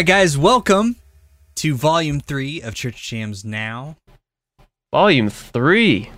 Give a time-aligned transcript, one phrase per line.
[0.00, 0.96] Right, guys, welcome
[1.56, 3.98] to Volume 3 of Church Jams Now.
[4.90, 6.10] Volume three.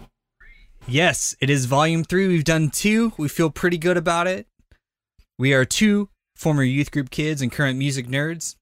[0.87, 2.29] Yes, it is Volume 3.
[2.29, 3.13] We've done two.
[3.19, 4.47] We feel pretty good about it.
[5.37, 8.55] We are two former youth group kids and current music nerds,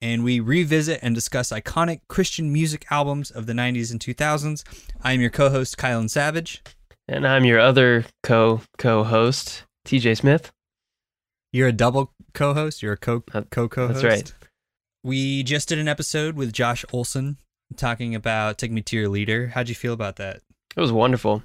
[0.00, 4.62] and we revisit and discuss iconic Christian music albums of the 90s and 2000s.
[5.02, 6.62] I am your co host, Kylan Savage.
[7.08, 10.52] And I'm your other co co host, TJ Smith.
[11.52, 12.84] You're a double co host.
[12.84, 14.02] You're a co Uh, co co host.
[14.02, 14.32] that's right.
[15.02, 17.38] We just did an episode with Josh Olson
[17.76, 19.48] talking about Take Me to Your Leader.
[19.48, 20.40] How'd you feel about that?
[20.76, 21.42] It was wonderful.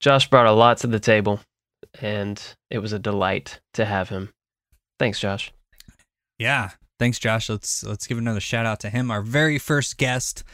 [0.00, 1.40] Josh brought a lot to the table,
[2.00, 4.30] and it was a delight to have him.
[4.98, 5.52] Thanks, Josh.
[6.38, 6.70] Yeah.
[6.98, 7.48] Thanks, Josh.
[7.48, 9.10] Let's let's give another shout out to him.
[9.10, 10.44] Our very first guest.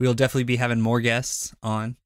[0.00, 1.96] We'll definitely be having more guests on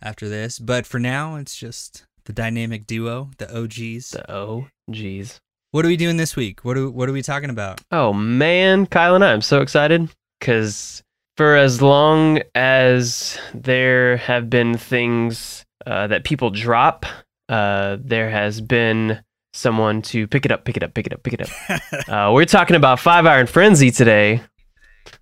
[0.00, 4.12] after this, but for now, it's just the dynamic duo, the OGs.
[4.12, 5.40] The O G's.
[5.72, 6.64] What are we doing this week?
[6.64, 7.80] What are, what are we talking about?
[7.90, 10.08] Oh man, Kyle and I, I'm so excited
[10.40, 11.02] because
[11.36, 17.04] for as long as there have been things uh, that people drop,
[17.48, 19.22] uh, there has been
[19.52, 22.08] someone to pick it up, pick it up, pick it up, pick it up.
[22.08, 24.42] uh, we're talking about Five Iron Frenzy today,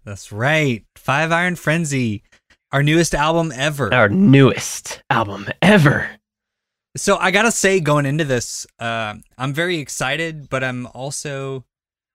[0.04, 0.84] That's right.
[0.96, 2.22] Five Iron Frenzy,
[2.72, 3.92] our newest album ever.
[3.92, 6.08] our newest album ever.
[6.96, 11.64] So I gotta say, going into this, uh, I'm very excited, but I'm also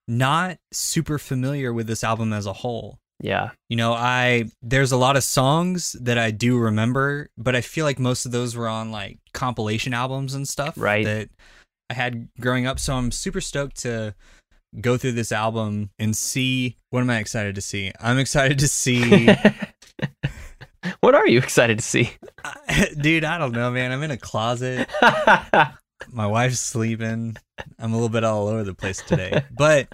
[0.08, 3.00] not super familiar with this album as a whole.
[3.22, 7.60] Yeah, You know, I there's a lot of songs that I do remember, but I
[7.60, 11.04] feel like most of those were on like compilation albums and stuff Right.
[11.04, 11.30] that
[11.90, 12.80] I had growing up.
[12.80, 14.16] So I'm super stoked to
[14.80, 17.92] go through this album and see what am I excited to see?
[18.00, 19.28] I'm excited to see
[21.02, 22.12] what are you excited to see?
[23.00, 23.92] Dude, I don't know, man.
[23.92, 24.90] I'm in a closet.
[26.12, 27.36] My wife's sleeping.
[27.78, 29.44] I'm a little bit all over the place today.
[29.52, 29.90] But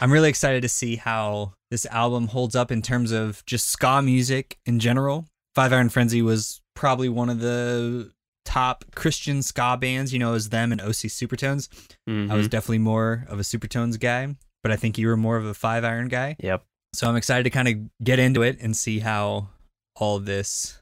[0.00, 4.00] I'm really excited to see how this album holds up in terms of just ska
[4.02, 5.26] music in general.
[5.54, 8.10] Five Iron Frenzy was probably one of the
[8.46, 11.68] top Christian ska bands, you know, as them and OC Supertones.
[12.08, 12.50] I was Mhm.
[12.50, 15.84] definitely more of a Supertones guy, but I think you were more of a Five
[15.84, 16.36] Iron guy.
[16.40, 16.64] Yep.
[16.94, 19.48] So I'm excited to kind of get into it and see how
[19.96, 20.78] all of this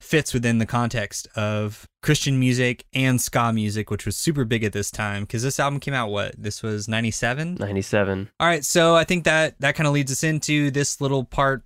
[0.00, 4.72] fits within the context of Christian music and ska music, which was super big at
[4.72, 6.34] this time because this album came out what?
[6.36, 7.54] This was 97?
[7.60, 8.30] 97.
[8.40, 11.62] All right, so I think that that kind of leads us into this little part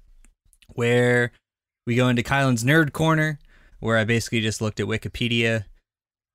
[0.74, 1.32] where
[1.86, 3.38] we go into Kylan's nerd corner,
[3.80, 5.64] where I basically just looked at Wikipedia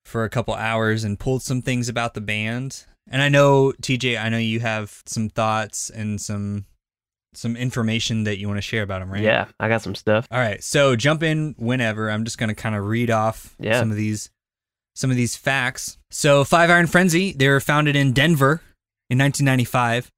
[0.05, 2.85] for a couple hours and pulled some things about the band.
[3.09, 6.65] And I know TJ, I know you have some thoughts and some
[7.33, 9.21] some information that you want to share about them, right?
[9.23, 10.27] Yeah, I got some stuff.
[10.31, 12.09] All right, so jump in whenever.
[12.11, 13.79] I'm just going to kind of read off Yeah.
[13.79, 14.29] some of these
[14.93, 15.97] some of these facts.
[16.09, 18.61] So, Five Iron Frenzy, they were founded in Denver
[19.09, 20.11] in 1995.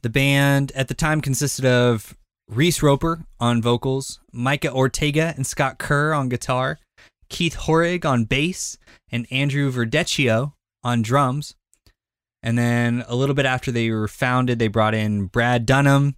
[0.00, 2.16] The band at the time consisted of
[2.48, 6.78] Reese Roper on vocals, Micah Ortega and Scott Kerr on guitar,
[7.28, 8.78] Keith Hoerig on bass,
[9.12, 11.54] and Andrew Verdecchio on drums.
[12.42, 16.16] And then a little bit after they were founded, they brought in Brad Dunham,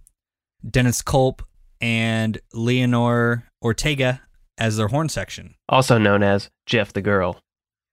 [0.69, 1.41] Dennis Culp,
[1.81, 4.21] and Leanor Ortega
[4.57, 5.55] as their horn section.
[5.69, 7.39] Also known as Jeff the Girl.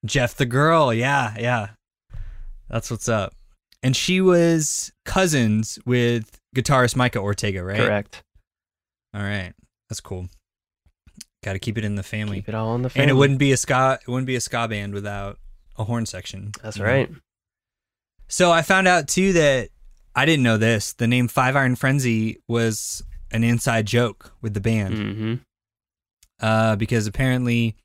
[0.04, 1.68] Jeff the girl, yeah, yeah.
[2.68, 3.34] That's what's up.
[3.82, 7.78] And she was cousins with guitarist Micah Ortega, right?
[7.78, 8.22] Correct.
[9.14, 9.52] All right.
[9.88, 10.28] That's cool.
[11.42, 12.36] Got to keep it in the family.
[12.38, 13.04] Keep it all in the family.
[13.04, 15.38] And it wouldn't be a ska it wouldn't be a ska band without
[15.76, 16.52] a horn section.
[16.62, 16.90] That's you know?
[16.90, 17.10] right.
[18.28, 19.68] So I found out too that
[20.14, 20.92] I didn't know this.
[20.92, 24.94] The name Five Iron Frenzy was an inside joke with the band.
[24.94, 25.34] Mm-hmm.
[26.40, 27.76] uh, because apparently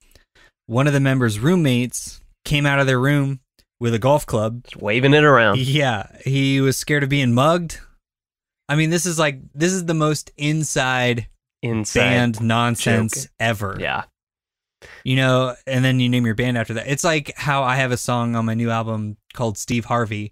[0.67, 3.39] one of the members' roommates came out of their room
[3.79, 4.63] with a golf club.
[4.65, 5.57] Just waving it around.
[5.59, 7.79] Yeah, he was scared of being mugged.
[8.67, 11.27] I mean, this is like this is the most inside
[11.63, 11.99] Inside.
[11.99, 13.31] band nonsense joke.
[13.39, 13.77] ever.
[13.79, 14.03] Yeah.
[15.03, 16.87] You know, and then you name your band after that.
[16.87, 20.31] It's like how I have a song on my new album called Steve Harvey,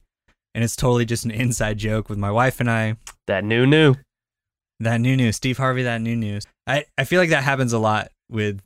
[0.58, 2.96] and it's totally just an inside joke with my wife and I.
[3.28, 3.94] That new new.
[4.80, 6.46] That new news, Steve Harvey, that new news.
[6.66, 8.62] I, I feel like that happens a lot with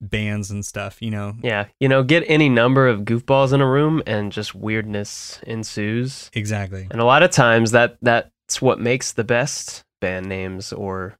[0.00, 1.34] bands and stuff, you know.
[1.42, 1.66] Yeah.
[1.80, 6.30] You know, get any number of goofballs in a room and just weirdness ensues.
[6.32, 6.86] Exactly.
[6.92, 11.16] And a lot of times that that's what makes the best band names or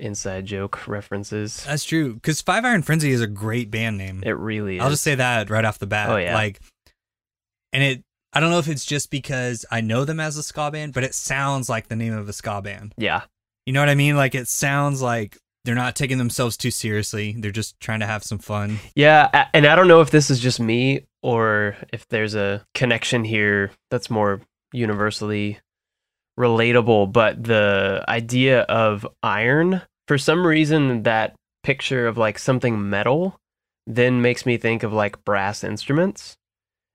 [0.00, 1.62] inside joke references.
[1.62, 2.14] That's true.
[2.14, 4.24] Because Five Iron Frenzy is a great band name.
[4.26, 4.82] It really is.
[4.82, 6.10] I'll just say that right off the bat.
[6.10, 6.34] Oh, yeah.
[6.34, 6.58] Like,
[7.72, 8.02] and it.
[8.32, 11.04] I don't know if it's just because I know them as a ska band, but
[11.04, 12.94] it sounds like the name of a ska band.
[12.96, 13.22] Yeah.
[13.64, 14.16] You know what I mean?
[14.16, 17.34] Like it sounds like they're not taking themselves too seriously.
[17.36, 18.78] They're just trying to have some fun.
[18.94, 23.24] Yeah, and I don't know if this is just me or if there's a connection
[23.24, 24.40] here that's more
[24.72, 25.58] universally
[26.38, 31.34] relatable, but the idea of iron, for some reason, that
[31.64, 33.40] picture of like something metal
[33.88, 36.36] then makes me think of like brass instruments.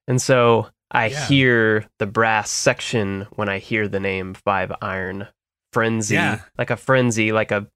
[0.08, 1.28] And so I Yeah.
[1.28, 5.28] hear the brass section when I hear the name Five Iron
[5.74, 6.42] Frenzy, Yeah.
[6.58, 7.68] like a frenzy, like a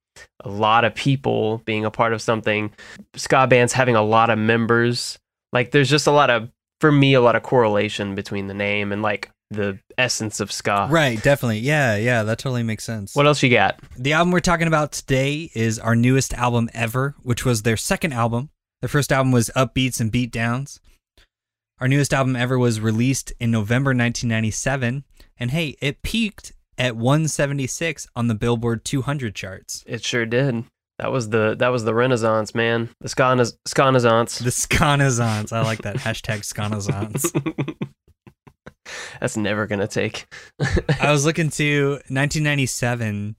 [0.45, 2.71] a lot of people being a part of something.
[3.17, 5.19] Ska bands having a lot of members.
[5.51, 8.91] Like there's just a lot of for me a lot of correlation between the name
[8.93, 10.87] and like the essence of ska.
[10.89, 11.59] Right, definitely.
[11.59, 13.13] Yeah, yeah, that totally makes sense.
[13.15, 13.79] What else you got?
[13.97, 18.13] The album we're talking about today is our newest album ever, which was their second
[18.13, 18.49] album.
[18.81, 20.79] Their first album was Upbeats and Beatdowns.
[21.79, 25.03] Our newest album ever was released in November 1997,
[25.37, 29.83] and hey, it peaked at 176 on the Billboard 200 charts.
[29.85, 30.63] It sure did.
[30.99, 32.89] That was the that was the renaissance, man.
[33.01, 33.35] The ska.
[33.35, 35.51] The Sconazance.
[35.51, 37.77] I like that hashtag Sconazance.
[39.19, 40.27] That's never gonna take.
[41.01, 43.35] I was looking to 1997.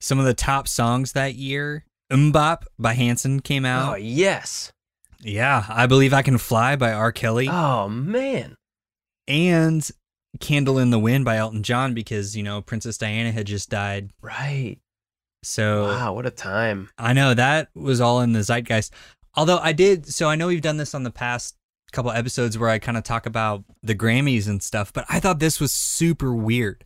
[0.00, 1.84] Some of the top songs that year.
[2.10, 3.92] MMMBop by Hanson came out.
[3.92, 4.72] oh yes.
[5.24, 7.12] Yeah, I Believe I Can Fly by R.
[7.12, 7.48] Kelly.
[7.48, 8.56] Oh man.
[9.26, 9.88] and
[10.40, 14.10] Candle in the Wind by Elton John because, you know, Princess Diana had just died.
[14.20, 14.78] Right.
[15.42, 16.90] So Wow, what a time.
[16.98, 18.92] I know that was all in the zeitgeist.
[19.36, 21.56] Although I did, so I know we've done this on the past
[21.92, 25.38] couple episodes where I kind of talk about the Grammys and stuff, but I thought
[25.38, 26.84] this was super weird.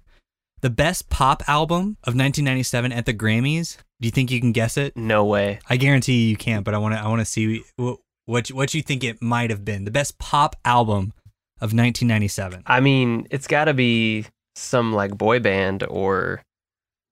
[0.61, 3.79] The best pop album of 1997 at the Grammys.
[4.01, 4.97] Do you think you can guess it?
[4.97, 5.61] No way.
[5.71, 7.01] I guarantee you, can't, but I want to.
[7.01, 7.99] I want to see what
[8.29, 9.85] what you, what you think it might have been.
[9.85, 11.13] The best pop album
[11.61, 12.63] of 1997.
[12.67, 16.43] I mean, it's got to be some like boy band or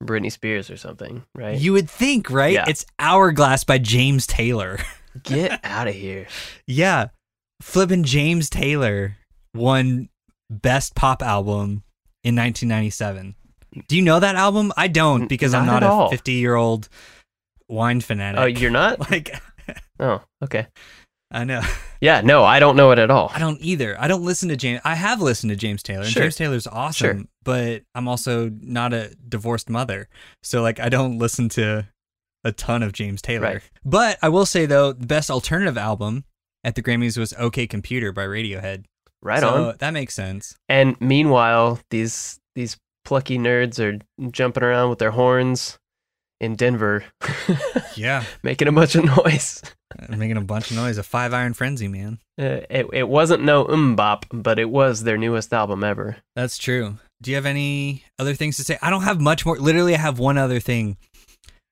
[0.04, 1.58] Britney Spears or something, right?
[1.58, 2.52] You would think, right?
[2.52, 2.66] Yeah.
[2.68, 4.78] It's Hourglass by James Taylor.
[5.22, 6.26] Get out of here.
[6.66, 7.08] yeah.
[7.62, 9.16] Flippin' James Taylor
[9.54, 10.10] won
[10.50, 11.82] Best Pop Album
[12.22, 13.34] in 1997.
[13.88, 14.70] Do you know that album?
[14.76, 16.10] I don't because I'm Not not a all.
[16.10, 16.90] 50 year old
[17.68, 18.40] wine oh, fanatic.
[18.40, 19.10] Oh, you're not?
[19.10, 19.40] like,
[19.98, 20.66] Oh, okay.
[21.30, 21.60] I know.
[21.98, 23.32] Yeah, no, I don't know it at all.
[23.34, 23.98] I don't either.
[23.98, 24.82] I don't listen to James.
[24.84, 26.24] I have listened to James Taylor, and Sure.
[26.24, 27.16] James Taylor's awesome.
[27.20, 27.26] Sure.
[27.42, 30.10] But I'm also not a divorced mother,
[30.42, 31.86] so like I don't listen to
[32.44, 33.44] a ton of James Taylor.
[33.44, 33.62] Right.
[33.82, 36.24] But I will say though, the best alternative album
[36.64, 38.84] at the Grammys was "OK Computer" by Radiohead.
[39.22, 39.76] Right so on.
[39.78, 40.54] That makes sense.
[40.68, 42.76] And meanwhile, these these
[43.06, 43.98] plucky nerds are
[44.32, 45.78] jumping around with their horns
[46.42, 47.06] in Denver,
[47.96, 49.62] Yeah, making a bunch of noise.
[50.08, 50.98] Making a bunch of noise.
[50.98, 52.18] A five iron frenzy, man.
[52.38, 56.16] Uh, it it wasn't no MMMBop, but it was their newest album ever.
[56.34, 56.98] That's true.
[57.22, 58.78] Do you have any other things to say?
[58.82, 59.56] I don't have much more.
[59.56, 60.96] Literally, I have one other thing.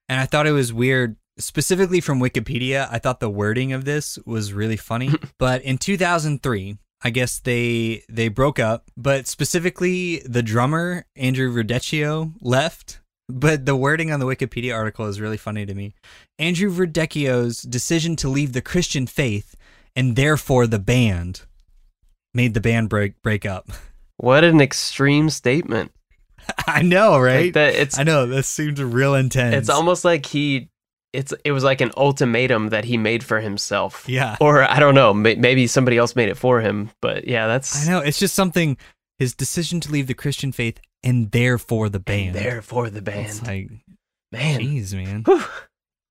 [0.09, 2.88] And I thought it was weird, specifically from Wikipedia.
[2.91, 5.11] I thought the wording of this was really funny.
[5.38, 12.32] but in 2003, I guess they they broke up, but specifically the drummer Andrew Verdecchio
[12.41, 13.00] left.
[13.29, 15.94] But the wording on the Wikipedia article is really funny to me.
[16.38, 19.55] Andrew Verdecchio's decision to leave the Christian faith
[19.97, 21.43] and therefore the band
[22.32, 23.71] made the band break break up.
[24.17, 25.93] What an extreme statement!
[26.66, 27.47] I know, right?
[27.47, 29.54] Like that, it's I know that seems real intense.
[29.54, 30.69] it's almost like he
[31.12, 34.09] it's it was like an ultimatum that he made for himself.
[34.09, 34.37] yeah.
[34.40, 37.87] Or I don't know, may, maybe somebody else made it for him, but yeah, that's
[37.87, 38.76] I know it's just something.
[39.16, 42.34] His decision to leave the Christian faith and therefore the band.
[42.34, 43.46] there for the It's band.
[43.46, 43.70] like,
[44.32, 45.23] Man, jeez, man.
[45.26, 45.44] Whew.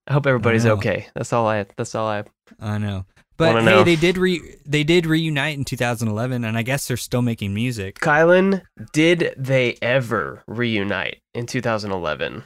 [0.08, 1.08] I hope everybody's I okay.
[1.16, 1.66] That's all I.
[1.76, 2.24] That's all I.
[2.60, 3.06] I know.
[3.36, 3.84] But hey, know.
[3.84, 8.00] they did re they did reunite in 2011, and I guess they're still making music.
[8.00, 8.62] Kylan,
[8.94, 12.44] did they ever reunite in 2011?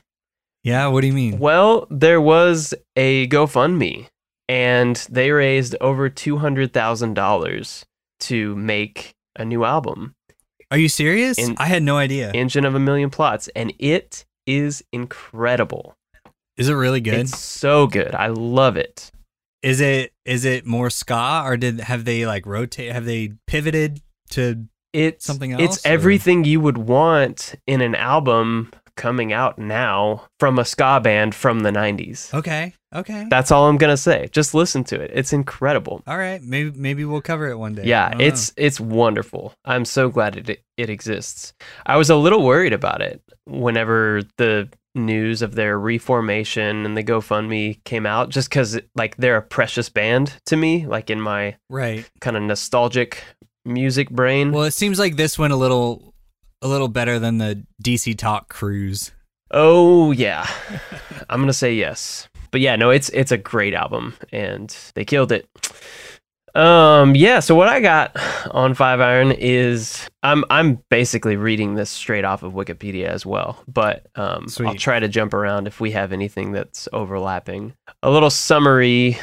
[0.63, 1.39] Yeah, what do you mean?
[1.39, 4.07] Well, there was a GoFundMe,
[4.49, 7.85] and they raised over two hundred thousand dollars
[8.21, 10.13] to make a new album,
[10.71, 11.37] Are you serious?
[11.37, 12.31] In- I had no idea.
[12.33, 15.95] "Engine of a Million Plots," and it is incredible.
[16.57, 17.13] Is it really good?
[17.15, 18.13] It's so good.
[18.15, 19.11] I love it.
[19.63, 22.91] Is it is it more ska or did have they like rotate?
[22.91, 24.65] Have they pivoted to?
[24.93, 30.27] It's Something else, It's or- everything you would want in an album coming out now
[30.39, 32.33] from a ska band from the 90s.
[32.33, 34.27] Okay, okay, That's all I'm going to say.
[34.31, 35.11] Just listen to it.
[35.13, 36.03] It's incredible.
[36.05, 36.41] all right.
[36.43, 37.83] Maybe maybe we'll cover it one day.
[37.85, 38.25] Yeah, don't know.
[38.25, 39.53] it's it's wonderful.
[39.63, 41.53] I'm so glad it it exists.
[41.85, 47.03] I was a little worried about it whenever the news of their reformation and the
[47.03, 51.55] GoFundMe came out just cuz like they're a precious band to me like in my
[51.69, 52.09] right.
[52.19, 53.23] kind of nostalgic
[53.63, 54.51] music brain.
[54.51, 56.13] Well, it seems like this went a little
[56.61, 59.11] a little better than the DC Talk cruise.
[59.51, 60.47] Oh yeah,
[61.29, 62.27] I'm gonna say yes.
[62.51, 65.47] But yeah, no, it's it's a great album, and they killed it.
[66.55, 67.39] Um, yeah.
[67.39, 68.17] So what I got
[68.51, 73.61] on Five Iron is I'm I'm basically reading this straight off of Wikipedia as well,
[73.67, 77.73] but um, I'll try to jump around if we have anything that's overlapping.
[78.01, 79.17] A little summary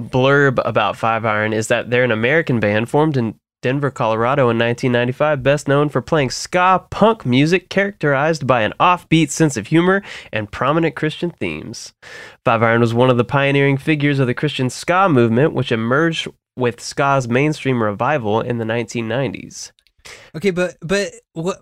[0.00, 4.58] blurb about Five Iron is that they're an American band formed in Denver, Colorado in
[4.58, 10.04] 1995, best known for playing ska punk music characterized by an offbeat sense of humor
[10.32, 11.92] and prominent Christian themes.
[12.44, 16.28] Five Iron was one of the pioneering figures of the Christian ska movement, which emerged
[16.56, 19.72] with ska's mainstream revival in the 1990s.
[20.36, 21.58] Okay, but but what?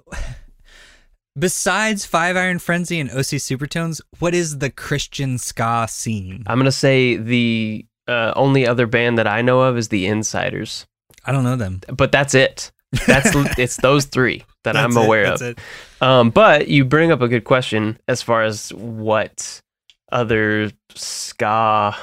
[1.39, 6.45] Besides Five Iron Frenzy and OC Supertones, what is the Christian ska scene?
[6.47, 10.05] I'm going to say the uh, only other band that I know of is the
[10.05, 10.85] Insyderz,
[11.25, 11.81] I don't know them.
[11.97, 12.71] but that's it.
[13.07, 15.49] That's it's those three that I'm it, aware that's of.
[15.49, 15.59] it.
[16.01, 19.61] Um, but you bring up a good question as far as what
[20.13, 21.97] other ska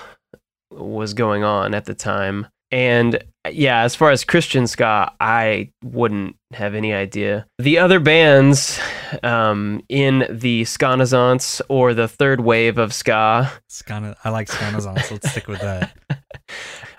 [0.71, 2.47] was going on at the time.
[2.71, 7.45] And yeah, as far as Christian ska, I wouldn't have any idea.
[7.57, 8.79] The other bands
[9.23, 15.15] um, in the Skanazance or the third wave of ska, Skana, I like Skanazon, so
[15.15, 15.91] let's stick with that.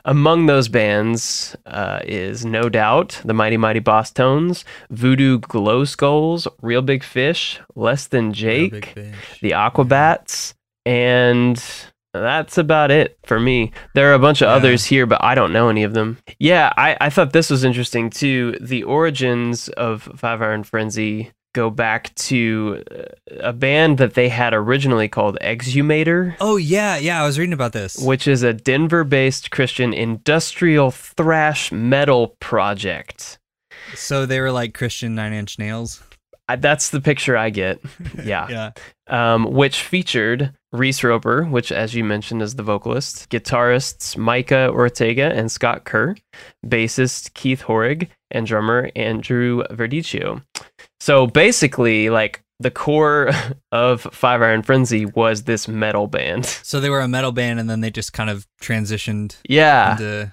[0.05, 6.83] among those bands uh, is No Doubt, the Mighty Mighty Bosstones, Voodoo Glow Skulls, Real
[6.83, 9.41] Big Fish, Less Than Jake, Real Big Fish.
[9.41, 10.55] the Aquabats,
[10.85, 11.63] and
[12.15, 13.73] that's about it for me.
[13.95, 14.55] There are a bunch of Yeah.
[14.55, 16.19] others here, but I don't know any of them.
[16.39, 18.57] Yeah, I, I thought this was interesting too.
[18.61, 23.05] The origins of Five Iron Frenzy go back to uh,
[23.41, 26.37] a band that they had originally called Exhumator.
[26.41, 27.23] Oh yeah, yeah.
[27.23, 27.97] I was reading about this.
[27.99, 33.39] Which is a Denver based Christian industrial thrash metal project.
[33.95, 36.03] So they were like Christian Nine Inch Nails.
[36.49, 37.81] I, that's the picture I get.
[38.25, 38.49] Yeah.
[38.49, 38.71] yeah.
[39.09, 45.33] um, which featured Reese Roper, which, as you mentioned, is the vocalist, guitarists Micah Ortega
[45.33, 46.15] and Scott Kerr,
[46.65, 50.43] bassist Keith Hoerig, and drummer Andrew Verdecchio.
[51.03, 53.33] So basically, like the core
[53.73, 56.47] of Five Iron Frenzy was this metal band.
[56.47, 60.33] So they were a metal band, and then they just kind of transitioned Yeah, into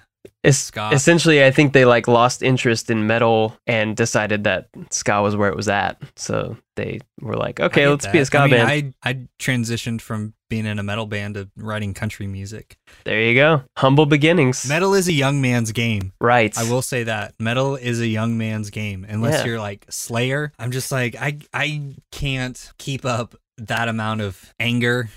[0.52, 0.90] ska.
[0.92, 5.50] essentially, I think they like lost interest in metal and decided that ska was where
[5.50, 6.00] it was at.
[6.14, 8.94] So they were like, okay, let's be a ska I mean, band.
[9.04, 12.76] I I transitioned from being in a metal band to writing country music.
[13.04, 14.68] there you go, humble beginnings.
[14.68, 16.12] Metal is a young man's game.
[16.20, 16.52] right.
[16.58, 19.06] I will say that metal is a young man's game.
[19.08, 19.46] Unless Yeah.
[19.46, 25.08] you're like Slayer, I'm just like I I can't keep up that amount of anger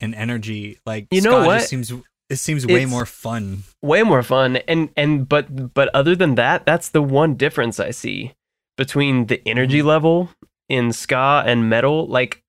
[0.00, 0.78] and energy.
[0.84, 1.56] Like You know ska what?
[1.58, 1.92] Just seems
[2.30, 3.62] it seems way It's- more fun.
[3.82, 7.90] way more fun and and but but other than that that's the one difference i
[7.90, 8.32] see
[8.78, 9.88] between the energy Mm-hmm.
[9.88, 10.30] level
[10.68, 12.42] in ska and metal like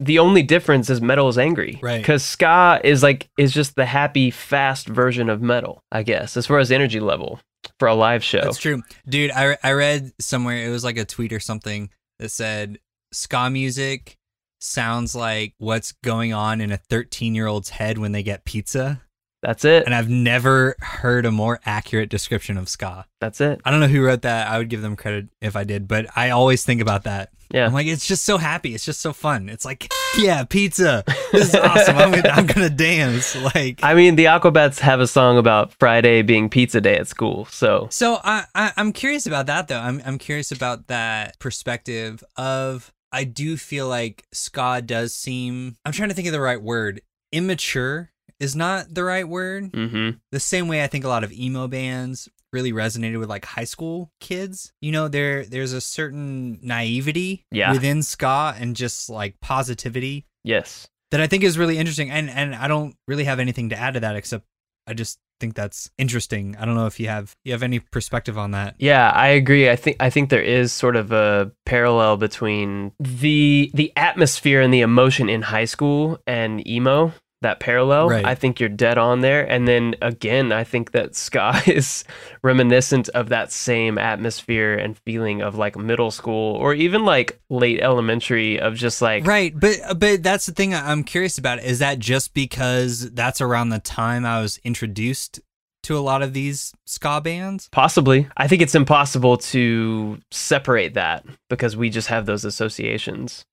[0.00, 2.00] the only difference is metal is angry Right.
[2.00, 6.46] because ska is like is just the happy fast version of metal i guess as
[6.46, 7.40] far as energy level
[7.78, 9.30] for a live show That's true, dude.
[9.30, 12.78] I I read somewhere it was like a tweet or something that said
[13.12, 14.16] ska music
[14.60, 19.00] sounds like what's going on in a 13 year old's head when they get pizza.
[19.42, 23.06] that's it And I've never heard a more accurate description of ska.
[23.20, 24.48] that's it I don't know who wrote that.
[24.48, 27.30] I would give them credit if I did, but I always think about that.
[27.52, 28.74] Yeah I'm like, it's just so happy.
[28.74, 29.48] It's just so fun.
[29.48, 31.04] It's like, yeah, pizza.
[31.32, 31.96] This is awesome.
[31.96, 33.36] I'm gonna, I'm gonna dance.
[33.54, 37.44] Like, i mean the aquabats have a song about friday being pizza day at school
[37.46, 39.78] so so I, I I'm curious about that though.
[39.78, 42.92] I'm I'm curious about that perspective of.
[43.14, 45.76] I do feel like ska does seem.
[45.84, 47.02] I'm trying to think of the right word.
[47.30, 49.70] Immature is not the right word.
[49.72, 53.44] mm-hmm the same way I think a lot of emo bands really resonated with like
[53.44, 54.72] high school kids.
[54.80, 57.72] You know, there there's a certain naivety Yeah.
[57.72, 62.10] within ska and just like positivity yes that I think is really interesting.
[62.10, 64.44] And and I don't really have anything to add to that except
[64.86, 66.56] I just think that's interesting.
[66.58, 68.74] I don't know if you have you have any perspective on that.
[68.78, 69.68] Yeah, I agree.
[69.70, 74.72] I think I think there is sort of a parallel between the the atmosphere and
[74.72, 77.12] the emotion in high school and emo.
[77.42, 78.24] That parallel, Right.
[78.24, 79.42] I think you're dead on there.
[79.48, 82.04] And then again, I think that ska is
[82.42, 87.80] reminiscent of that same atmosphere and feeling of like middle school or even like late
[87.80, 91.62] elementary of just like Right, but but that's the thing I'm curious about.
[91.62, 95.40] Is that just because that's around the time I was introduced
[95.84, 97.68] to a lot of these ska bands?
[97.72, 98.28] Possibly.
[98.36, 103.44] I think it's impossible to separate that because we just have those associations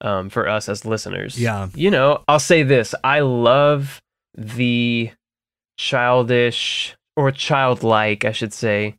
[0.00, 1.38] um, for us as listeners.
[1.40, 1.68] Yeah.
[1.74, 4.00] You know, I'll say this I love
[4.36, 5.10] the
[5.78, 8.96] childish or childlike, I should say,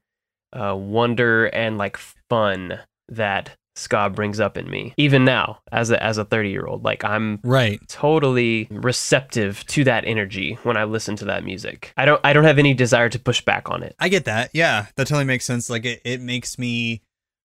[0.53, 1.97] uh, wonder and like
[2.29, 2.79] fun
[3.09, 4.93] that ska brings up in me.
[4.97, 7.79] Even now, as a as a 30 year old, like I'm Right.
[7.87, 11.93] totally receptive to that energy when I listen to that music.
[11.95, 13.95] I don't I don't have any desire to push back on it.
[13.99, 14.49] I get that.
[14.53, 15.69] Yeah, that totally makes sense.
[15.69, 17.01] Like it, it makes me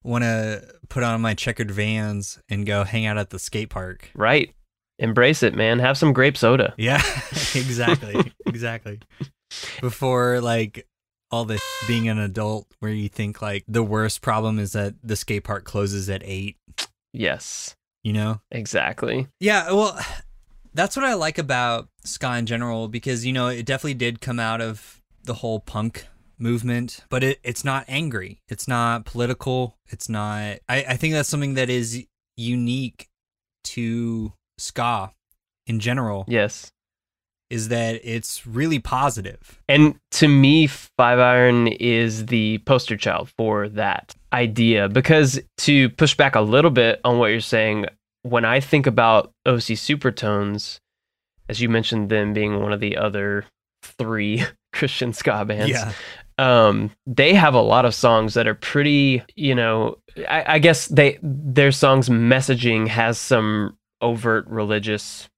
[0.06, 4.10] want to put on my checkered vans and go hang out at the skate park.
[4.14, 4.54] Right?
[4.98, 5.78] Embrace it, man.
[5.78, 6.72] Have some grape soda.
[6.78, 7.02] Yeah,
[7.54, 8.32] exactly.
[8.46, 9.00] exactly.
[9.80, 10.86] Before like
[11.30, 15.16] all this being an adult where you think like the worst problem is that the
[15.16, 16.56] skate park closes at 8,
[17.12, 17.75] Yes.
[18.02, 18.40] you know?
[18.50, 19.26] Exactly.
[19.40, 19.98] Yeah, well,
[20.72, 24.38] that's what I like about ska in general because you know it definitely did come
[24.38, 26.06] out of the whole punk
[26.38, 28.40] movement, but it, it's not angry.
[28.49, 29.76] It's not political.
[29.88, 30.59] It's not.
[30.69, 32.05] I, I think that's something that is
[32.37, 33.09] unique
[33.64, 35.12] to ska
[35.66, 36.71] in general Yes.
[37.50, 39.61] is that it's really positive.
[39.69, 44.88] And to me, Five Iron is the poster child for that idea.
[44.88, 47.87] Because to push back a little bit on what you're saying,
[48.23, 50.78] when I think about OC Supertones,
[51.49, 53.47] as you mentioned them being one of the other
[53.83, 55.73] three Christian ska bands,
[56.38, 60.87] um, they have a lot of songs that are pretty, you know, I, I guess
[60.88, 65.28] they their songs messaging has some overt religious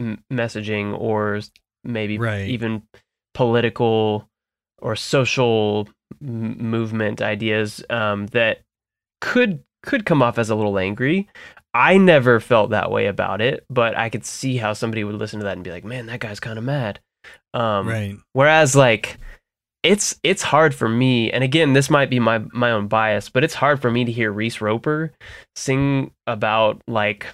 [0.00, 1.40] m- messaging or
[1.84, 2.48] maybe Right.
[2.48, 2.82] even
[3.34, 4.28] political
[4.80, 5.88] or social
[6.22, 8.60] m- movement ideas um, that
[9.20, 11.28] could could come off as a little angry.
[11.72, 15.38] I never felt that way about it, but I could see how somebody would listen
[15.40, 16.98] to that and be like, "Man, that guy's kind of mad."
[17.54, 18.16] Um, right.
[18.32, 19.18] Whereas like
[19.82, 23.44] it's it's hard for me, and again, this might be my my own bias, but
[23.44, 25.12] it's hard for me to hear Reese Roper
[25.56, 27.26] sing about like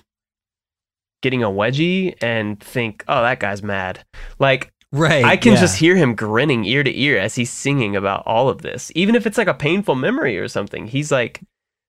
[1.23, 4.05] getting a wedgie and think, oh, that guy's mad.
[4.39, 5.25] Like Right.
[5.25, 5.61] I can yeah.
[5.61, 9.15] just hear him grinning ear to ear as he's singing about all of this, even
[9.15, 10.87] if it's like a painful memory or something.
[10.87, 11.41] He's like,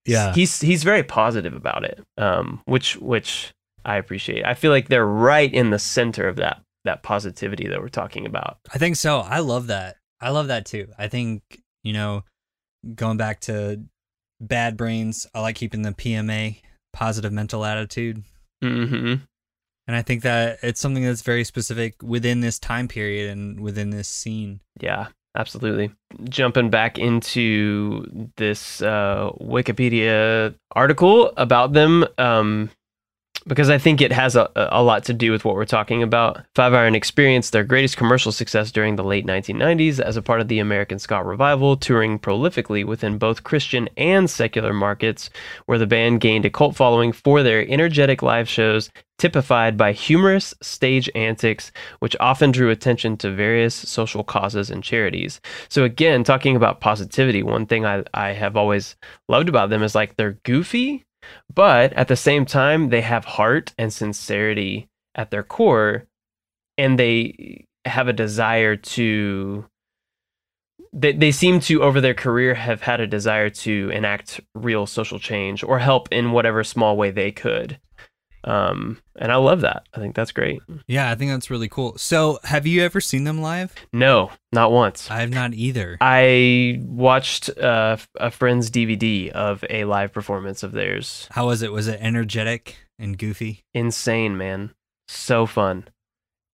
[0.06, 0.34] Yeah.
[0.34, 3.54] he's he's very positive about it, um, which which
[3.86, 4.46] I appreciate.
[4.46, 8.26] I feel like they're right in the center of that that positivity that we're talking
[8.26, 8.58] about.
[8.74, 9.20] I think so.
[9.20, 9.98] I love that.
[10.20, 10.88] I love that too.
[10.98, 11.42] I think,
[11.84, 12.24] you know,
[12.96, 13.82] going back to
[14.40, 16.62] bad brains, I like keeping the PMA,
[16.94, 18.24] positive mental attitude.
[18.62, 19.16] hmm
[19.88, 23.90] And I think that it's something that's very specific within this time period and within
[23.92, 24.62] this scene.
[24.80, 25.92] Yeah, absolutely.
[26.24, 32.70] Jumping back into this uh, Wikipedia article about them, um,
[33.48, 36.44] because I think it has a, a lot to do with what we're talking about.
[36.56, 40.48] Five Iron experienced their greatest commercial success during the late 1990s as a part of
[40.48, 45.30] the American ska revival, touring prolifically within both Christian and secular markets,
[45.66, 50.54] where the band gained a cult following for their energetic live shows typified by humorous
[50.62, 55.42] stage antics, which often drew attention to various social causes and charities.
[55.70, 58.96] So again, talking about positivity, one thing I, I have always
[59.28, 61.07] loved about them is like they're goofy,
[61.54, 66.06] but at the same time, they have heart and sincerity at their core,
[66.78, 69.66] and they have a desire to
[70.94, 75.20] they, they seem to over their career have had a desire to enact real social
[75.20, 77.80] change or help in whatever small way they could
[78.48, 81.98] um and i love that i think that's great Yeah, I think that's really cool.
[81.98, 83.74] So, have you ever seen them live?
[83.92, 85.98] no not once I have not either.
[86.00, 91.72] i watched uh, a friend's dvd of a live performance of theirs How was it?
[91.72, 93.64] Was it energetic and goofy?
[93.74, 94.74] insane man
[95.08, 95.88] so fun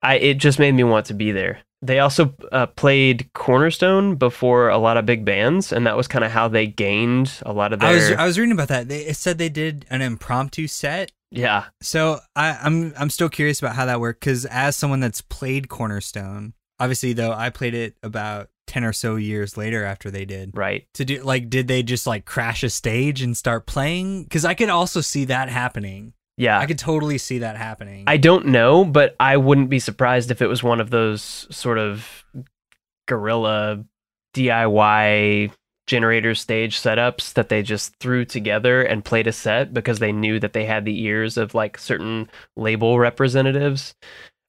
[0.02, 4.70] i it just made me want to be there they also uh, played cornerstone before
[4.70, 7.74] a lot of big bands and that was kind of how they gained a lot
[7.74, 8.88] of their I was I was reading about that.
[8.88, 11.12] They it said they did an impromptu set.
[11.34, 15.22] Yeah So I, I'm I'm still curious about how that worked because as someone that's
[15.22, 20.26] played Cornerstone, obviously though I played it about ten or so years later after they
[20.26, 20.52] did.
[20.54, 24.24] right To do like, did they just like crash a stage and start playing?
[24.24, 26.14] Because I could also see that happening.
[26.38, 28.06] yeah I could totally see that happening.
[28.08, 31.78] I don't know, but I wouldn't be surprised if it was one of those sort
[31.78, 32.24] of
[33.08, 33.84] guerrilla
[34.36, 35.52] DIY
[35.88, 40.40] generator stage setups that they just threw together and played a set because they knew
[40.40, 43.94] that they had the ears of like certain label representatives.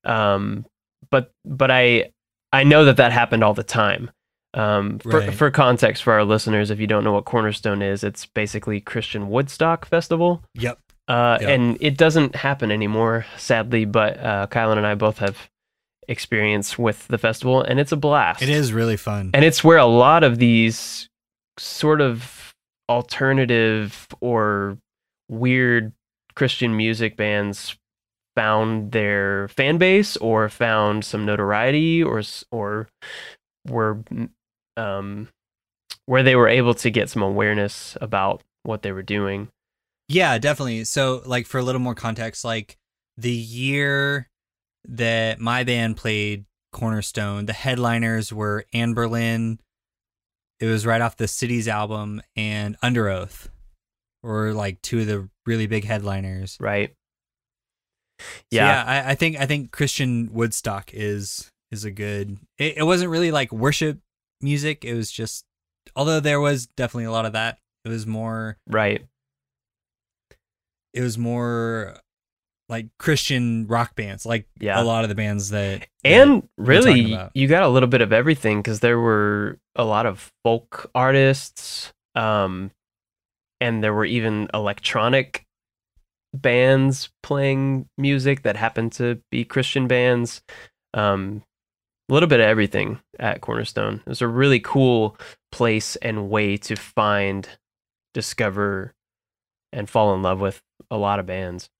[0.05, 0.64] Um,
[1.11, 2.11] but but I
[2.53, 4.11] I know that that happened all the time.
[4.55, 5.35] Um, for, Right.
[5.35, 9.29] for context for our listeners, if you don't know what Cornerstone is, it's basically Christian
[9.29, 10.42] Woodstock Festival.
[10.55, 10.79] yep.
[11.09, 11.49] Uh, Yeah.
[11.49, 13.85] And it doesn't happen anymore, sadly.
[13.85, 15.49] But uh, Kylan and I both have
[16.07, 18.42] experience with the festival, and it's a blast.
[18.42, 19.31] It is really fun.
[19.35, 21.09] and it's where a lot of these
[21.58, 22.52] sort of
[22.88, 24.78] alternative or
[25.28, 25.92] weird
[26.34, 27.76] Christian music bands
[28.36, 32.88] found their fan base or found some notoriety or or
[33.68, 34.02] were
[34.76, 35.28] um
[36.06, 39.48] where they were able to get some awareness about what they were doing
[40.08, 40.84] Yeah, definitely.
[40.84, 42.76] So, like, for a little more context, like
[43.16, 44.28] the year
[44.86, 49.58] that my band played Cornerstone, the headliners were Anberlin.
[50.60, 53.48] It was right off the Cities album and Underoath
[54.22, 56.56] were like two of the really big headliners.
[56.60, 56.94] Right.
[58.20, 58.84] So, Yeah.
[58.86, 62.38] I, I think I think Christian Woodstock is is a good.
[62.58, 63.98] It, it wasn't really like worship
[64.40, 64.84] music.
[64.84, 65.44] It was just,
[65.96, 67.58] although there was definitely a lot of that.
[67.84, 68.56] It was more.
[68.68, 69.04] Right.
[70.92, 71.96] It was more
[72.68, 74.81] like Christian rock bands, like Yeah.
[74.81, 75.87] a lot of the bands that.
[76.03, 80.33] And really, you got a little bit of everything because there were a lot of
[80.44, 82.70] folk artists, um,
[83.61, 85.44] and there were even electronic
[86.33, 90.42] bands playing music that happened to be Christian bands.
[90.94, 91.42] Um,
[92.09, 94.03] a little bit of everything at Cornerstone.
[94.05, 95.16] It was a really cool
[95.50, 97.48] place and way to find,
[98.12, 98.92] discover,
[99.72, 101.70] and fall in love with a lot of bands.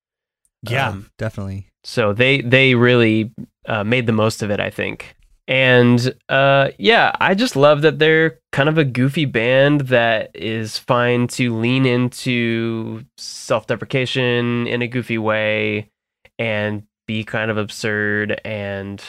[0.71, 1.67] Yeah, um, definitely.
[1.85, 3.33] So they they really
[3.67, 5.17] uh, made the most of it, I think.
[5.47, 10.79] And uh, yeah, I just love that they're kind of a goofy band that is
[10.79, 15.91] fine to lean into self-deprecation in a goofy way
[16.39, 19.03] and be kind of absurd and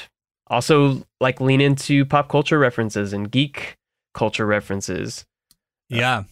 [0.48, 3.78] also like lean into pop culture references and geek
[4.14, 5.24] culture references.
[5.90, 6.24] Yeah,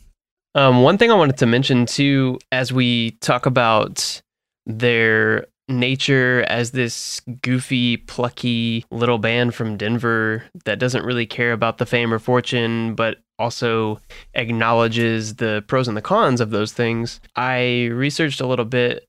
[0.55, 4.21] Um, one thing I wanted to mention too, as we talk about
[4.65, 11.77] their nature as this goofy, plucky little band from Denver that doesn't really care about
[11.77, 13.99] the fame or fortune, but also
[14.33, 17.19] acknowledges the pros and the cons of those things.
[17.35, 19.05] I researched a little bit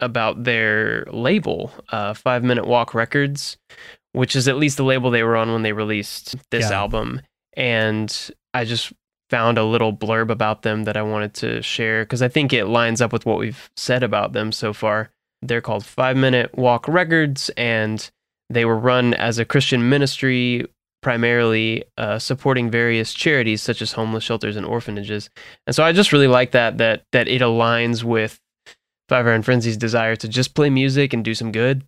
[0.00, 3.56] about their label, uh, Five Minute Walk Records,
[4.12, 6.78] which is at least the label they were on when they released this Yeah.
[6.80, 7.20] album.
[7.56, 8.92] And I just
[9.32, 12.66] found a little blurb about them that I wanted to share because I think it
[12.66, 15.08] lines up with what we've said about them so far.
[15.40, 18.10] They're called Five Minute Walk Records, and
[18.50, 20.66] they were run as a Christian ministry,
[21.00, 25.30] primarily uh, supporting various charities such as homeless shelters and orphanages.
[25.66, 28.38] And so I just really like that that that it aligns with
[29.08, 31.84] Five Iron Frenzy's desire to just play music and do some good.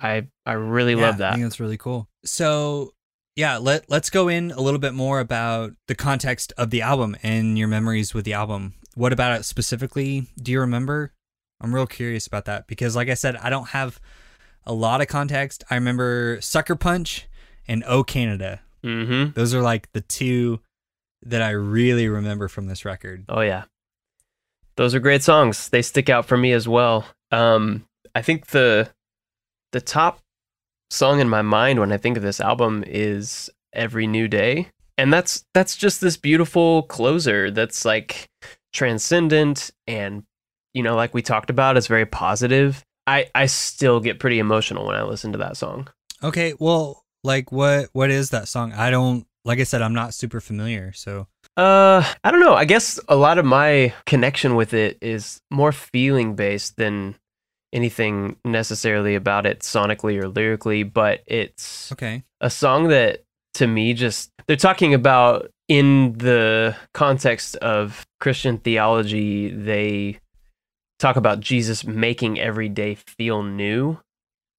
[0.00, 1.32] I I really Yeah, love that.
[1.32, 2.08] I think that's really cool.
[2.24, 2.93] So
[3.36, 7.16] yeah, let let's go in a little bit more about the context of the album
[7.22, 8.74] and your memories with the album.
[8.94, 10.26] What about it specifically?
[10.40, 11.12] Do you remember?
[11.60, 14.00] I'm real curious about that because, like I said, I don't have
[14.66, 15.64] a lot of context.
[15.70, 17.26] I remember Sucker Punch
[17.66, 18.60] and Oh Canada.
[18.84, 19.32] Mm-hmm.
[19.32, 20.60] Those are like the two
[21.22, 23.24] that I really remember from this record.
[23.28, 23.64] Oh yeah.
[24.76, 25.68] Those are great songs.
[25.70, 27.06] They stick out for me as well.
[27.30, 28.90] Um I think the
[29.72, 30.20] the top
[30.90, 34.68] song in my mind when I think of this album is Every New Day.
[34.96, 38.28] And that's that's just this beautiful closer that's like
[38.72, 40.24] transcendent and
[40.72, 42.84] you know like we talked about it's very positive.
[43.06, 45.88] I I still get pretty emotional when I listen to that song.
[46.22, 48.72] Okay, well, like what what is that song?
[48.72, 52.54] I don't like I said I'm not super familiar, so Uh, I don't know.
[52.54, 57.16] I guess a lot of my connection with it is more feeling based than
[57.74, 62.22] anything necessarily about it sonically or lyrically, but it's okay.
[62.40, 69.48] a song that to me just they're talking about in the context of Christian theology,
[69.48, 70.18] they
[70.98, 73.98] talk about Jesus making every day feel new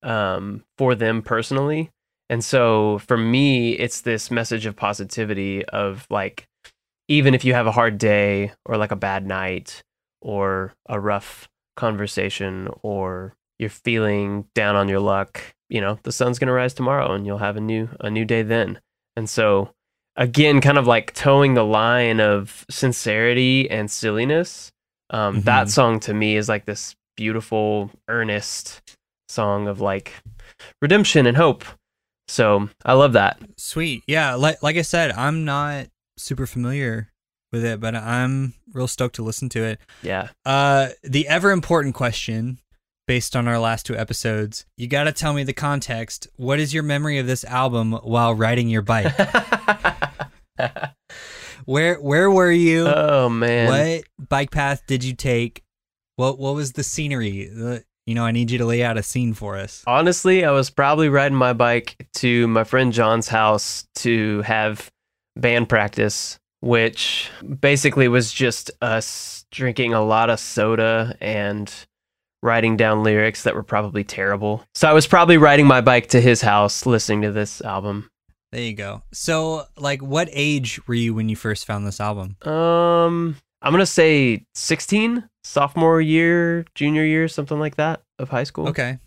[0.03, 1.91] um, for them personally.
[2.29, 6.47] And so for me, it's this message of positivity of like,
[7.07, 9.83] even if you have a hard day or like a bad night
[10.21, 16.39] or a rough conversation or you're feeling down on your luck, you know, the sun's
[16.39, 18.79] going to rise tomorrow and you'll have a new a new day then.
[19.15, 19.71] And so
[20.17, 24.71] again, kind of like towing the line of sincerity and silliness.
[25.09, 25.71] Um, That Mhm.
[25.71, 28.81] song to me is like this beautiful, earnest
[29.29, 30.11] song of like
[30.81, 31.63] redemption and hope.
[32.27, 33.39] So I love that.
[33.57, 34.03] Sweet.
[34.07, 37.11] Yeah, like like I said, I'm not super familiar
[37.55, 39.79] with it, but I'm real stoked to listen to it.
[40.01, 40.29] Yeah.
[40.45, 42.59] Uh the ever important question
[43.07, 46.27] based on our last two episodes, you got to tell me the context.
[46.37, 49.13] What is your memory of this album while riding your bike?
[51.65, 52.87] where where were you?
[52.87, 53.67] oh man.
[53.69, 55.63] what bike path did you take?
[56.15, 57.45] What what was the scenery?
[57.47, 59.83] The, you know, I need you to lay out a scene for us.
[59.87, 64.91] Honestly, I was probably riding my bike to my friend John's house to have
[65.35, 71.71] band practice, which basically was just us drinking a lot of soda and
[72.41, 74.65] writing down lyrics that were probably terrible.
[74.73, 78.09] So I was probably riding my bike to his house listening to this album.
[78.51, 79.03] There you go.
[79.13, 82.35] So, like what age were you when you first found this album?
[82.41, 88.69] Um, I'm gonna say 16, sophomore year, junior year, something like that of high school.
[88.69, 88.97] Okay.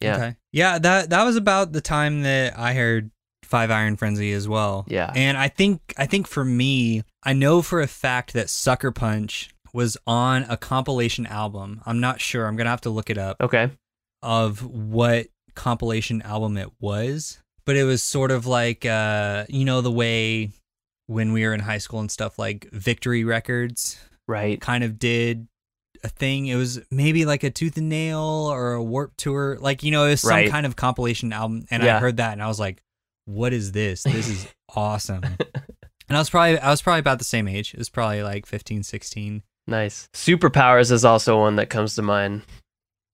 [0.00, 0.16] Yeah.
[0.16, 0.36] Okay.
[0.50, 4.84] Yeah, that that was about the time that I heard Five Iron Frenzy as well.
[4.88, 5.12] Yeah.
[5.14, 9.50] And I think I think for me, I know for a fact that Sucker Punch
[9.72, 11.80] was on a compilation album.
[11.86, 12.46] I'm not sure.
[12.46, 13.70] I'm gonna have to look it up Okay.
[14.22, 17.38] of what compilation album it was.
[17.66, 20.50] But it was sort of like uh, you know, the way
[21.06, 23.98] when we were in high school and stuff like Victory Records
[24.28, 24.60] Right.
[24.60, 25.48] kind of did
[26.04, 26.46] a thing.
[26.46, 30.04] It was maybe like a Tooth and Nail or a Warp Tour, like you know,
[30.04, 30.50] it was some Right.
[30.50, 31.64] kind of compilation album.
[31.70, 32.80] And I heard that and I was like,
[33.30, 34.02] "What is this?
[34.02, 35.22] This is awesome."
[36.08, 37.72] and I was probably I was probably about the same age.
[37.74, 39.42] It was probably like 15, 16.
[39.66, 40.08] Nice.
[40.14, 42.42] Superpowers is also one that comes to mind.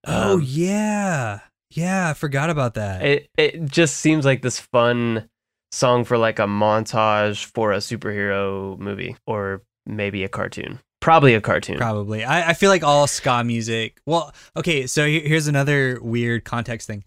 [0.06, 3.02] oh Um, yeah, yeah, I forgot about that.
[3.04, 5.28] It it just seems like this fun
[5.72, 10.78] song for like a montage for a superhero movie or maybe a cartoon.
[11.00, 11.76] Probably a cartoon.
[11.76, 12.24] Probably.
[12.24, 13.98] I, I feel like all ska music.
[14.06, 17.04] Well, okay, so he- here's another weird context thing.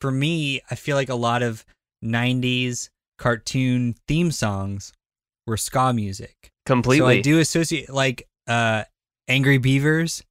[0.00, 1.64] For me, I feel like a lot of
[2.04, 4.92] 90s cartoon theme songs
[5.46, 6.52] were ska music.
[6.66, 6.98] Completely.
[6.98, 8.84] So I do associate like uh
[9.26, 10.22] Angry Beavers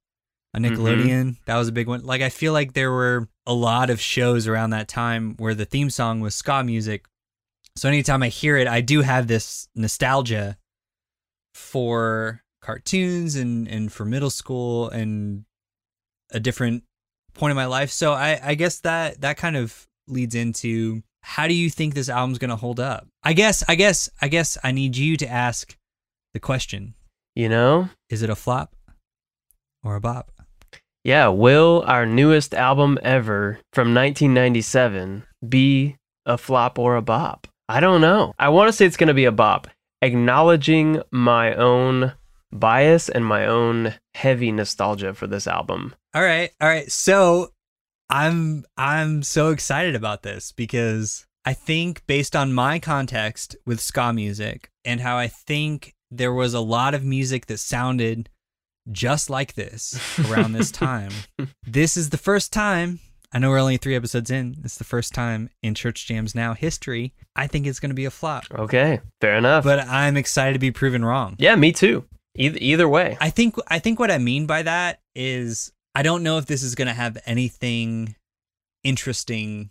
[0.54, 0.70] on Mhm.
[0.76, 1.36] Nickelodeon.
[1.46, 2.04] That was a big one.
[2.04, 5.64] Like I feel like there were a lot of shows around that time where the
[5.66, 7.06] theme song was ska music.
[7.76, 10.56] So anytime I hear it, I do have this nostalgia
[11.54, 15.44] for cartoons and and for middle school and
[16.30, 16.84] a different
[17.34, 17.90] point in my life.
[17.90, 22.08] So I I guess that that kind of leads into how do you think this
[22.08, 23.06] album's going to hold up?
[23.22, 25.76] I guess I guess I guess I need you to ask
[26.34, 26.94] the question.
[27.34, 27.90] You know?
[28.10, 28.74] Is it a flop
[29.82, 30.32] or a bop?
[31.04, 37.46] Yeah, will our newest album ever from 1997 be a flop or a bop?
[37.68, 38.32] I don't know.
[38.38, 39.68] I want to say it's going to be a bop,
[40.02, 42.12] acknowledging my own
[42.50, 45.94] bias and my own heavy nostalgia for this album.
[46.14, 46.50] All right.
[46.60, 46.90] All right.
[46.90, 47.52] So
[48.10, 54.12] I'm I'm so excited about this because I think based on my context with ska
[54.12, 58.28] music and how I think there was a lot of music that sounded
[58.90, 59.98] just like this
[60.30, 61.10] around this time.
[61.66, 64.56] this is the first time I know we're only 3 episodes in.
[64.64, 67.12] It's the first time in Church Jams Now history.
[67.36, 68.44] I think it's going to be a flop.
[68.50, 69.64] Okay, fair enough.
[69.64, 71.36] But I'm excited to be proven wrong.
[71.38, 72.06] yeah, me too.
[72.34, 73.18] Either, either way.
[73.20, 76.62] I think I think what I mean by that is I don't know if this
[76.62, 78.14] is going to have anything
[78.84, 79.70] interesting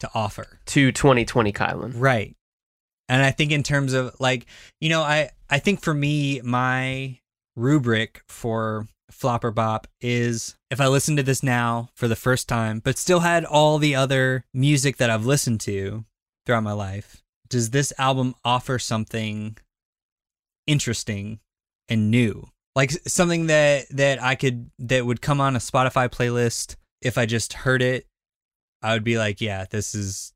[0.00, 0.58] to offer.
[0.66, 1.92] To 2020 Kylan.
[1.94, 2.34] Right.
[3.08, 4.46] And I think in terms of like,
[4.80, 7.20] you know, I I think for me my
[7.54, 12.80] rubric for Flopper bop is if I listen to this now for the first time,
[12.80, 16.04] but still had all the other music that I've listened to
[16.46, 19.56] throughout my life, does this album offer something
[20.66, 21.38] interesting
[21.88, 22.48] and new?
[22.78, 27.26] Like something that that I could that would come on a Spotify playlist if I
[27.26, 28.06] just heard it,
[28.82, 30.32] I would be like, yeah, this is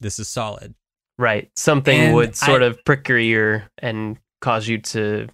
[0.00, 0.74] this is solid.
[1.18, 1.50] Right.
[1.56, 5.26] Something And would sort I- of prick your ear and cause you to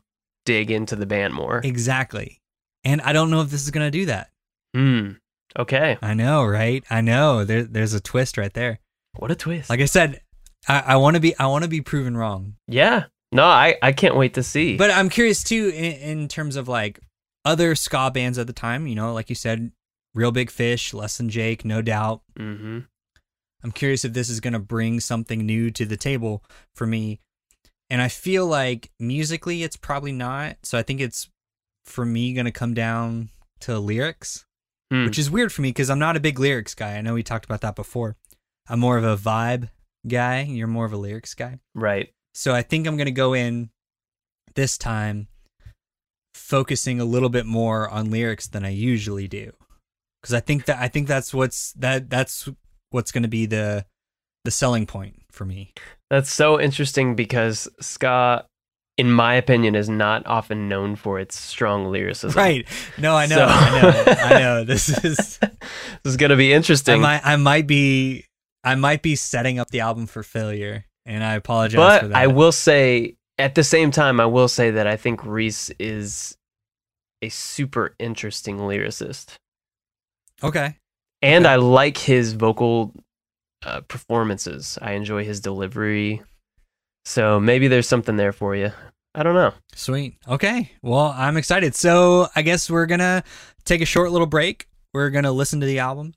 [0.46, 1.60] dig into the band more.
[1.62, 2.40] Exactly.
[2.84, 4.30] And I don't know if this is going to do that.
[4.74, 5.12] Hmm.
[5.58, 5.98] Okay.
[6.00, 6.82] I know, right?
[6.88, 7.44] I know.
[7.44, 8.78] There, there's a twist right there.
[9.16, 9.68] What a twist.
[9.68, 10.20] Like I said,
[10.68, 12.54] I, I want to be I want to be proven wrong.
[12.68, 13.04] yeah.
[13.32, 14.76] No, I, I can't wait to see.
[14.76, 17.00] But I'm curious too in, in terms of like
[17.44, 18.86] other ska bands at the time.
[18.86, 19.72] You know, like you said,
[20.14, 22.22] Real Big Fish, Less Than Jake, No Doubt.
[22.36, 22.80] hmm
[23.62, 26.42] I'm curious if this is going to bring something new to the table
[26.74, 27.20] for me.
[27.90, 30.56] And I feel like musically, it's probably not.
[30.62, 31.28] So I think it's
[31.84, 33.28] for me going to come down
[33.60, 34.46] to lyrics.
[34.92, 35.04] Hmm.
[35.04, 36.96] which is weird for me because I'm not a big lyrics guy.
[36.96, 38.16] I know we talked about that before.
[38.68, 39.68] I'm more of a vibe
[40.08, 40.42] guy.
[40.42, 41.60] You're more of a lyrics guy.
[41.76, 42.12] right.
[42.34, 43.70] So I think I'm going to go in
[44.54, 45.28] this time
[46.34, 49.52] focusing a little bit more on lyrics than I usually do.
[50.22, 52.48] Cuz I think that I think that's what's that that's
[52.90, 53.86] what's going to be the
[54.44, 55.72] the selling point for me.
[56.10, 58.44] That's so interesting because ska,
[58.96, 62.36] in my opinion, is not often known for its strong lyricism.
[62.38, 62.66] Right.
[62.98, 63.36] No, I know.
[63.36, 64.04] So- I know.
[64.18, 64.64] I know.
[64.64, 65.40] This is this
[66.04, 67.00] is gonna be I interesting.
[67.00, 68.24] might I might be
[68.64, 72.16] I might be setting up the album for failure and I apologize for but that.
[72.16, 76.36] I will say, at the same time, I will say that I think Reese is
[77.22, 79.34] a super interesting lyricist,
[80.42, 80.76] Okay.
[81.22, 81.52] and Okay.
[81.52, 82.94] I like his vocal
[83.64, 84.78] uh, performances.
[84.80, 86.22] I enjoy his delivery.
[87.04, 88.72] So maybe there's something there for you.
[89.14, 89.52] I don't know.
[89.74, 90.16] Sweet.
[90.28, 90.70] Okay.
[90.82, 91.74] Well, I'm excited.
[91.74, 93.22] So I guess we're going to
[93.64, 94.66] take a short little break.
[94.94, 96.14] We're going to listen to the album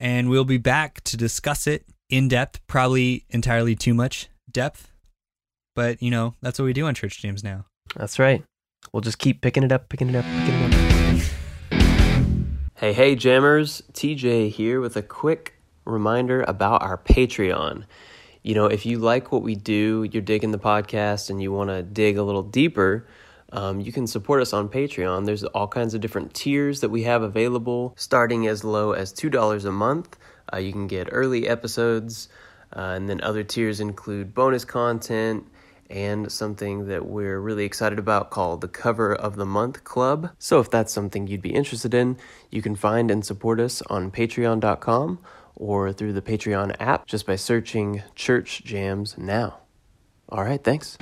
[0.00, 4.92] and we'll be back to discuss it in depth, probably entirely too much depth.
[5.74, 7.66] But, you know, that's what we do on Church Jams now.
[7.96, 8.44] That's right.
[8.92, 10.84] we'll just keep picking it up, picking it up, picking it up.
[12.76, 13.82] Hey, hey, jammers.
[13.92, 17.84] TJ here with a quick reminder about our Patreon.
[18.44, 21.70] You know, if you like what we do, you're digging the podcast, and you want
[21.70, 23.08] to dig a little deeper,
[23.52, 25.26] um, you can support us on Patreon.
[25.26, 29.64] There's all kinds of different tiers that we have available, starting as low as $2
[29.64, 30.16] a month.
[30.52, 32.28] Uh, you can get early episodes,
[32.74, 35.46] uh, and then other tiers include bonus content
[35.90, 40.30] and something that we're really excited about called the Cover of the Month Club.
[40.38, 42.16] So if that's something you'd be interested in,
[42.50, 45.18] you can find and support us on patreon.com
[45.56, 49.58] or through the Patreon app just by searching Church Jams Now.
[50.28, 50.96] All right, thanks.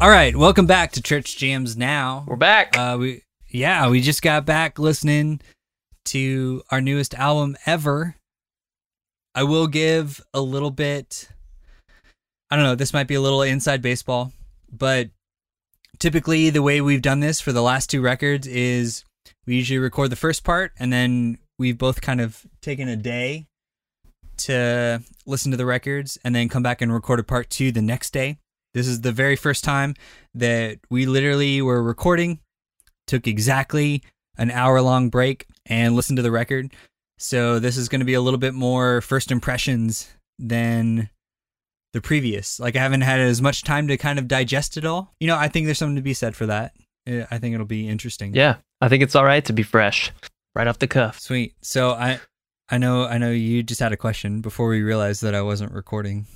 [0.00, 2.24] All right, welcome back to Church Jams Now.
[2.26, 2.78] We're back.
[2.78, 5.40] Uh, we yeah, we just got back listening
[6.08, 8.16] to our newest album ever.
[9.34, 11.28] I will give a little bit.
[12.50, 12.74] I don't know.
[12.74, 14.32] This might be a little inside baseball,
[14.70, 15.10] but
[15.98, 19.04] typically the way we've done this for the last two records is
[19.46, 23.46] we usually record the first part and then we've both kind of taken a day
[24.38, 27.82] to listen to the records and then come back and record a part two the
[27.82, 28.38] next day.
[28.74, 29.94] This is the very first time
[30.34, 32.38] that we literally were recording,
[33.06, 34.02] took exactly
[34.38, 36.72] an hour long break and listen to the record.
[37.18, 41.10] So this is going to be a little bit more first impressions than
[41.92, 42.60] the previous.
[42.60, 45.12] Like I haven't had as much time to kind of digest it all.
[45.20, 46.74] You know, I think there's something to be said for that.
[47.06, 48.34] I think it'll be interesting.
[48.34, 50.12] yeah, I think it's all right to be fresh,
[50.54, 51.18] right off the cuff.
[51.18, 51.54] Sweet.
[51.62, 52.20] So I
[52.68, 55.72] I know I know you just had a question before we realized that I wasn't
[55.72, 56.26] recording.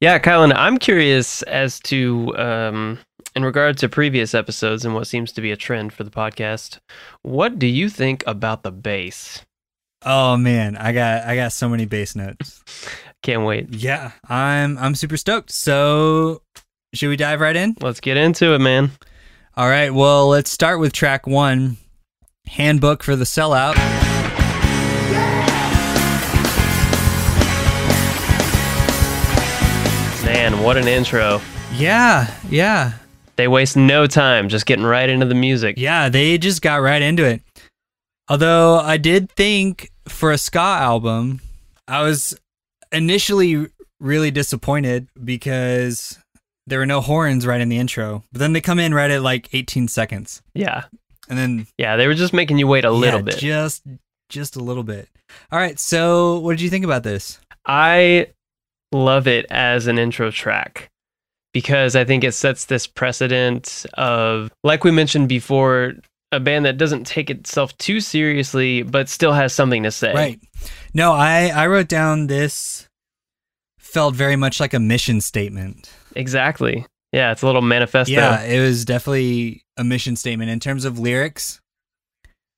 [0.00, 2.98] Yeah, Kylan, I'm curious as to, um,
[3.34, 6.78] in regard to previous episodes and what seems to be a trend for the podcast,
[7.22, 9.44] what do you think about the bass?
[10.02, 12.62] Oh man, I got I got so many bass notes.
[13.22, 13.74] Can't wait.
[13.74, 15.50] Yeah, I'm I'm super stoked.
[15.52, 16.42] So
[16.94, 17.76] should we dive right in?
[17.80, 18.92] Let's get into it, man.
[19.56, 19.92] All right.
[19.92, 21.76] Well, let's start with track one,
[22.46, 23.76] "Handbook for the Sellout."
[30.24, 31.42] Man, what an intro.
[31.74, 32.92] Yeah, yeah,
[33.40, 35.76] They waste no time just getting right into the music.
[35.78, 36.10] yeah.
[36.10, 37.40] They just got right into it.
[38.28, 41.40] Although I did think for a ska album,
[41.88, 42.38] I was
[42.92, 43.66] initially
[43.98, 46.18] really disappointed because
[46.66, 48.24] there were no horns right in the intro.
[48.30, 50.84] But then they come in right at like 18 seconds, Yeah.
[51.30, 53.38] and then Yeah, they were just making you wait a little yeah, bit.
[53.38, 53.82] just
[54.28, 55.08] just a little bit.
[55.50, 55.80] All right.
[55.80, 57.40] So, what did you think about this?
[57.64, 58.26] I
[58.92, 60.89] love it as an intro track
[61.52, 65.94] because I think it sets this precedent of, like we mentioned before,
[66.32, 70.14] a band that doesn't take itself too seriously but still has something to say.
[70.14, 70.40] Right.
[70.94, 72.86] No, I I wrote down this
[73.78, 75.90] felt very much like a mission statement.
[76.14, 76.86] Exactly.
[77.12, 78.12] Yeah, it's a little manifesto.
[78.12, 81.60] Yeah, it was definitely a mission statement in terms of lyrics.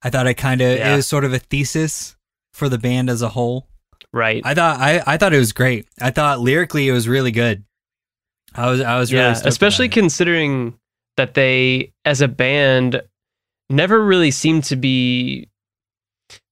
[0.02, 0.92] I thought it kind of Yeah.
[0.92, 2.16] it was sort of a thesis
[2.52, 3.68] for the band as a whole.
[4.12, 4.42] Right.
[4.44, 5.86] I thought I I thought it was great.
[5.98, 7.64] I thought lyrically it was really good.
[8.54, 10.74] I was I was really yeah, especially considering
[11.16, 13.02] that they, as a band,
[13.68, 15.48] never really seemed to be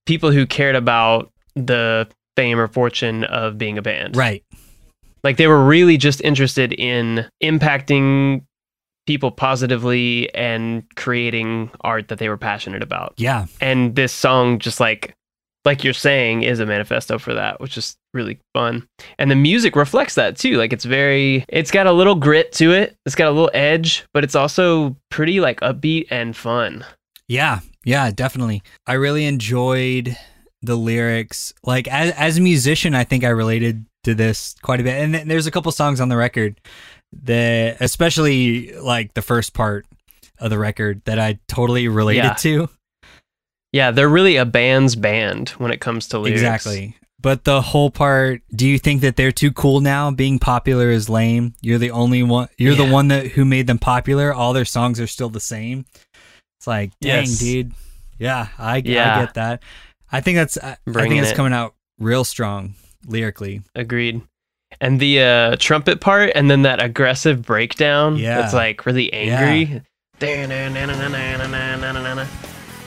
[0.06, 4.16] people who cared about the fame or fortune of being a band.
[4.16, 4.44] right.
[5.22, 8.42] Like they were really just interested in impacting
[9.06, 13.14] people positively and creating art that they were passionate about.
[13.18, 13.46] Yeah.
[13.60, 15.14] And this song just like
[15.64, 18.86] like you're saying is a manifesto for that, which is really fun.
[19.18, 20.56] And the music reflects that too.
[20.56, 22.96] Like it's very it's got a little grit to it.
[23.06, 26.84] It's got a little edge, but it's also pretty like upbeat and fun.
[27.28, 28.62] Yeah, yeah, definitely.
[28.86, 30.16] I really enjoyed
[30.62, 31.54] the lyrics.
[31.62, 34.94] Like as as a musician, I think I related to this quite a bit.
[35.02, 36.60] And th- there's a couple songs on the record
[37.24, 39.86] that, especially like the first part
[40.38, 42.34] of the record, that I totally related Yeah.
[42.34, 42.68] to.
[43.72, 46.40] Yeah, they're really a band's band when it comes to lyrics.
[46.42, 46.96] Exactly.
[47.22, 50.10] But the whole part, do you think that they're too cool now?
[50.10, 51.54] Being popular is lame.
[51.60, 52.48] You're the only one.
[52.56, 54.32] You're the one that who made them popular.
[54.32, 55.84] All their songs are still the same.
[56.58, 57.38] It's like, dang, Yes.
[57.38, 57.72] dude.
[58.18, 59.16] Yeah, I, Yeah.
[59.16, 59.62] I get that.
[60.12, 60.56] I think that's.
[60.58, 61.36] I, I think it's it.
[61.36, 62.74] coming out real strong
[63.06, 63.62] lyrically.
[63.74, 64.22] Agreed.
[64.80, 68.16] And the uh, trumpet part, and then that aggressive breakdown.
[68.16, 68.44] Yeah.
[68.44, 69.82] It's like really angry.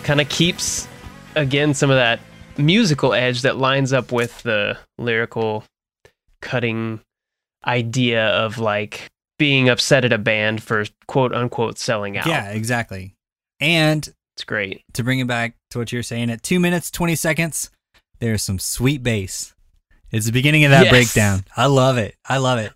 [0.03, 0.87] Kind of keeps,
[1.35, 2.19] again, some of that
[2.57, 5.63] musical edge that lines up with the lyrical
[6.41, 6.99] cutting
[7.65, 12.25] idea of like being upset at a band for quote unquote selling out.
[12.27, 13.15] Yeah, exactly.
[13.59, 14.83] And It's great.
[14.93, 17.69] to bring it back to what you were saying, at two minutes twenty seconds,
[18.19, 19.53] there's some sweet bass.
[20.11, 20.91] It's the beginning of that Yes.
[20.91, 21.45] breakdown.
[21.57, 22.15] I love it.
[22.27, 22.71] I love it.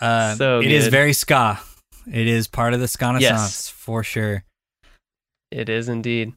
[0.00, 0.90] Uh, So it is good.
[0.90, 1.60] very ska.
[2.10, 3.68] It is part of the ska Yes.
[3.68, 4.44] for sure.
[5.52, 6.32] It is indeed.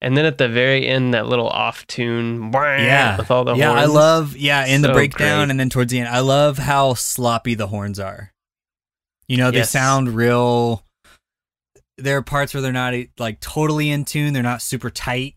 [0.00, 3.16] And then at the very end, that little off tune, Yeah.
[3.18, 5.50] with all the yeah, I love yeah, in the breakdown great.
[5.50, 6.08] and then towards the end.
[6.08, 8.32] I love how sloppy the horns are.
[9.28, 9.70] You know, they Yes.
[9.70, 10.82] sound real
[11.98, 15.34] there are parts where they're not like totally in tune, they're not super tight.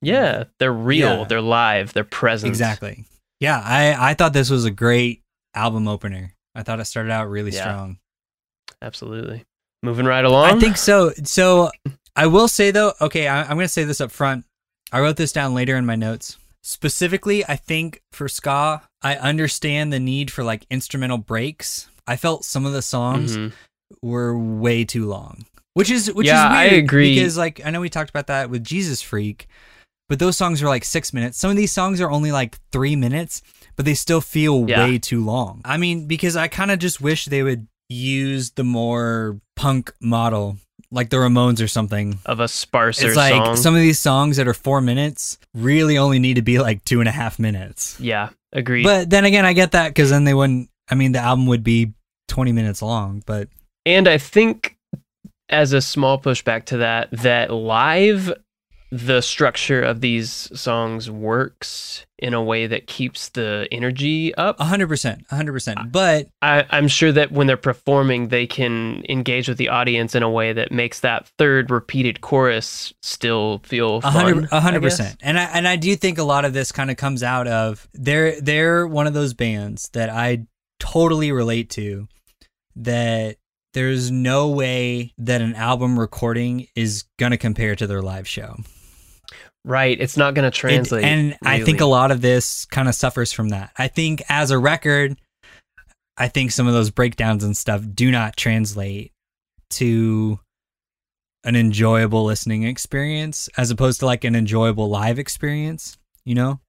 [0.00, 1.24] Yeah, they're real, Yeah.
[1.24, 2.48] they're live, they're present.
[2.50, 3.04] Exactly.
[3.40, 5.22] Yeah, I I thought this was a great
[5.54, 6.34] album opener.
[6.54, 7.62] I thought it started out really Yeah.
[7.62, 7.98] strong.
[8.82, 9.44] Absolutely.
[9.82, 10.56] Moving right along.
[10.56, 11.12] I think so.
[11.24, 11.70] So
[12.16, 14.44] I will say though, okay, I, I'm going to say this up front.
[14.92, 16.36] I wrote this down later in my notes.
[16.62, 21.88] Specifically, I think for ska, I understand the need for like instrumental breaks.
[22.06, 23.52] I felt some of the songs Mhm.
[24.02, 25.44] were way too long,
[25.74, 27.14] which is which Yeah, is I agree.
[27.14, 29.46] because like I know we talked about that with Jesus Freak,
[30.08, 31.38] but those songs are like six minutes.
[31.38, 33.42] Some of these songs are only like three minutes,
[33.76, 34.78] but they still feel Yeah.
[34.78, 35.60] way too long.
[35.64, 40.56] I mean, because I kind of just wish they would use the more punk model,
[40.90, 42.18] like the Ramones or something.
[42.26, 43.56] of a sparser It's like song.
[43.56, 47.00] some of these songs that are four minutes really only need to be like two
[47.00, 47.98] and a half minutes.
[48.00, 48.84] yeah, agreed.
[48.84, 50.68] But then again, I get that because then they wouldn't.
[50.90, 51.92] I mean, the album would be
[52.28, 53.48] twenty minutes long, but
[53.86, 54.76] And I think,
[55.48, 58.32] as a small pushback to that, that live,
[58.96, 64.60] the structure of these songs works in a way that keeps the energy up.
[64.60, 65.90] hundred percent, hundred percent.
[65.90, 70.22] But I, I'm sure that when they're performing, they can engage with the audience in
[70.22, 74.12] a way that makes that third repeated chorus still feel A fun.
[74.12, 74.98] hundred, a I hundred guess.
[74.98, 75.20] percent.
[75.22, 77.88] And I and I do think a lot of this kind of comes out of
[77.94, 80.46] they're they're one of those bands that I
[80.78, 82.06] totally relate to.
[82.76, 83.38] That
[83.72, 88.56] there's no way that an album recording is gonna compare to their live show.
[89.64, 89.98] Right.
[89.98, 91.04] It's not going to It- translate.
[91.04, 93.72] and I think a lot of this kind of suffers from that.
[93.78, 95.16] I think as a record,
[96.16, 99.12] I think some of those breakdowns and stuff do not translate
[99.70, 100.38] to
[101.44, 106.60] an enjoyable listening experience as opposed to like an enjoyable live experience, you know?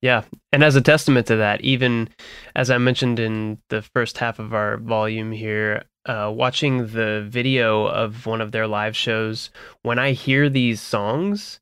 [0.00, 0.22] Yeah.
[0.52, 2.08] And as a testament to that, even
[2.54, 7.86] as I mentioned in the first half of our volume here, uh, watching the video
[7.86, 9.50] of one of their live shows,
[9.82, 11.58] when I hear these songs,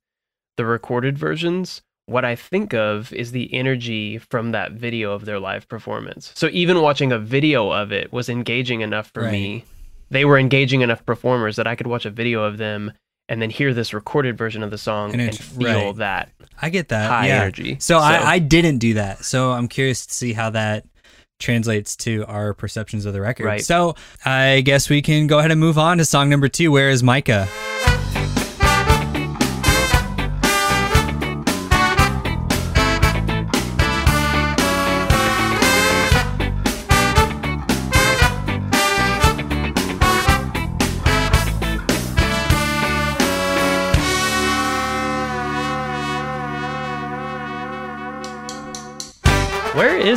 [0.57, 5.41] the recorded versions, what I think of is the energy from that video of their
[5.41, 6.33] live performance.
[6.35, 9.33] So even watching a video of it was engaging enough for Right.
[9.33, 9.65] me.
[10.11, 12.93] They were engaging enough performers that I could watch a video of them
[13.29, 15.97] and then hear this recorded version of the song And and, feel right.
[15.97, 16.31] that
[16.63, 17.11] I get that.
[17.11, 17.41] high yeah.
[17.43, 17.77] energy.
[17.81, 19.25] So, I, I didn't do that.
[19.25, 20.85] So I'm curious to see how that
[21.41, 23.47] translates to our perceptions of the record.
[23.47, 23.65] Right.
[23.65, 26.71] So I guess we can go ahead and move on to song number two.
[26.71, 27.49] Where is Micah?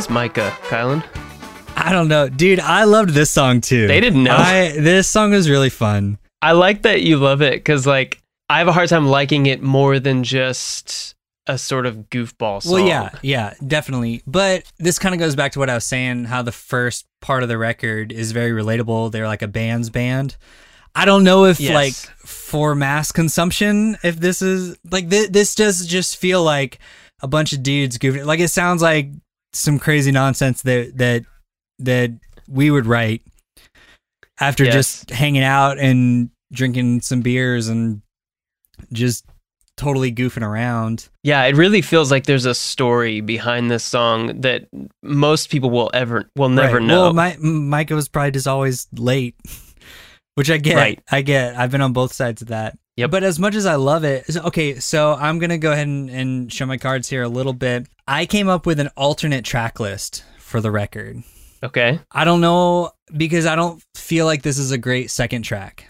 [0.00, 1.04] Is Micah, Kylan?
[1.76, 2.58] I don't know, dude.
[2.58, 3.86] I loved this song too.
[3.86, 4.34] They didn't know.
[4.34, 6.18] I, this song was really fun.
[6.40, 9.62] I like that you love it because, like, I have a hard time liking it
[9.62, 11.14] more than just
[11.46, 12.72] a sort of goofball song.
[12.72, 14.22] Well, yeah, yeah, definitely.
[14.26, 16.24] But this kind of goes back to what I was saying.
[16.24, 19.12] How the first part of the record is very relatable.
[19.12, 20.36] They're like a band's band.
[20.94, 21.74] I don't know if Yes.
[21.74, 21.94] like
[22.26, 26.78] for mass consumption, if this is like th- this does just feel like
[27.20, 28.24] a bunch of dudes goofing.
[28.24, 29.10] Like it sounds like
[29.52, 31.24] some crazy nonsense that that
[31.78, 32.10] that
[32.48, 33.22] we would write
[34.40, 34.74] after Yes.
[34.74, 38.02] just hanging out and drinking some beers and
[38.92, 39.24] just
[39.76, 41.08] totally goofing around.
[41.22, 44.66] Yeah, it really feels like there's a story behind this song that
[45.02, 46.86] most people will ever will never Right.
[46.86, 47.02] know.
[47.04, 49.36] Well, my, Micah was probably just always late,
[50.34, 50.76] which I get.
[50.76, 51.00] Right.
[51.10, 51.56] I get.
[51.56, 52.78] I've been on both sides of that.
[52.96, 53.10] Yep.
[53.10, 54.78] But as much as I love it, okay.
[54.80, 57.86] So I'm gonna go ahead and, and show my cards here a little bit.
[58.06, 61.22] I came up with an alternate track list for the record.
[61.62, 62.00] okay.
[62.10, 65.86] I don't know because I don't feel like this is a great second track.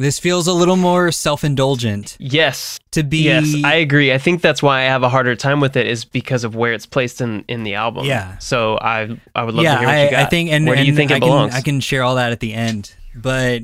[0.00, 2.78] This feels a little more self-indulgent Yes.
[2.92, 3.24] to be.
[3.24, 4.12] Yes, I agree.
[4.12, 6.72] I think that's why I have a harder time with it is because of where
[6.72, 8.04] it's placed in in the album.
[8.06, 8.38] Yeah.
[8.38, 10.20] So I I would love yeah, to hear what I, you got.
[10.20, 11.50] I think, and where do you think it I belongs?
[11.52, 13.62] Can, I can share all that at the end, but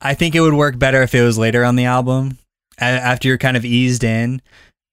[0.00, 2.38] I think it would work better if it was later on the album,
[2.78, 4.42] after you're kind of eased in.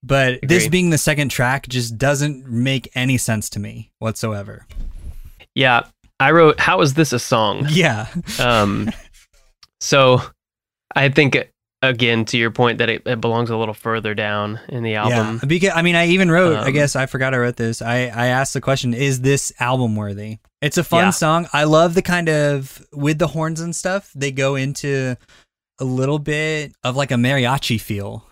[0.05, 4.65] But this being the second track just doesn't make any sense to me whatsoever.
[5.55, 5.83] yeah.
[6.19, 8.07] I wrote, "How is this a song?" Yeah,
[8.39, 8.89] Um,
[9.81, 10.21] so
[10.95, 11.37] I think
[11.83, 15.39] again to your point that it, it belongs a little further down in the album.
[15.41, 16.55] Yeah, because I mean, I even wrote.
[16.57, 17.81] I Um, guess I forgot I wrote this.
[17.81, 20.39] I I asked the question: Is this album worthy?
[20.61, 21.09] It's a fun Yeah.
[21.11, 21.47] song.
[21.53, 24.09] I love the kind of with the horns and stuff.
[24.15, 25.15] They go into
[25.79, 28.25] a little bit of like a mariachi feel.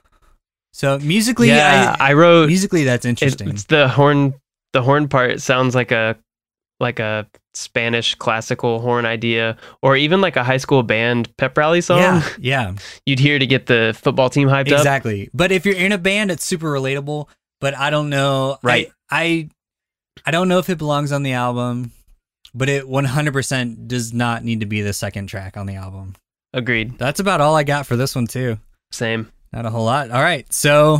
[0.74, 3.50] So musically, yeah, I, I, wrote musically that's it- interesting.
[3.50, 4.34] it's the horn.
[4.74, 6.16] The horn part sounds like a
[6.80, 11.82] like a Spanish classical horn idea, or even like a high school band pep rally
[11.82, 12.00] song.
[12.00, 12.74] yeah, yeah,
[13.06, 14.80] You'd hear to get the football team hyped up.
[14.80, 15.30] exactly.
[15.34, 17.28] But if you're in a band, it's super relatable.
[17.60, 18.54] But I don't know.
[18.64, 18.92] I- Right.
[19.12, 19.50] I,
[20.26, 21.92] I don't know if it belongs on the album,
[22.54, 26.16] but it 100% does not need to be the second track on the album.
[26.54, 26.98] Agreed.
[26.98, 28.58] That's about all I got for this one too.
[28.92, 29.32] Same.
[29.54, 30.12] Not a whole lot.
[30.12, 31.00] All right, so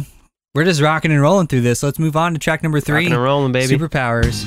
[0.54, 1.82] we're just rocking and rolling through this.
[1.84, 2.96] Let's move on to track number three.
[2.96, 3.78] Rocking and rolling, baby.
[3.78, 4.44] Superpowers.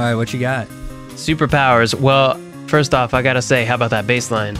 [0.00, 0.66] All right, what you got?
[1.10, 1.94] Superpowers.
[1.94, 4.54] Well, first off, I gotta say, how about that bass line?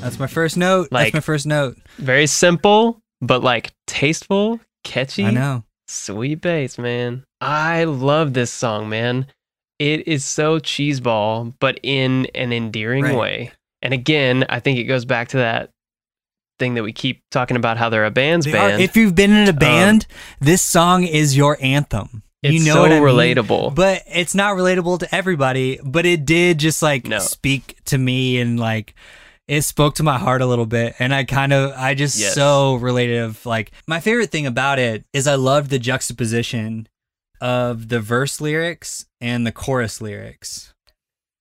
[0.00, 0.88] That's my first note.
[0.90, 1.78] Like- That's my first note.
[1.98, 5.24] Very simple, but like tasteful, catchy.
[5.26, 5.62] I know.
[5.86, 7.22] Sweet bass, man.
[7.40, 9.26] I love this song, man.
[9.78, 13.16] It is so cheeseball, but in an endearing Right.
[13.16, 13.52] way.
[13.82, 15.70] And again, I think it goes back to that
[16.58, 19.30] thing that we keep talking about how they're a band's They are- if you've been
[19.30, 20.06] in a um, band,
[20.40, 22.24] this song is your anthem.
[22.42, 23.02] It's you know so what I mean?
[23.36, 23.74] relatable.
[23.74, 25.78] But it's not relatable to everybody.
[25.84, 27.18] But it did just like No.
[27.18, 28.94] speak to me and like
[29.48, 30.94] it spoke to my heart a little bit.
[31.00, 32.34] And I kind of, I just Yes.
[32.34, 33.18] so related.
[33.18, 36.86] Of like, my favorite thing about it is I love the juxtaposition
[37.40, 40.72] of the verse lyrics and the chorus lyrics.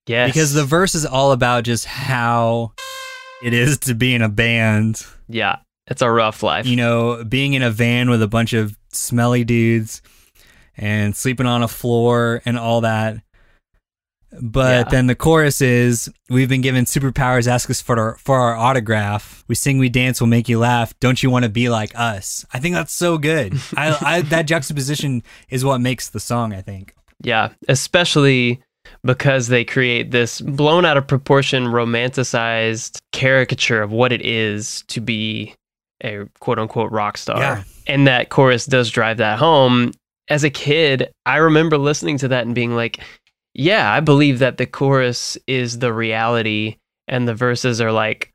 [0.08, 0.30] yes.
[0.30, 2.72] Because the verse is all about just how
[3.43, 5.02] it is to be in a band.
[5.28, 5.58] Yeah.
[5.88, 6.66] It's a rough life.
[6.66, 10.02] you know, being in a van with a bunch of smelly dudes
[10.80, 13.17] and sleeping on a floor and all that.
[14.41, 14.91] But Yeah.
[14.91, 17.47] then the chorus is, "We've been given superpowers.
[17.47, 19.43] Ask us for our, for our autograph.
[19.47, 20.93] We sing, we dance, we'll make you laugh.
[20.99, 23.59] Don't you want to be like us?" I think that's so good.
[23.75, 26.53] I, I that juxtaposition is what makes the song.
[26.53, 26.93] I think.
[27.23, 28.61] Yeah, especially
[29.03, 35.01] because they create this blown out of proportion, romanticized caricature of what it is to
[35.01, 35.53] be
[36.03, 37.39] a quote unquote rock star.
[37.39, 37.63] Yeah.
[37.88, 39.91] And that chorus does drive that home.
[40.30, 42.99] As a kid, I remember listening to that and being like,
[43.53, 46.77] yeah, I believe that the chorus is the reality
[47.07, 48.32] and the verses are like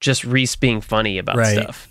[0.00, 1.58] just Reese being funny about Right.
[1.58, 1.88] stuff.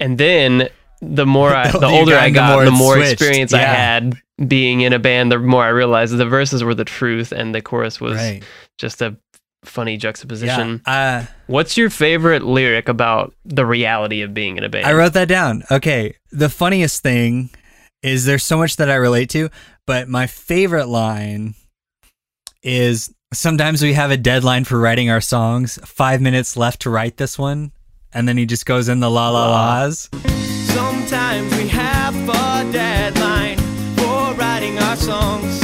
[0.00, 0.68] And then
[1.02, 3.58] the more I, The the older got, I the got, more the more experience I
[3.60, 4.16] had
[4.48, 7.60] being in a band, the more I realized the verses were the truth and the
[7.62, 8.42] chorus was right.
[8.78, 9.16] just a
[9.64, 10.80] funny juxtaposition.
[10.86, 11.22] Yeah.
[11.26, 14.86] Uh, What's your favorite lyric about the reality of being in a band?
[14.86, 15.62] I wrote that down.
[15.70, 16.14] Okay.
[16.32, 17.50] The funniest thing
[18.04, 19.48] is there's so much that I relate to,
[19.86, 21.54] but my favorite line
[22.62, 27.16] is sometimes we have a deadline for writing our songs, five minutes left to write
[27.16, 27.72] this one.
[28.12, 30.10] And then he just goes in the la la la's.
[30.66, 33.58] Sometimes we have a deadline
[33.96, 35.58] for writing our songs.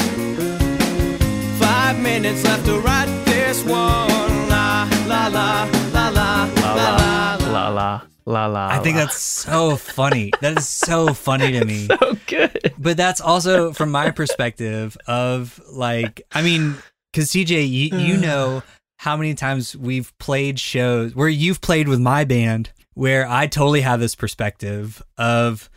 [1.61, 4.49] Five minutes left to write this one.
[4.49, 8.01] La la la la la la la la la la
[8.31, 8.68] la.
[8.68, 9.05] I think la.
[9.05, 10.31] that's so funny.
[10.41, 11.87] That is so funny to me.
[11.87, 12.74] so good.
[12.78, 16.76] But that's also from my perspective of like, I mean,
[17.12, 18.62] because CJ, you, you know
[18.99, 23.81] how many times we've played shows where you've played with my band where I totally
[23.81, 25.70] have this perspective of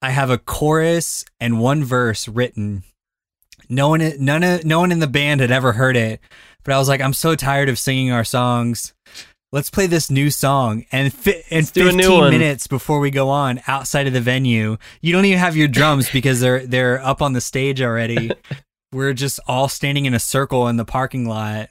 [0.00, 2.84] I have a chorus and one verse written.
[3.68, 6.20] No one, none of, no one in the band had ever heard it,
[6.64, 8.94] but I was like, I'm so tired of singing our songs.
[9.52, 10.84] Let's play this new song.
[10.92, 12.30] And fi- and do a 15 new one.
[12.30, 16.08] minutes before we go on outside of the venue, you don't even have your drums
[16.12, 18.30] because they're they're up on the stage already.
[18.92, 21.68] We're just all standing in a circle in the parking lot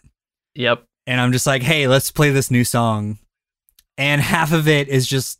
[0.55, 0.83] Yep.
[1.07, 3.17] and I'm just like, "Hey, let's play this new song."
[3.97, 5.39] And half of it is just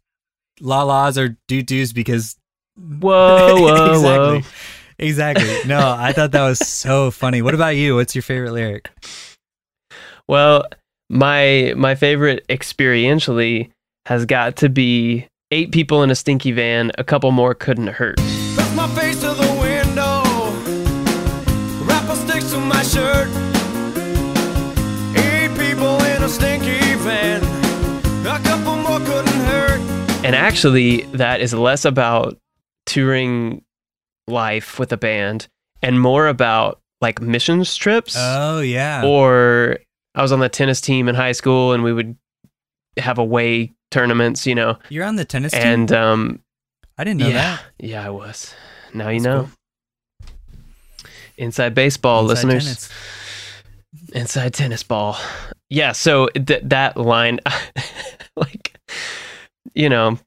[0.59, 2.35] la la's or doo doos because
[2.77, 4.33] Whoa, whoa, whoa.
[4.35, 4.51] exactly.
[5.51, 5.67] Exactly.
[5.69, 7.41] No, I thought that was so funny.
[7.41, 7.95] What about you?
[7.95, 8.89] What's your favorite lyric?
[10.27, 10.65] Well,
[11.09, 13.71] my my favorite experientially
[14.05, 16.91] has got to be eight people in a stinky van.
[16.97, 18.17] A couple more couldn't hurt.
[18.17, 20.23] Press my face to the window.
[21.85, 23.27] Rapper sticks to my shirt.
[25.17, 27.43] Eight people in a stinky van.
[28.25, 29.79] A couple more couldn't hurt.
[30.23, 32.37] And actually, that is less about
[32.85, 33.63] touring
[34.27, 35.47] life with a band
[35.81, 38.15] and more about like missions trips.
[38.17, 39.03] Oh yeah.
[39.05, 39.79] or
[40.15, 42.15] I was on the tennis team in high school and we would
[42.97, 44.77] have away tournaments, you know.
[44.89, 45.61] You're on the tennis team.
[45.61, 46.43] And um
[46.97, 47.61] I didn't know yeah, that.
[47.79, 48.53] yeah, I was.
[48.93, 49.49] Now you That's know.
[51.37, 52.63] Inside baseball, Inside listeners.
[52.65, 52.89] tennis.
[54.13, 55.17] Inside tennis ball.
[55.69, 57.39] Yeah, so th- that line,
[58.35, 58.77] like,
[59.73, 60.19] you know,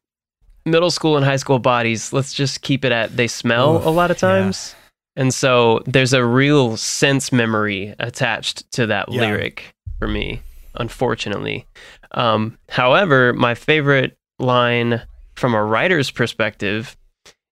[0.65, 3.91] middle school and high school bodies, let's just keep it at they smell Oof, a
[3.91, 4.82] lot of yeah.
[5.17, 9.21] And so there's a real sense memory attached to that Yeah.
[9.23, 10.41] lyric for me,
[10.75, 11.67] unfortunately.
[12.13, 15.03] Um, however, my favorite line
[15.35, 16.97] from a writer's perspective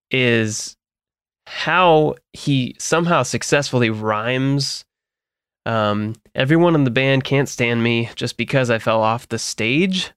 [0.09, 0.75] is
[1.47, 4.85] how he somehow successfully rhymes
[5.65, 10.11] um, everyone in the band can't stand me just because I fell off the stage.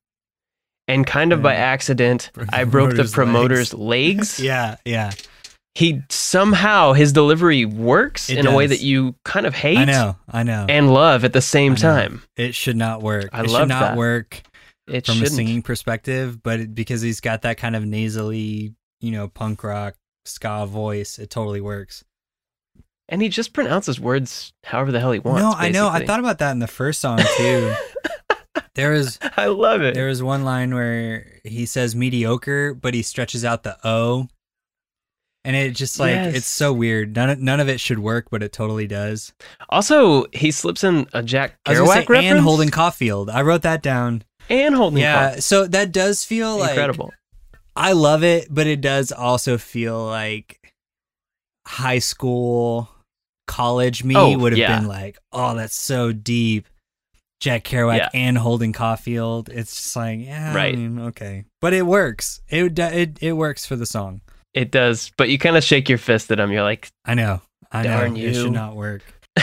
[0.88, 4.40] And kind of by accident, I broke the promoter's promoter's legs.
[4.42, 5.12] Yeah, yeah.
[5.74, 9.84] He somehow, his delivery works It in a way that you kind of hate I
[9.84, 10.66] know, I know.
[10.68, 12.22] and love at the same time.
[12.36, 13.28] it should not work.
[13.32, 13.96] I it should not that.
[13.96, 14.42] work
[14.86, 15.32] It from shouldn't.
[15.32, 19.64] a singing perspective, but it, because he's got that kind of nasally, you know, punk
[19.64, 19.94] rock
[20.24, 22.04] ska voice, it totally works.
[23.08, 25.42] And he just pronounces words however the hell he wants.
[25.42, 25.88] no, I know.
[25.88, 27.74] I thought about that in the first song too.
[28.76, 29.94] there is I love it.
[29.94, 34.28] there was one line where he says mediocre, but he stretches out the O.
[35.46, 36.34] And it just like Yes.
[36.36, 37.14] it's so weird.
[37.14, 39.32] None of, none of it should work, but it totally does.
[39.68, 43.28] Also, he slips in a Jack I was gonna Kerouac say, reference and Holden Caulfield.
[43.30, 44.24] I wrote that down.
[44.48, 45.42] and Holden yeah, Caulfield.
[45.44, 47.12] so that does feel like incredible.
[47.76, 50.72] I love it, but it does also feel like
[51.66, 52.88] high school,
[53.46, 54.78] college me Oh, would have yeah.
[54.78, 56.68] been like, oh, that's so deep.
[57.40, 58.08] Jack Kerouac Yeah.
[58.14, 59.50] and Holden Caulfield.
[59.50, 60.72] It's just like, yeah, Right.
[60.72, 62.40] I mean, okay, but it works.
[62.48, 64.22] It it it works for the song.
[64.54, 66.52] It does, but you kind of shake your fist at him.
[66.52, 67.42] You're like, I know,
[67.72, 67.98] I know.
[67.98, 68.34] Darn It you.
[68.34, 69.02] should not work.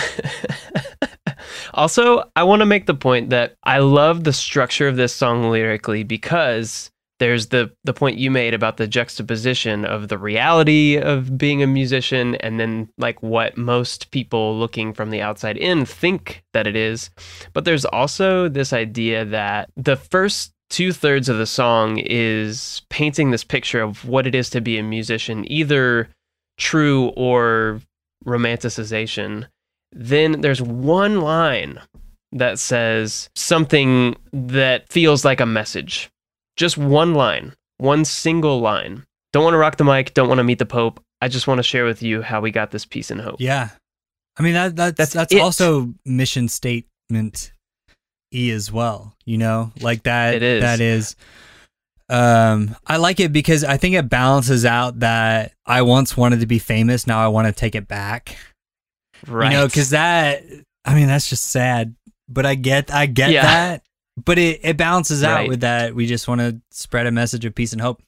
[1.74, 5.50] also, I want to make the point that I love the structure of this song
[5.50, 11.38] lyrically because there's the the point you made about the juxtaposition of the reality of
[11.38, 16.44] being a musician and then like what most people looking from the outside in think
[16.54, 17.12] that it is.
[17.54, 23.30] But there's also this idea that the first two thirds of the song is painting
[23.30, 26.10] this picture of what it is to be a musician, either
[26.58, 27.82] true or
[28.26, 29.48] romanticization.
[29.92, 31.80] Then there's one line
[32.32, 36.10] that says something that feels like a message.
[36.56, 39.04] Just one line, one single line.
[39.34, 41.04] Don't want to rock the mic, don't want to meet the Pope.
[41.22, 43.36] I just want to share with you how we got this peace and hope.
[43.40, 43.70] Yeah,
[44.38, 47.54] I mean that that's That's that's, also mission statement
[48.34, 49.16] e as well.
[49.26, 50.36] You know, like that.
[50.36, 50.62] It is.
[50.62, 51.16] That is.
[52.10, 56.46] Um, I like it because I think it balances out that I once wanted to
[56.46, 58.36] be famous, now I want to take it back.
[59.28, 59.52] Right.
[59.52, 60.44] You know, because that.
[60.84, 61.96] I mean, that's just sad.
[62.28, 63.44] But I get, I get Yeah.
[63.44, 63.84] that.
[64.26, 65.50] But it it balances out Right.
[65.50, 65.96] with that.
[65.96, 68.02] We just want to spread a message of peace and hope.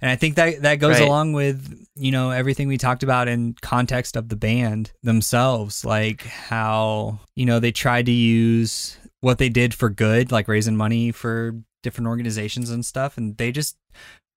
[0.00, 1.08] And I think that that goes Right.
[1.08, 6.22] along with you know everything we talked about in context of the band themselves, like
[6.22, 11.12] how you know they tried to use what they did for good, like raising money
[11.12, 13.76] for different organizations and stuff, and they just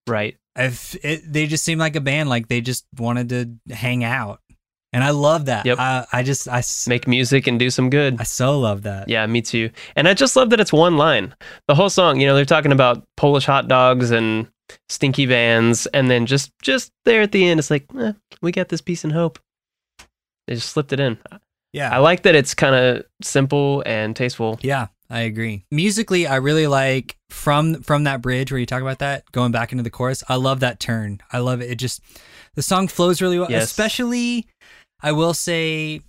[0.08, 0.38] right.
[0.56, 4.42] if it, they just seem like a band, like they just wanted to hang out,
[4.94, 5.66] and I love that.
[5.66, 5.80] Yep.
[5.80, 8.20] I, I just I Make music and do some good.
[8.20, 9.10] I so love that.
[9.10, 9.70] Yeah, me too.
[9.96, 11.36] And I just love that it's one line.
[11.68, 14.48] The whole song, you know, they're talking about Polish hot dogs and
[14.90, 18.70] stinky vans, and then just just there at the end, it's like, eh, we got
[18.70, 19.40] this peace and hope.
[20.48, 21.18] They just slipped it in.
[21.74, 21.94] Yeah.
[21.94, 24.60] I like that it's kind of simple and tasteful.
[24.62, 25.66] Yeah, I agree.
[25.72, 29.72] Musically, I really like from from that bridge where you talk about that going back
[29.72, 30.24] into the chorus.
[30.30, 31.22] I love that turn.
[31.32, 31.72] I love it.
[31.72, 32.02] It just
[32.56, 33.50] the song flows really well.
[33.50, 33.64] Yes.
[33.64, 34.48] Especially,
[35.02, 36.02] I will say,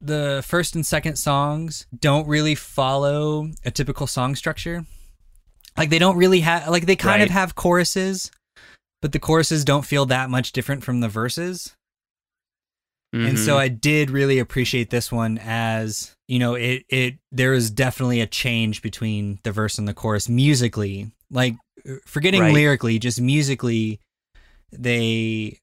[0.00, 4.84] the first and second songs don't really follow a typical song structure.
[5.76, 8.30] Like they don't really have like they kind of have choruses,
[9.02, 11.74] but the choruses don't feel that much different from the verses.
[13.12, 13.60] And so Mhm.
[13.60, 18.26] I did really appreciate this one as, you know, it it there is definitely a
[18.26, 21.10] change between the verse and the chorus musically.
[21.30, 21.54] Like
[22.04, 22.52] forgetting Right.
[22.52, 24.00] lyrically, just musically
[24.72, 25.60] they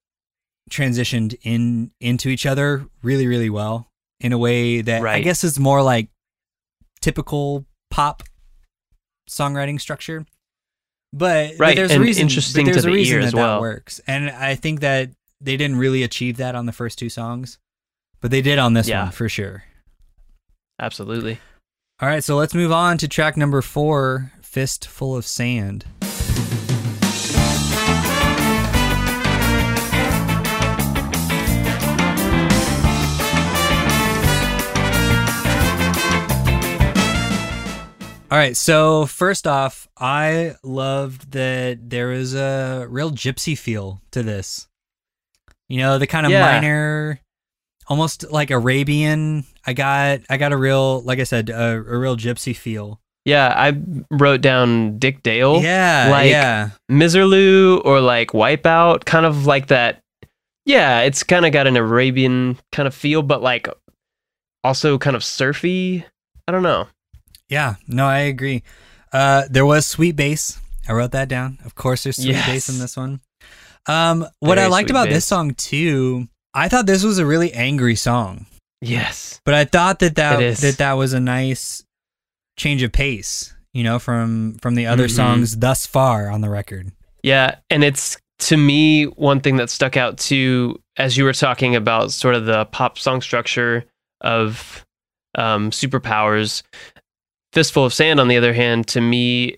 [0.72, 3.88] transitioned in into each other really really well
[4.20, 6.08] in a way that I guess is more like
[7.02, 8.24] typical pop
[9.30, 10.26] songwriting structure.
[11.12, 13.36] But, but there's and a reason, interesting but there's to a the reason ear as
[13.36, 13.56] well.
[13.58, 14.02] that works.
[14.08, 15.12] And I think that
[15.44, 17.58] they didn't really achieve that on the first two songs,
[18.22, 19.04] but they did on this Yeah.
[19.04, 19.64] one for sure.
[20.80, 21.40] absolutely.
[22.02, 25.86] All right, so let's move on to track number four, "Fistful of Sand."
[38.32, 38.58] All right.
[38.58, 44.68] So first off, I loved that there was a real gypsy feel to this.
[45.74, 46.42] You know, the kind of Yeah.
[46.42, 47.20] minor,
[47.88, 49.44] almost like Arabian.
[49.66, 53.00] I got, I got a real, like I said, a, a real gypsy feel.
[53.26, 53.74] Yeah, I
[54.12, 60.02] wrote down Dick Dale, yeah, like- yeah, Miserlou, or like Wipeout, kind of like that.
[60.66, 63.68] Yeah, it's kind of got an Arabian kind of feel, but like
[64.64, 66.06] also kind of surfy.
[66.48, 66.88] I don't know.
[67.50, 67.76] yeah.
[67.88, 68.62] No, I agree.
[69.12, 70.60] Uh, there was sweet bass.
[70.88, 71.60] I wrote that down.
[71.66, 73.22] Of course, there's sweet bass in this one.
[73.88, 77.96] Um, what I liked about this song too, I thought this was a really angry
[77.96, 78.46] song.
[78.82, 79.42] Yes.
[79.46, 81.84] But I thought that that that that was a nice
[82.58, 85.16] change of pace, you know, from from the other Mhm.
[85.16, 86.92] songs thus far on the record.
[87.24, 91.76] Yeah, and it's to me one thing that stuck out too as you were talking
[91.76, 93.86] about sort of the pop song structure
[94.22, 94.86] of
[95.36, 96.62] um, superpowers.
[97.54, 99.58] Fistful of Sand, on the other hand, to me,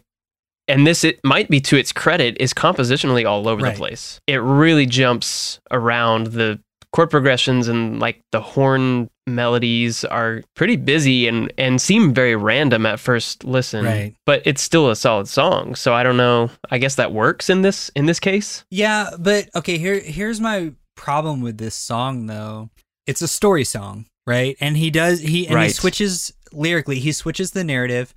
[0.67, 3.73] and this it might be to its credit, is compositionally all over Right.
[3.73, 4.19] the place.
[4.27, 6.59] It really jumps around the
[6.93, 12.85] chord progressions and like the horn melodies are pretty busy and and seem very random
[12.85, 14.15] at first listen Right.
[14.25, 17.63] but it's still a solid song so i don't know i guess that works in
[17.63, 22.69] this in this case Yeah, but okay, here here's my problem with this song though.
[23.07, 24.55] It's a story song, right?
[24.61, 28.13] And he does he and he switches lyrically, he switches the narrative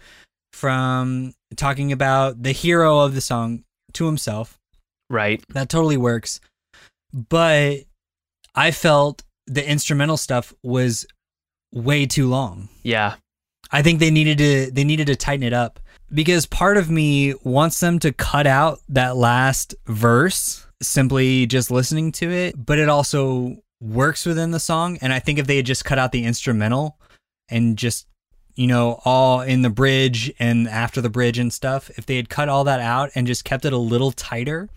[0.52, 4.58] from talking about the hero of the song to himself.
[5.08, 6.40] right That totally works.
[7.12, 7.84] But
[8.54, 11.06] I felt the instrumental stuff was
[11.72, 12.68] way too long.
[12.82, 13.14] yeah
[13.70, 15.78] I think they needed to they needed to tighten it up
[16.12, 22.12] because part of me wants them to cut out that last verse simply just listening
[22.12, 25.66] to it, but it also works within the song and I think if they had
[25.66, 26.98] just cut out the instrumental
[27.48, 28.06] and just
[28.58, 32.28] you know all in the bridge and after the bridge and stuff, if they had
[32.28, 34.68] cut all that out and just kept it a little tighter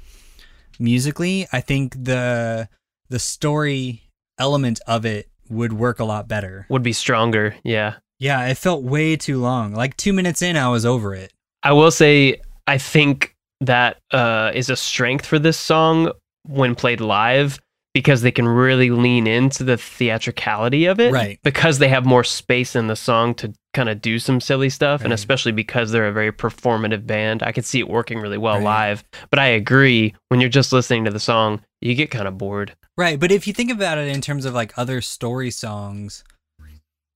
[0.80, 2.70] musically, I think the
[3.10, 4.04] the story
[4.40, 6.66] element of it would work a lot better.
[6.70, 9.74] would be stronger yeah Yeah, it felt way too long.
[9.74, 11.32] Like two minutes in, I was over it.
[11.64, 16.12] i will say i think that uh is a strength for this song
[16.48, 17.60] when played live
[17.94, 21.40] because they can really lean into the theatricality of it Right.
[21.44, 25.03] because they have more space in the song to kind of do some silly stuff
[25.03, 28.55] and especially because they're a very performative band i could see it working really well
[28.55, 28.63] Right.
[28.63, 32.38] live but i agree when you're just listening to the song you get kind of
[32.38, 36.24] bored Right, but if you think about it in terms of like other story songs,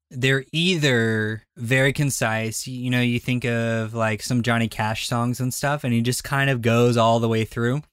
[0.10, 2.66] they're either very concise.
[2.66, 6.24] You know, you think of like some Johnny Cash songs and stuff, and he just
[6.24, 7.84] kind of goes all the way through.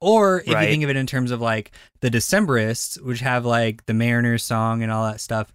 [0.00, 1.70] Or if you think of it in terms of like
[2.00, 5.52] the Decemberists, which have like the Mariners song and all that stuff.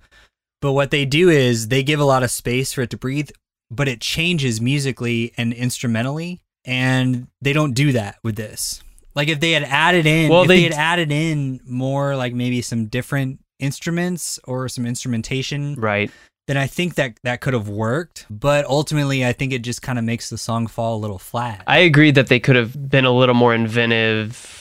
[0.62, 3.30] But what they do is they give a lot of space for it to breathe,
[3.72, 6.42] but it changes musically and instrumentally.
[6.66, 8.84] And they don't do that with this.
[9.16, 12.34] Like if they had added in, Well, if they, they had added in more like
[12.34, 16.12] maybe some different instruments or some instrumentation, right
[16.50, 18.26] then I think that that could have worked.
[18.28, 21.62] But ultimately, I think it just kind of makes the song fall a little flat.
[21.68, 24.59] I agree that they could have been a little more inventive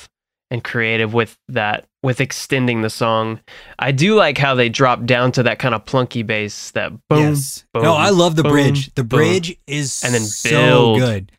[0.51, 3.41] and creative with that, with extending the song.
[3.79, 7.19] I do like how they drop down to that kind of plunky bass, that boom,
[7.35, 7.65] yes.
[7.75, 8.95] boom, no, I love the boom, bridge.
[8.95, 9.19] The boom.
[9.19, 10.99] bridge is And then so build.
[11.01, 11.33] good.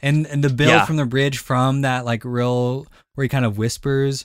[0.00, 0.84] And and the build Yeah.
[0.84, 4.24] from the bridge from that like real where he kind of whispers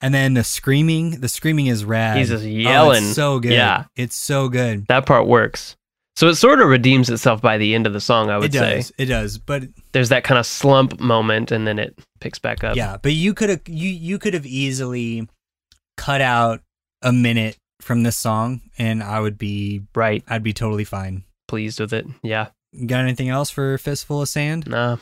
[0.00, 2.16] and then the screaming, the screaming is rad.
[2.16, 3.04] He's just Oh, yelling.
[3.04, 3.52] it's so good.
[3.52, 3.84] Yeah.
[3.96, 4.86] It's so good.
[4.86, 5.76] That part works.
[6.20, 8.58] So it sort of redeems itself by the end of the song, I would It
[8.58, 8.76] say.
[8.76, 8.92] does.
[8.98, 9.38] It does.
[9.38, 9.62] But
[9.92, 12.76] There's that kind of slump moment and then it picks back up.
[12.76, 15.26] Yeah, but you could have you you could have easily
[15.96, 16.60] cut out
[17.00, 20.22] a minute from this song and I would be Right.
[20.28, 21.24] I'd be totally fine.
[21.48, 22.04] Pleased with it.
[22.22, 22.48] Yeah.
[22.84, 24.66] Got anything else for Fistful of Sand?
[24.66, 24.98] Nah.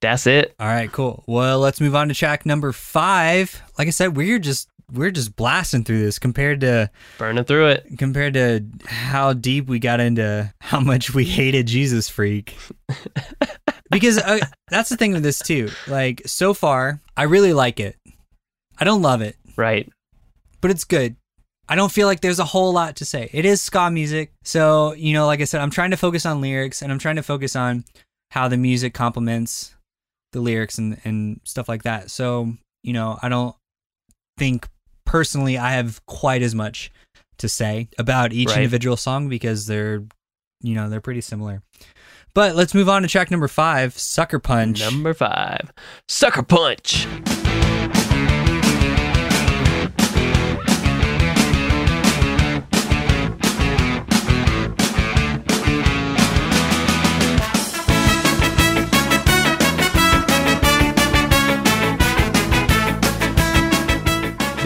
[0.00, 0.56] That's it.
[0.58, 1.22] All right, cool.
[1.28, 3.62] Well, let's move on to track number 5.
[3.78, 7.86] Like I said, we're just we're just blasting through this compared to Burning through it.
[7.98, 12.56] compared to how deep we got into how much we hated Jesus Freak.
[13.90, 15.70] because uh, that's the thing with this too.
[15.88, 17.96] Like so far, I really like it.
[18.78, 19.36] I don't love it.
[19.56, 19.90] Right.
[20.60, 21.16] but it's good.
[21.68, 23.28] I don't feel like there's a whole lot to say.
[23.32, 24.32] It is ska music.
[24.44, 27.16] So, you know, like I said, I'm trying to focus on lyrics and I'm trying
[27.16, 27.84] to focus on
[28.30, 29.74] how the music complements
[30.32, 32.10] the lyrics and, and stuff like that.
[32.10, 32.52] So,
[32.84, 33.56] you know, I don't
[34.38, 34.68] think
[35.06, 36.90] personally I have quite as much
[37.38, 38.58] to say about each Right.
[38.58, 40.02] individual song because they're,
[40.62, 41.62] you know, they're pretty similar.
[42.34, 44.80] But let's move on to track number five, Sucker Punch.
[44.80, 45.72] Number five.
[46.08, 47.06] Sucker Punch.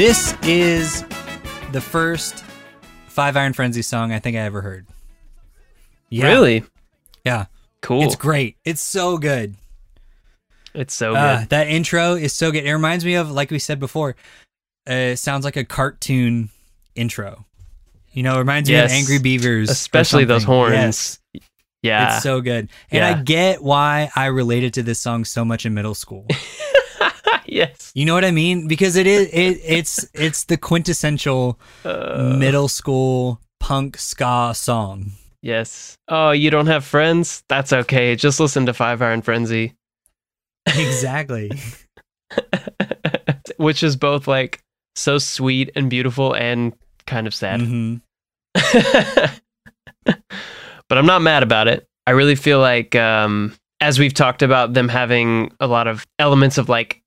[0.01, 1.05] This is
[1.73, 2.43] the first
[3.09, 4.87] Five Iron Frenzy song I think I ever heard.
[6.09, 6.29] Yeah.
[6.29, 6.65] Really?
[7.23, 7.45] Yeah.
[7.83, 8.05] Cool.
[8.05, 8.57] It's great.
[8.65, 9.57] It's so good.
[10.73, 11.19] It's so good.
[11.19, 12.65] Uh, that intro is so good.
[12.65, 14.17] It reminds me of, like we said before,
[14.89, 16.49] uh, it sounds like a cartoon
[16.95, 17.45] intro.
[18.13, 19.69] You know, it reminds me of Angry Beavers.
[19.69, 20.73] Especially those horns.
[20.73, 21.19] Yes.
[21.83, 22.15] yeah.
[22.15, 22.71] It's so good.
[22.91, 26.27] And I get why I related to this song so much in middle school.
[27.51, 27.91] yes.
[27.95, 28.69] You know what I mean?
[28.69, 35.13] Because it is it it's it's the quintessential Uh, middle school punk ska song.
[35.43, 35.97] yes.
[36.09, 37.43] Oh, you don't have friends?
[37.49, 38.17] That's okay.
[38.17, 39.75] Just listen to Five Iron Frenzy,
[40.67, 41.51] Exactly.
[43.57, 44.61] which is both like
[44.97, 46.73] so sweet and beautiful and
[47.07, 47.61] kind of sad.
[47.61, 47.97] hmm
[50.05, 51.87] but I'm not mad about it.
[52.07, 56.59] I really feel like, um, as we've talked about them having a lot of elements
[56.59, 57.00] of like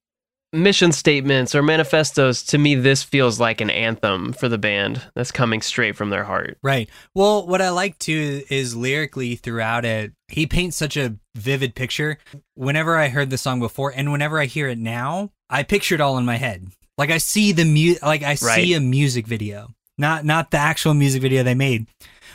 [0.54, 5.32] mission statements or manifestos, to me, this feels like an anthem for the band that's
[5.32, 6.58] coming straight from their heart.
[6.64, 6.90] Right.
[7.16, 12.20] Well, what I like too is lyrically throughout it, he paints such a vivid picture.
[12.56, 16.02] Whenever I heard the song before and whenever I hear it now, I picture it
[16.02, 16.68] all in my head.
[16.98, 18.40] Like I see the mu like I Right.
[18.40, 19.74] see a music video.
[19.98, 21.88] Not not the actual music video they made,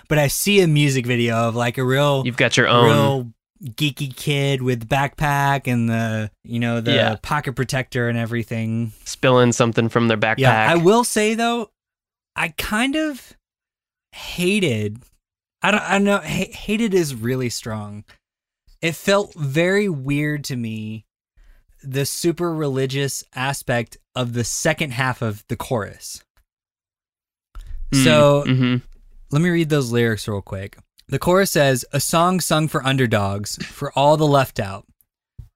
[0.08, 3.34] but I see a music video of like a real You've got your own.
[3.64, 7.16] Geeky kid with backpack and the you know the Yeah.
[7.22, 8.92] pocket protector and everything.
[9.04, 10.38] spilling something from their backpack.
[10.38, 11.70] Yeah, I will say though,
[12.36, 13.34] I kind of
[14.12, 14.98] hated.
[15.62, 15.82] I don't.
[15.82, 16.18] I know.
[16.18, 18.04] Ha- hated is really strong.
[18.80, 21.04] It felt very weird to me,
[21.82, 26.22] the super religious aspect of the second half of the chorus.
[27.92, 28.82] So Mhm.
[29.30, 30.76] let me read those lyrics real quick.
[31.08, 34.86] The chorus says, A song sung for underdogs, for all the left out.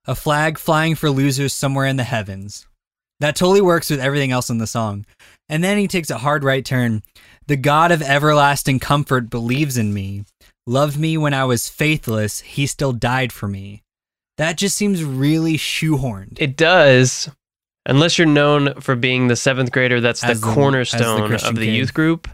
[0.05, 2.67] A flag flying for losers somewhere in the heavens.
[3.19, 5.05] That totally works with everything else in the song.
[5.47, 7.03] And then he takes a hard right turn.
[7.47, 10.25] The God of everlasting comfort believes in me.
[10.65, 12.39] Loved me when I was faithless.
[12.41, 13.83] He still died for me.
[14.37, 16.37] That just seems really shoehorned.
[16.41, 17.29] it does,
[17.85, 21.55] unless you're known for being the seventh grader that's the the- as the cornerstone of
[21.55, 21.75] the kid.
[21.75, 22.27] youth group,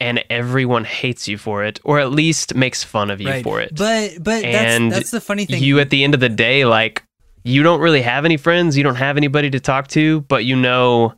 [0.00, 3.44] and everyone hates you for it, or at least makes fun of you right.
[3.44, 3.74] for it.
[3.76, 5.62] But but And that's that's the funny thing.
[5.62, 7.04] you at the end of the day like
[7.44, 10.54] you don't really have any friends you don't have anybody to talk to but you
[10.56, 11.14] know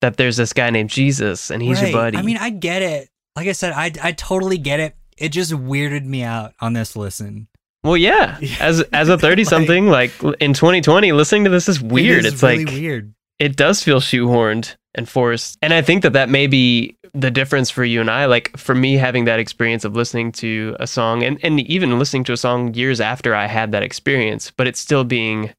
[0.00, 1.90] that there's this guy named jesus and he's Right.
[1.90, 3.08] your buddy I mean, I get it.
[3.34, 4.94] Like I said, I I totally get it.
[5.16, 7.48] It just weirded me out on this listen.
[7.84, 12.18] well yeah as as a 30 something like, in 2020 listening to this is weird
[12.18, 13.14] It is it's really like weird.
[13.40, 17.70] it does feel shoehorned and forced and i think that that may be the difference
[17.70, 21.22] for you and i like for me having that experience of listening to a song
[21.22, 24.80] and, and even listening to a song years after i had that experience but it's
[24.80, 25.50] still being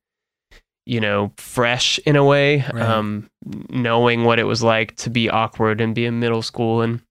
[0.85, 2.81] you know fresh in a way Right.
[2.83, 3.29] um
[3.69, 7.01] knowing what it was like to be awkward and be in middle school and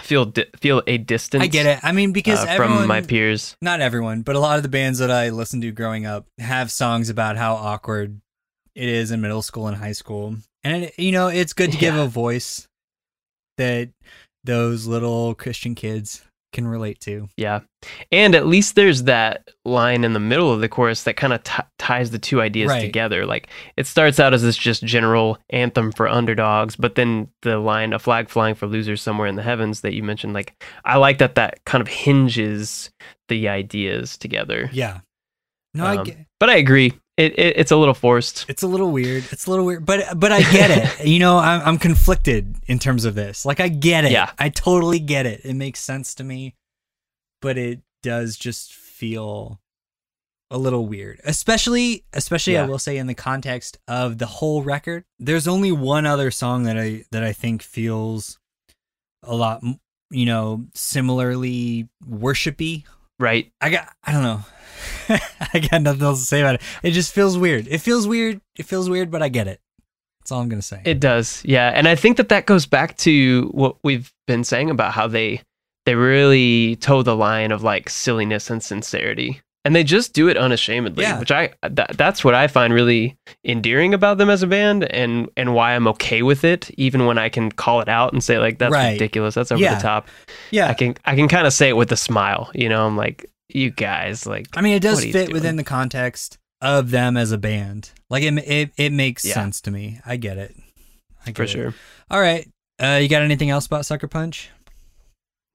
[0.00, 1.78] feel di- feel a distance I get it.
[1.82, 4.70] I mean, because uh, everyone, from my peers not everyone, but a lot of the
[4.70, 8.20] bands that I listened to growing up have songs about how awkward
[8.74, 11.78] it is in middle school and high school, and it, you know, it's good to
[11.78, 12.66] give a voice
[13.58, 13.90] that
[14.44, 17.28] those little Christian kids can relate to.
[17.38, 17.60] Yeah.
[18.10, 21.42] And at least there's that line in the middle of the chorus that kind of
[21.42, 22.80] t- ties the two ideas Right.
[22.82, 23.24] together.
[23.24, 23.48] Like
[23.78, 27.98] it starts out as this just general anthem for underdogs, but then the line, a
[27.98, 31.36] flag flying for losers somewhere in the heavens that you mentioned, like I like that
[31.36, 32.90] that kind of hinges
[33.28, 34.68] the ideas together.
[34.74, 35.00] Yeah.
[35.72, 36.92] No, I Um, get, But I agree.
[37.16, 38.46] It, it It's a little forced.
[38.48, 39.24] it's a little weird.
[39.30, 41.06] It's a little weird, but but I get it.
[41.06, 43.44] you know, I'm I'm conflicted in terms of this.
[43.44, 44.12] Like I get it.
[44.12, 44.30] Yeah.
[44.38, 45.42] I totally get it.
[45.44, 46.54] It makes sense to me,
[47.42, 49.60] but it does just feel
[50.50, 51.20] a little weird.
[51.24, 55.04] Especially especially I will say in the context of the whole record.
[55.18, 58.38] There's only one other song that I that I think feels
[59.22, 59.62] a lot,
[60.10, 62.84] you know, similarly worshipy
[63.22, 63.52] Right.
[63.60, 64.40] I got I don't know.
[65.54, 66.62] I got nothing else to say about it.
[66.82, 67.68] It just feels weird.
[67.68, 68.40] It feels weird.
[68.58, 69.60] It feels weird, but I get it.
[70.18, 70.82] That's all I'm gonna say.
[70.84, 74.70] It does, yeah, and I think that that goes back to what we've been saying
[74.70, 75.40] about how they
[75.86, 80.36] they really toe the line of like silliness and sincerity, and they just do it
[80.36, 81.18] unashamedly, Yeah.
[81.18, 85.28] which I that, that's what I find really endearing about them as a band, and
[85.36, 88.38] and why I'm okay with it, even when I can call it out and say
[88.38, 88.92] like that's Right.
[88.92, 89.74] ridiculous, that's over Yeah.
[89.76, 90.08] the top.
[90.50, 90.68] yeah.
[90.68, 92.86] I can I can kind of say it with a smile, you know.
[92.86, 95.34] I'm like, you guys, like, I mean, it does What are you fit doing?
[95.34, 97.90] within the context of them as a band.
[98.08, 99.34] Like it, it, it makes Yeah.
[99.34, 100.00] sense to me.
[100.06, 100.54] I get it.
[101.22, 101.48] I get for it.
[101.50, 101.74] sure.
[102.10, 102.48] All right.
[102.82, 104.48] Uh, you got anything else about Sucker Punch?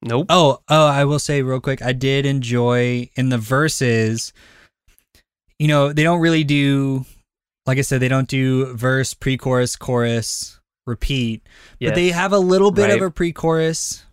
[0.02, 0.26] Nope.
[0.28, 4.32] Oh, oh, I will say real quick, I did enjoy in the verses.
[5.58, 7.04] You know, they don't really do,
[7.66, 11.46] like I said, they don't do verse, pre-chorus, chorus, repeat.
[11.80, 11.90] Yes.
[11.90, 14.04] But they have a little bit of a pre-chorus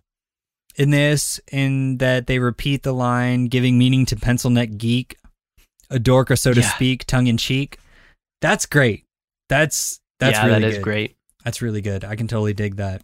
[0.75, 5.17] in this, in that they repeat the line, giving meaning to pencil neck geek,
[5.91, 6.69] a dork or so to Yeah.
[6.69, 7.79] speak, tongue in cheek.
[8.41, 9.05] That's great.
[9.49, 10.83] That's that's yeah, really that is good.
[10.83, 11.15] great.
[11.43, 12.03] That's really good.
[12.03, 13.03] I can totally dig that.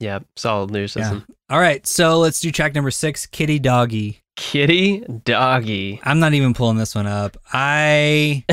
[0.00, 1.24] Yeah, solid lyricism.
[1.48, 4.20] All right, so let's do track number six, Kitty Doggy.
[4.36, 6.00] Kitty doggy.
[6.02, 7.36] I'm not even pulling this one up.
[7.52, 8.44] I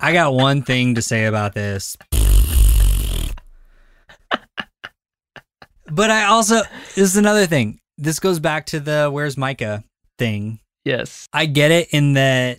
[0.00, 1.96] I got one thing to say about this.
[5.90, 6.62] But I also
[6.94, 7.78] this is another thing.
[7.98, 9.84] This goes back to the where's Micah
[10.18, 10.58] thing.
[10.84, 11.28] Yes.
[11.32, 12.58] I get it in that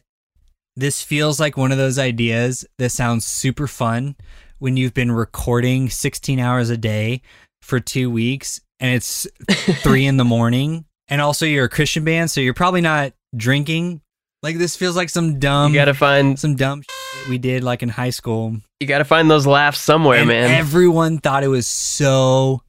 [0.75, 4.15] this feels like one of those ideas that sounds super fun
[4.59, 7.21] when you've been recording 16 hours a day
[7.63, 9.25] for two weeks and it's
[9.81, 10.85] three in the morning.
[11.07, 14.01] And also, you're a Christian band, so you're probably not drinking.
[14.41, 17.81] Like, this feels like some dumb, you gotta find some dumb shit we did like
[17.83, 18.57] in high school.
[18.79, 20.51] you gotta find those laughs somewhere, and man.
[20.51, 22.61] everyone thought it was so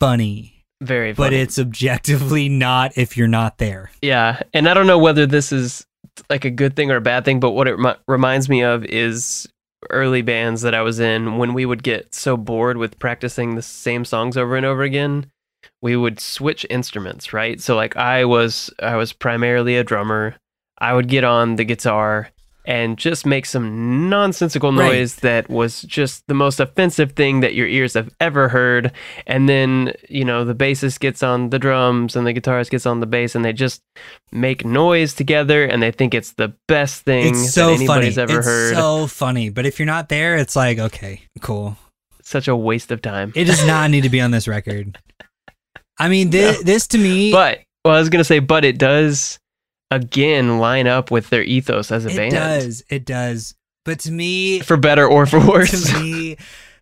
[0.00, 1.28] funny, Very funny.
[1.30, 3.90] but it's objectively not if you're not there.
[4.00, 5.86] Yeah, and I don't know whether this is
[6.28, 8.84] like a good thing or a bad thing, but what it remi- reminds me of
[8.84, 9.48] is
[9.90, 13.62] early bands that I was in when we would get so bored with practicing the
[13.62, 15.30] same songs over and over again,
[15.80, 17.60] we would switch instruments, right?
[17.60, 20.36] So like I was I was primarily a drummer.
[20.78, 22.30] I would get on the guitar
[22.64, 24.92] and just make some nonsensical Right.
[24.92, 28.92] noise that was just the most offensive thing that your ears have ever heard.
[29.26, 33.00] And then, you know, the bassist gets on the drums and the guitarist gets on
[33.00, 33.82] the bass and they just
[34.30, 38.22] make noise together and they think it's the best thing It's so that anybody's funny.
[38.32, 38.74] ever it's heard.
[38.76, 39.48] so funny.
[39.50, 41.76] But if you're not there, it's like, okay, cool.
[42.22, 43.32] Such a waste of time.
[43.34, 44.98] It does not need to be on this record.
[45.98, 49.38] I mean, this, this to me, But well, I was gonna say, but it does
[49.94, 52.32] again line up with their ethos as a it band.
[52.32, 52.82] It does.
[52.88, 53.54] It does.
[53.84, 55.92] But to me, For better or for worse.
[55.92, 56.36] to me,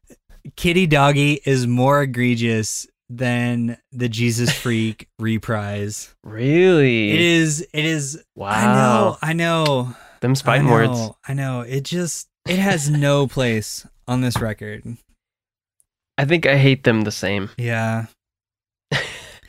[0.56, 6.14] Kitty Doggy is more egregious than the Jesus Freak reprise.
[6.22, 7.10] really?
[7.12, 7.66] It is.
[7.72, 8.22] It is.
[8.36, 8.50] Wow.
[8.50, 9.18] I know.
[9.22, 9.96] I know.
[10.20, 11.10] Them I know, words.
[11.26, 11.60] I know.
[11.62, 12.28] It just.
[12.46, 14.84] It has no place on this record.
[16.18, 17.50] I think I hate them the same.
[17.56, 18.06] Yeah.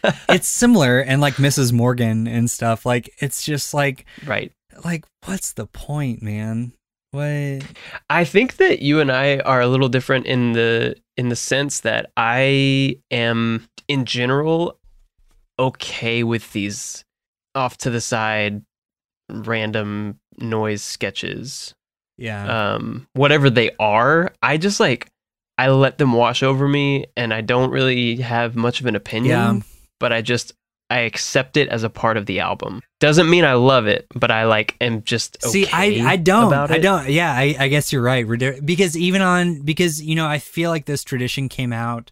[0.30, 1.72] it's similar and like Mrs.
[1.74, 2.86] Morgan and stuff.
[2.86, 4.52] Like it's just like Right.
[4.84, 6.74] like what's the point, man?
[7.12, 7.64] What?
[8.10, 11.82] I think that you and I are a little different in the in the sense
[11.82, 14.80] that I am in general
[15.60, 17.04] okay with these
[17.54, 18.62] off to the side
[19.30, 21.74] random noise sketches.
[22.18, 22.74] Yeah.
[22.76, 25.08] Um whatever they are, I just like
[25.58, 29.30] I let them wash over me and I don't really have much of an opinion,
[29.58, 29.62] Yeah.
[30.02, 30.52] But I just
[30.90, 32.82] I accept it as a part of the album.
[33.00, 36.52] Doesn't mean I love it, but I like am just okay See, I I don't
[36.54, 37.08] I don't.
[37.10, 38.28] Yeah, I I guess you're right.
[38.66, 42.12] Because even on because you know I feel like this tradition came out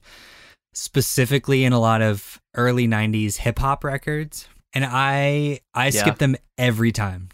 [0.74, 6.02] specifically in a lot of early '90s hip hop records, and I I Yeah.
[6.02, 7.28] skip them every time,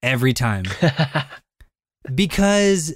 [0.00, 0.64] every time.
[2.14, 2.94] because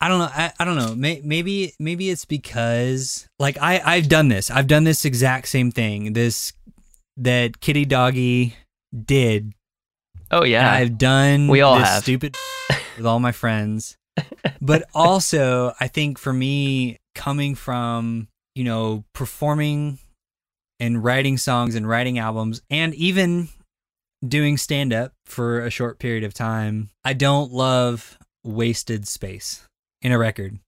[0.00, 0.30] I don't know.
[0.32, 0.94] I, I don't know.
[0.94, 4.50] May, maybe maybe it's because like I I've done this.
[4.50, 6.12] I've done this exact same thing.
[6.12, 6.52] This
[7.16, 8.54] that Kitty Doggy
[9.04, 9.52] did.
[10.30, 10.70] oh yeah.
[10.70, 12.02] I've done We all this have.
[12.04, 12.36] stupid
[12.96, 13.96] with all my friends.
[14.60, 19.98] But also, I think for me, coming from you know performing
[20.78, 23.48] and writing songs and writing albums, and even
[24.26, 29.64] doing stand up for a short period of time, I don't love wasted space
[30.02, 30.58] in a record.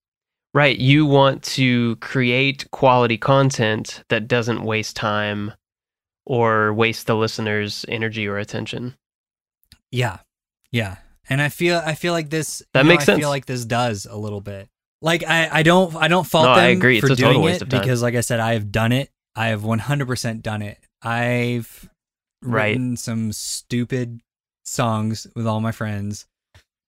[0.53, 0.77] Right.
[0.79, 5.53] You want to create quality content that doesn't waste time
[6.27, 8.97] or waste the listener's energy or attention.
[9.93, 10.19] Yeah,
[10.71, 10.97] yeah,
[11.29, 12.63] and I feel I feel like this.
[12.75, 14.69] That you know, makes I feel like this does a little bit.
[15.03, 17.01] Like I, I don't I don't fault No, them I agree.
[17.01, 17.81] for It's a total doing waste it of time.
[17.81, 19.11] because, like I said, I have done it.
[19.35, 20.79] I have one hundred percent done it.
[21.03, 21.89] I've
[22.43, 22.69] Right.
[22.71, 24.21] written some stupid
[24.65, 26.27] songs with all my friends.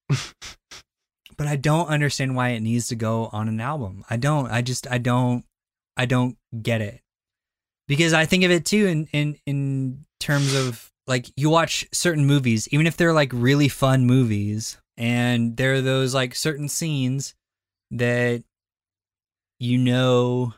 [1.36, 4.04] but I don't understand why it needs to go on an album.
[4.08, 4.50] I don't.
[4.50, 5.44] I just I don't
[5.96, 7.00] I don't get it.
[7.88, 12.26] Because I think of it too in in in terms of like you watch certain
[12.26, 17.34] movies, even if they're like really fun movies, and there are those like certain scenes
[17.90, 18.42] that
[19.58, 20.54] you know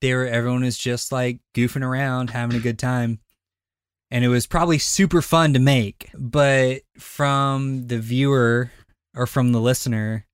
[0.00, 3.18] there everyone is just like goofing around, having a good time.
[4.10, 8.70] And it was probably super fun to make, but from the viewer
[9.18, 10.24] or from the listener,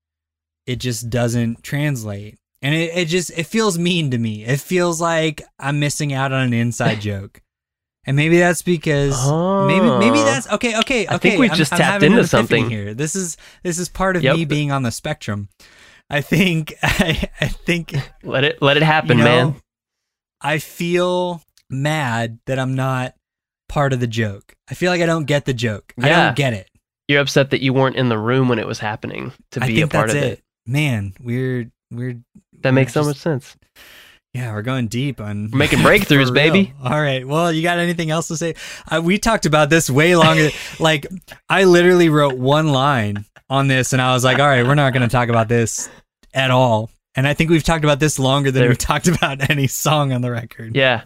[0.66, 2.36] it just doesn't translate.
[2.62, 4.44] And it, it just it feels mean to me.
[4.44, 7.40] It feels like I'm missing out on an inside joke.
[8.06, 9.16] And maybe that's because
[9.66, 10.24] maybe maybe Oh.
[10.24, 11.06] that's okay, okay, okay.
[11.08, 12.68] I think we I'm- just I'm tapped an into something.
[12.70, 12.92] here.
[12.94, 14.36] This is this is part of Yep.
[14.36, 15.48] me being on the spectrum.
[16.10, 19.56] I think I, I think Let it let it happen, you know, man.
[20.42, 23.14] I feel mad that I'm not
[23.70, 24.54] part of the joke.
[24.70, 25.94] I feel like I don't get the joke.
[25.98, 26.68] I don't get it.
[27.08, 29.88] You're upset that you weren't in the room when it was happening to be a
[29.88, 30.24] part of it.
[30.24, 30.42] it.
[30.66, 32.18] Man, we're we're
[32.62, 33.56] That makes so much sense.
[34.32, 36.72] yeah, we're going deep on We're making breakthroughs, baby.
[36.82, 37.26] All right.
[37.26, 38.54] Well, you got anything else to say?
[38.90, 40.48] Uh, we talked about this way longer.
[40.80, 41.06] like,
[41.48, 44.94] I literally wrote one line on this, and I was like, "All right, we're not
[44.94, 45.90] going to talk about this
[46.32, 49.50] at all." And I think we've talked about this longer than There- we've talked about
[49.50, 50.74] any song on the record.
[50.74, 51.04] Yeah.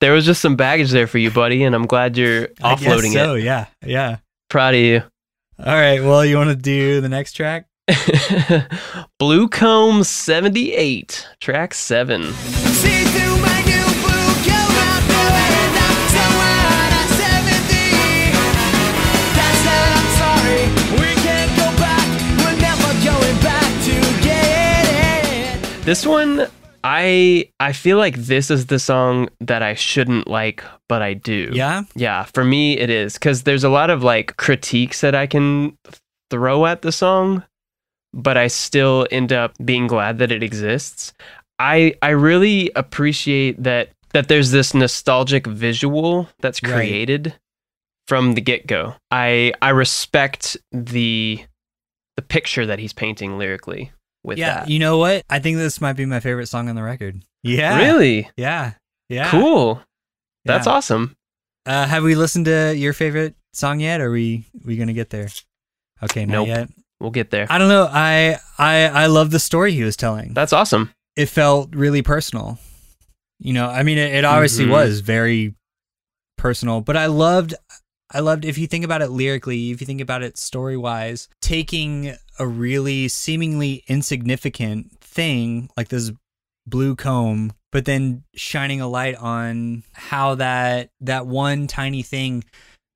[0.00, 3.34] There was just some baggage there for you, buddy, and I'm glad you're offloading so,
[3.34, 3.44] it.
[3.44, 4.18] yeah, yeah.
[4.48, 5.02] Proud of you.
[5.66, 6.02] All right.
[6.02, 7.66] Well, you want to do the next track?
[9.18, 12.32] Blue Comb 78, track 7.
[12.32, 18.32] See through my new blue coat, I'm doing up someone at 70.
[19.36, 20.64] That's that I'm sorry,
[20.96, 22.08] we can't go back.
[22.40, 23.94] We're never going back to
[24.24, 25.84] get it.
[25.84, 26.48] This one
[26.84, 31.50] I I feel like this is the song that I shouldn't like, but I do.
[31.52, 31.82] Yeah.
[31.94, 35.76] Yeah, for me it is cuz there's a lot of like critiques that I can
[36.30, 37.44] throw at the song,
[38.14, 41.12] but I still end up being glad that it exists.
[41.58, 46.72] I I really appreciate that that there's this nostalgic visual that's Right.
[46.72, 47.34] created
[48.08, 48.94] from the get-go.
[49.10, 51.44] I I respect the
[52.16, 54.60] the picture that he's painting lyrically with yeah.
[54.60, 54.70] that.
[54.70, 55.24] You know what?
[55.30, 57.22] I think this might be my favorite song on the record.
[57.42, 57.78] Yeah.
[57.78, 58.28] Really?
[58.36, 58.72] Yeah.
[59.08, 59.30] Yeah.
[59.30, 59.80] Cool.
[60.44, 60.72] That's Yeah.
[60.72, 61.16] awesome.
[61.66, 64.00] Uh, have we listened to your favorite song yet?
[64.00, 65.28] Or are we we gonna get there?
[66.02, 66.48] Okay, not Nope.
[66.48, 66.68] yet.
[67.00, 67.46] We'll get there.
[67.50, 67.88] I don't know.
[67.90, 70.34] I I I love the story he was telling.
[70.34, 70.92] That's awesome.
[71.16, 72.58] it felt really personal.
[73.40, 74.70] You know, I mean, it, it obviously Mhm.
[74.70, 75.54] was very
[76.38, 77.54] personal, but I loved,
[78.12, 81.28] I loved if you think about it lyrically, if you think about it story wise,
[81.40, 86.10] taking a really seemingly insignificant thing like this
[86.66, 92.42] blue comb, but then shining a light on how that that one tiny thing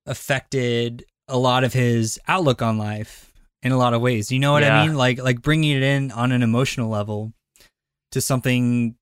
[0.06, 4.30] affected a lot of his outlook on life in a lot of ways.
[4.30, 4.80] You know what Yeah.
[4.82, 4.96] I mean?
[4.96, 7.32] Like like bringing it in on an emotional level
[8.10, 8.96] to something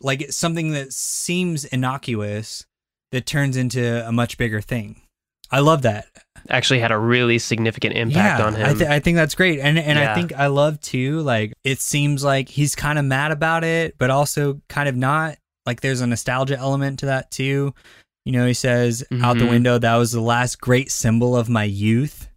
[0.00, 2.66] like something that seems innocuous
[3.12, 5.00] that turns into a much bigger thing.
[5.54, 6.06] I love that.
[6.50, 8.66] Actually had a really significant impact yeah, on him.
[8.66, 11.20] I, th- I think that's great, and and I think I love too.
[11.20, 15.38] Like it seems like he's kind of mad about it, but also kind of not.
[15.64, 17.72] Like there's a nostalgia element to that too.
[18.26, 19.50] You know, he says out the Mhm.
[19.50, 22.28] window that was the last great symbol of my youth.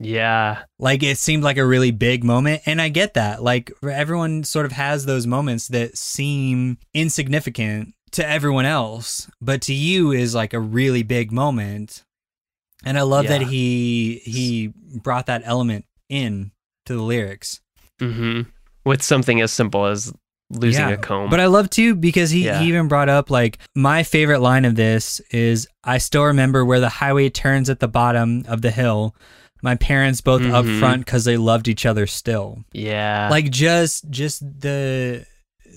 [0.00, 0.62] yeah.
[0.80, 3.42] Like it seemed like a really big moment, and I get that.
[3.42, 9.74] Like everyone sort of has those moments that seem insignificant to everyone else, but to
[9.74, 12.02] you is like a really big moment.
[12.84, 14.72] And I love that he he
[15.02, 16.52] brought that element in
[16.86, 17.60] to the lyrics.
[18.00, 18.42] hmm
[18.84, 20.12] With something as simple as
[20.50, 21.30] losing Yeah, a comb.
[21.30, 22.60] But I love too because he, Yeah.
[22.60, 26.80] he even brought up like my favorite line of this is I still remember where
[26.80, 29.14] the highway turns at the bottom of the hill.
[29.62, 30.78] My parents both up Mhm.
[30.78, 32.62] front because they loved each other still.
[32.72, 33.28] yeah.
[33.30, 35.24] like just just the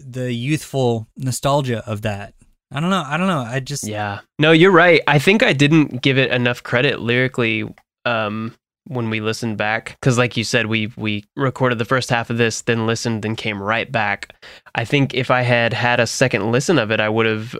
[0.05, 2.33] the youthful nostalgia of that
[2.71, 4.19] i don't know i don't know i just yeah.
[4.39, 5.01] No, you're right.
[5.07, 7.63] I think I didn't give it enough credit lyrically
[8.05, 8.53] um
[8.89, 12.37] when we listened back cuz like you said we we recorded the first half of
[12.37, 14.33] this then listened then came right back.
[14.75, 17.55] I think if I had had a second listen of it I would have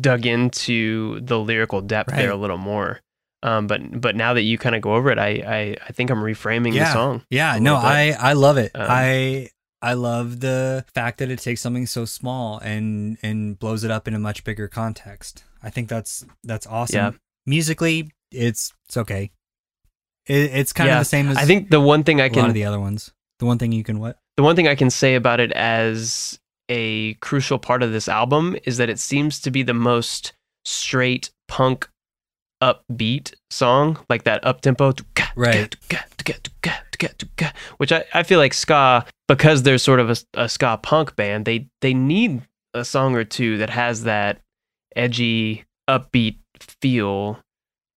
[0.00, 3.00] dug into the lyrical depth there a little more.
[3.42, 6.08] Um, but but now that you kind of go over it, I, I I think
[6.10, 7.22] I'm reframing the song.
[7.28, 7.84] yeah no bit.
[7.84, 9.50] i i love it Um, i
[9.84, 14.08] i love the fact that it takes something so small and and blows it up
[14.08, 15.44] in a much bigger context.
[15.62, 16.96] I think that's that's awesome.
[16.96, 17.10] Yeah.
[17.46, 19.30] musically it's it's okay.
[20.26, 22.28] It, it's kind Yeah, of the same as I think the one thing I a
[22.28, 23.12] lot can of the other ones.
[23.38, 24.18] The one thing you can what?
[24.36, 26.38] The one thing I can say about it as
[26.68, 30.32] a crucial part of this album is that it seems to be the most
[30.64, 31.88] straight punk
[32.62, 34.94] upbeat song, like that up tempo,
[35.36, 35.76] Right.
[37.78, 41.44] Which I, I feel like ska because there's sort of a, a ska punk band,
[41.44, 42.42] they they need
[42.74, 44.40] a song or two that has that
[44.96, 47.38] edgy upbeat feel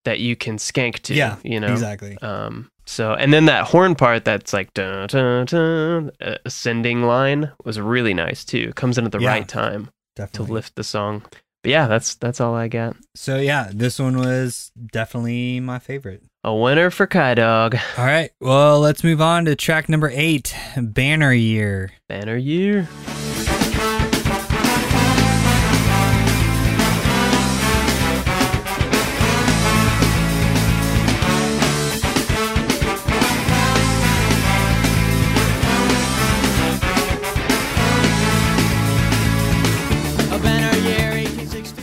[0.06, 1.74] that you can skank to, yeah you know.
[1.74, 7.04] exactly Um, so, and then that horn part that's like dun, dun, dun, uh, ascending
[7.04, 8.68] line was really nice too.
[8.70, 9.90] It comes in at the Yeah, right time
[10.32, 11.24] to lift the song.
[11.64, 12.96] But yeah, that's that's all I got.
[13.16, 17.76] so yeah this one was definitely my favorite A winner for Kai Dog.
[17.98, 18.32] All right.
[18.40, 21.92] Well, let's move on to track number eight, Banner Year.
[22.08, 22.88] Banner year.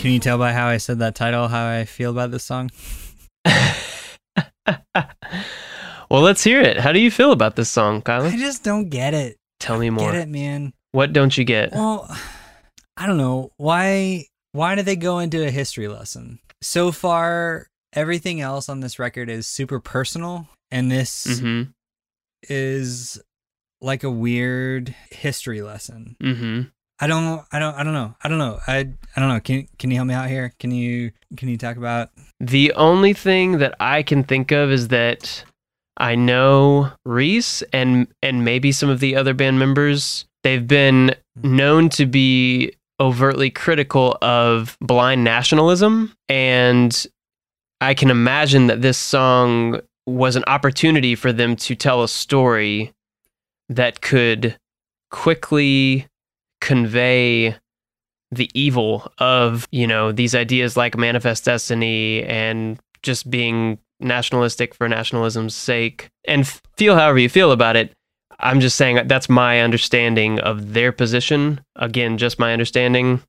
[0.05, 2.71] Can you tell by how I said that title how I feel about this song?
[3.47, 3.75] well,
[6.21, 6.77] let's hear it.
[6.77, 8.25] How do you feel about this song, Kyle?
[8.25, 9.39] I just don't get it.
[9.61, 10.13] Tell me more.
[10.13, 10.75] Get it, man.
[10.93, 11.73] What don't you get?
[11.73, 12.15] Well,
[12.99, 14.27] I don't know why.
[14.53, 16.39] Why do they go into a history lesson?
[16.61, 21.71] So far, everything else on this record is super personal, and this Mm-hmm.
[22.51, 23.23] is
[23.81, 26.17] like a weird history lesson.
[26.23, 26.61] Mm-hmm.
[27.01, 27.45] I don't.
[27.51, 27.75] I don't.
[27.75, 28.15] I don't know.
[28.23, 28.61] I don't know.
[28.67, 28.79] I.
[29.17, 29.41] I don't know.
[29.41, 30.53] Can Can you help me out here?
[30.59, 32.11] Can you Can you talk about?
[32.41, 35.45] The only thing that I can think of is that
[35.97, 40.25] I know Reese and and maybe some of the other band members.
[40.43, 41.57] They've been mm-hmm.
[41.57, 47.07] known to be overtly critical of blind nationalism, and
[47.81, 52.93] I can imagine that this song was an opportunity for them to tell a story
[53.69, 54.57] that could
[55.11, 56.07] quickly
[56.65, 57.55] convey
[58.31, 64.89] the evil of you know these ideas like manifest destiny and just being nationalistic for
[64.89, 66.09] nationalism's sake.
[66.27, 67.93] And feel however you feel about it
[68.41, 71.61] i'm just saying that's my understanding of their position.
[71.77, 73.21] Again just my understanding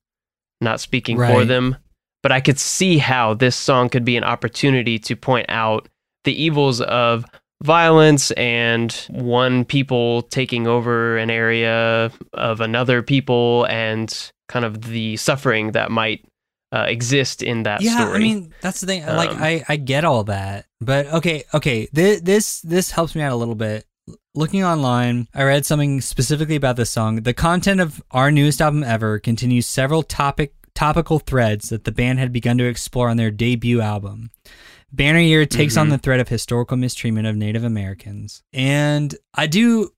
[0.62, 1.76] not speaking for them.
[2.24, 5.90] But i could see how this song could be an opportunity to point out
[6.24, 7.26] the evils of
[7.64, 15.18] violence and one people taking over an area of another people and kind of the
[15.18, 16.26] suffering that might
[16.72, 18.16] uh, exist in that yeah, story.
[18.16, 19.06] I mean that's the thing.
[19.06, 21.88] like Um, I I get all that, but okay, okay.
[21.94, 23.86] This this this helps me out a little bit.
[24.36, 27.22] Looking online, I read something specifically about this song.
[27.22, 32.20] The content of our newest album ever continues several topic topical threads that the band
[32.20, 34.30] had begun to explore on their debut album.
[34.92, 35.92] Banner Year takes on Mhm.
[35.92, 39.92] the threat of historical mistreatment of Native Americans, and I do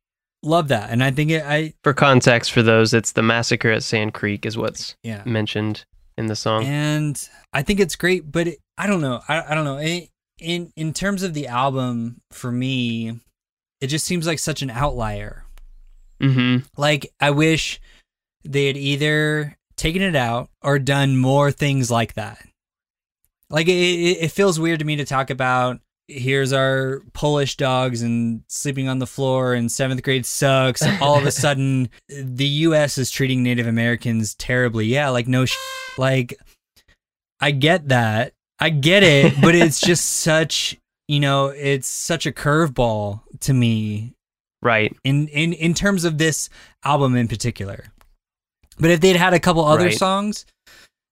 [0.44, 0.90] love that.
[0.90, 4.46] And I think it, I for context, for those, it's the massacre at Sand Creek
[4.46, 5.86] is what's yeah, mentioned
[6.18, 6.64] in the song.
[6.66, 8.32] and I think it's great.
[8.32, 9.22] But it, I don't know.
[9.28, 9.78] I, I don't know.
[9.78, 10.10] It,
[10.40, 13.20] in in terms of the album, for me,
[13.82, 15.44] it just seems like such an outlier.
[16.22, 17.80] hmm Like I wish
[18.44, 22.40] they had either taken it out or done more things like that.
[23.50, 25.80] Like it, it, feels weird to me to talk about.
[26.10, 30.82] Here's our Polish dogs and sleeping on the floor and seventh grade sucks.
[31.02, 32.98] All of a sudden, the U.S.
[32.98, 34.86] is treating Native Americans terribly.
[34.86, 35.56] Yeah, like no, sh-
[35.98, 36.38] like
[37.40, 42.32] I get that, I get it, but it's just such, you know, it's such a
[42.32, 44.14] curveball to me
[44.62, 44.96] Right.
[45.04, 46.50] in in in terms of this
[46.84, 47.86] album in particular.
[48.80, 49.98] But if they'd had a couple other Right.
[49.98, 50.46] songs,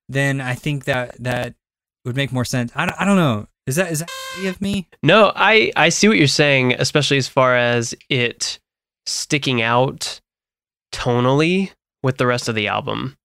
[0.10, 1.54] then I think that that
[2.06, 2.72] would make more sense.
[2.76, 3.48] I don't, I don't know.
[3.68, 4.10] Is that is that
[4.48, 4.88] of me?
[5.02, 8.60] No, I I see what you're saying, especially as far as it
[9.08, 10.22] sticking out
[10.94, 11.72] tonally
[12.04, 13.18] with the rest of the album.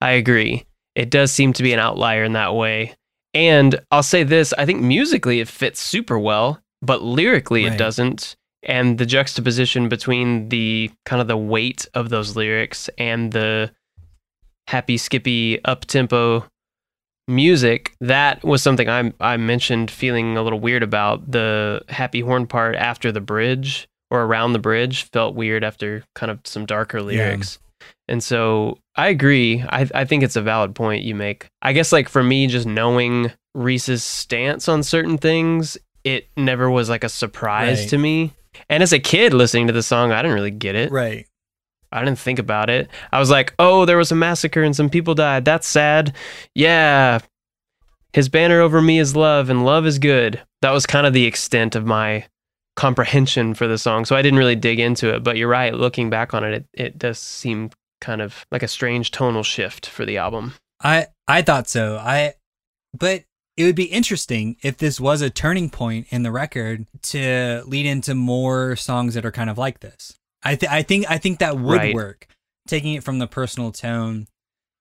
[0.00, 0.64] I agree.
[0.94, 2.94] It does seem to be an outlier in that way.
[3.34, 7.72] And I'll say this, I think musically it fits super well, but lyrically Right.
[7.74, 8.36] it doesn't.
[8.62, 13.72] And the juxtaposition between the kind of the weight of those lyrics and the
[14.68, 16.46] happy skippy up tempo
[17.28, 22.46] music that was something I I mentioned feeling a little weird about the happy horn
[22.46, 27.00] part after the bridge or around the bridge felt weird after kind of some darker
[27.02, 27.58] lyrics.
[28.08, 29.62] And so I agree.
[29.68, 31.46] I I think it's a valid point you make.
[31.62, 36.88] I guess like for me just knowing Reese's stance on certain things, it never was
[36.90, 37.88] like a surprise Right.
[37.90, 38.32] to me.
[38.68, 40.92] And as a kid listening to the song, I didn't really get it.
[40.92, 41.26] Right.
[41.94, 42.88] I didn't think about it.
[43.12, 45.44] I was like, oh, there was a massacre and some people died.
[45.44, 46.14] That's sad.
[46.54, 47.20] Yeah.
[48.12, 50.40] His banner over me is love and love is good.
[50.62, 52.26] That was kind of the extent of my
[52.76, 54.04] comprehension for the song.
[54.04, 55.22] So I didn't really dig into it.
[55.22, 55.72] But you're right.
[55.74, 59.86] Looking back on it, it, it does seem kind of like a strange tonal shift
[59.86, 60.54] for the album.
[60.82, 61.96] I I thought so.
[61.96, 62.34] I
[62.96, 63.24] but
[63.56, 67.86] it would be interesting if this was a turning point in the record to lead
[67.86, 70.18] into more songs that are kind of like this.
[70.44, 71.94] I th- I think I think that would Right.
[71.94, 72.26] work.
[72.68, 74.26] Taking it from the personal tone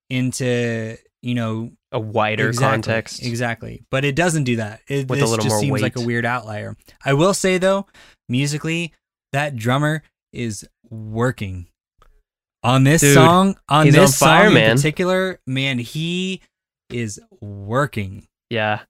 [0.10, 3.24] into, you know, A wider Exactly, context.
[3.26, 3.84] Exactly.
[3.92, 4.82] But it doesn't do that.
[4.88, 6.76] It With this just seems like a weird outlier.
[7.06, 7.88] I will say though,
[8.30, 8.94] musically,
[9.32, 11.68] that drummer is working.
[12.64, 14.72] On this Dude, song, on this on fire, song man.
[14.72, 16.42] in particular, man, he
[16.90, 18.26] is working.
[18.50, 18.82] Yeah.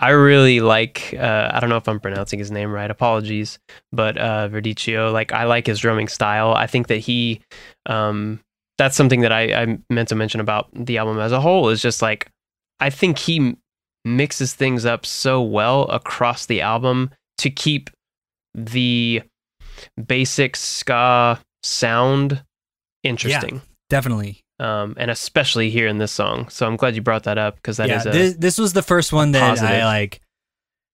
[0.00, 2.90] I really like uh, I don't know if I'm pronouncing his name right.
[2.90, 3.58] Apologies.
[3.92, 6.54] But uh Verdecchio, like I like his drumming style.
[6.54, 7.42] I think that he
[7.86, 8.40] um
[8.78, 11.82] that's something that I, I meant to mention about the album as a whole is
[11.82, 12.30] just like
[12.80, 13.56] I think he
[14.06, 17.90] mixes things up so well across the album to keep
[18.54, 19.22] the
[20.06, 22.42] basic ska sound
[23.02, 23.60] interesting.
[23.90, 24.40] Definitely.
[24.60, 26.48] Um, and especially here in this song.
[26.48, 28.72] So I'm glad you brought that up because that yeah, is a this, this was
[28.74, 29.70] the first one that positive.
[29.70, 30.20] I like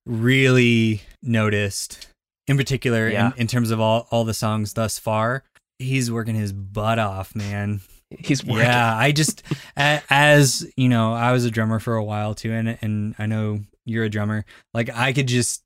[0.06, 2.08] really noticed
[2.46, 3.32] in particular Yeah.
[3.34, 5.42] in, in terms of all, all the songs thus far.
[5.78, 7.80] He's working his butt off, man.
[8.10, 8.60] he's working.
[8.66, 9.42] Yeah, I just
[9.76, 13.60] as you know, I was a drummer for a while too, and and I know
[13.84, 14.44] you're a drummer.
[14.72, 15.62] Like I could just,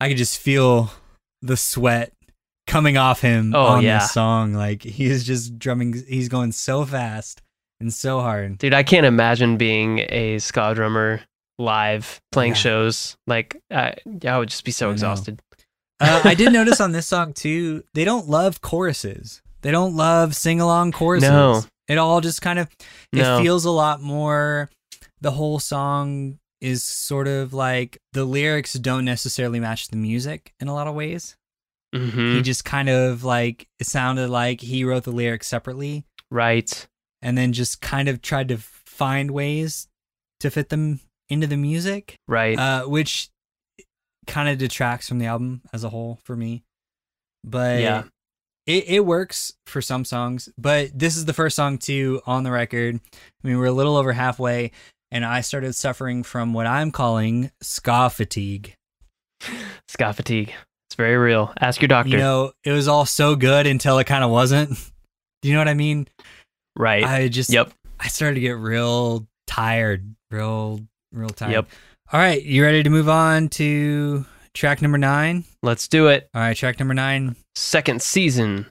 [0.00, 0.90] I could just feel
[1.40, 2.12] the sweat
[2.72, 3.98] coming off him Oh, on yeah.
[4.00, 4.54] this song.
[4.54, 7.42] Like he's just drumming, he's going so fast
[7.80, 8.58] and so hard.
[8.58, 11.20] Dude, I can't imagine being a ska drummer
[11.58, 12.56] live playing Yeah.
[12.58, 13.16] shows.
[13.26, 13.94] Like, I,
[14.26, 14.92] I would just be so know.
[14.92, 15.40] exhausted.
[16.00, 19.42] Uh, I did notice on this song too, they don't love choruses.
[19.60, 21.28] They don't love sing along choruses.
[21.30, 21.62] No.
[21.88, 22.68] It all just kind of
[23.12, 23.40] it No.
[23.42, 24.70] feels a lot more
[25.20, 30.68] the whole song is sort of like the lyrics don't necessarily match the music in
[30.68, 31.36] a lot of ways.
[31.94, 36.86] Hmm He just kind of like it sounded like he wrote the lyrics separately Right.
[37.20, 39.88] and then just kind of tried to find ways
[40.40, 42.58] to fit them into the music, Right.
[42.58, 43.28] uh, which
[44.26, 46.62] kind of detracts from the album as a whole for me.
[47.44, 48.04] But Yeah.
[48.66, 50.48] it, it works for some songs.
[50.58, 53.00] But this is the first song too on the record.
[53.14, 54.70] I mean, we're a little over halfway,
[55.10, 58.74] and I started suffering from what I'm calling ska fatigue.
[59.88, 60.52] ska fatigue.
[60.92, 61.50] It's very real.
[61.58, 62.10] Ask your doctor.
[62.10, 64.78] You know, it was all so good until it kind of wasn't.
[65.42, 66.06] Do you know what I mean?
[66.76, 67.02] right.
[67.02, 67.72] I just yep.
[67.98, 71.52] I started to get real tired, real real tired.
[71.52, 71.68] Yep.
[72.12, 75.44] All right, you ready to move on to track number nine?
[75.62, 76.28] Let's do it.
[76.34, 77.36] All right, track number nine.
[77.54, 78.66] Second season.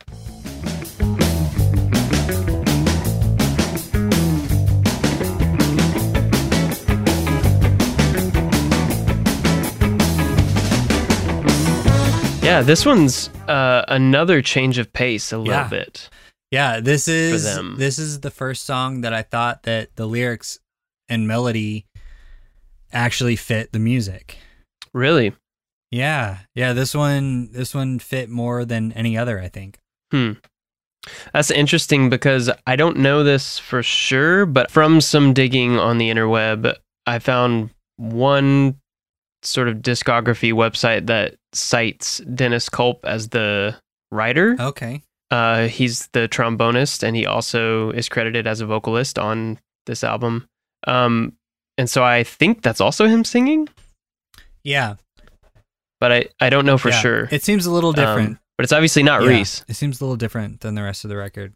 [12.52, 15.68] Yeah, this one's uh, another change of pace a little Yeah.
[15.70, 16.10] bit.
[16.52, 17.46] Yeah, this is
[17.78, 20.60] this is the first song that I thought that the lyrics
[21.08, 21.86] and melody
[22.92, 24.38] actually fit the music.
[24.94, 25.34] Really?
[25.92, 26.40] Yeah.
[26.54, 29.78] Yeah, this one this one fit more than any other, I think.
[30.12, 30.34] Hmm.
[31.32, 36.10] That's interesting because I don't know this for sure, but from some digging on the
[36.10, 36.76] interweb,
[37.08, 38.81] I found one
[39.44, 43.76] sort of discography website that cites Dennis Culp as the
[44.12, 44.56] writer.
[44.60, 45.02] Okay.
[45.30, 50.48] Uh, he's the trombonist, and he also is credited as a vocalist on this album.
[50.86, 51.34] Um,
[51.78, 53.70] and so I think that's also him singing,
[54.64, 54.96] Yeah.
[56.00, 57.00] but I, I don't know for yeah.
[57.00, 57.28] sure.
[57.32, 58.30] It seems a little different.
[58.32, 59.64] Um, but it's obviously not Yeah, Reese.
[59.68, 61.54] It seems a little different than the rest of the record.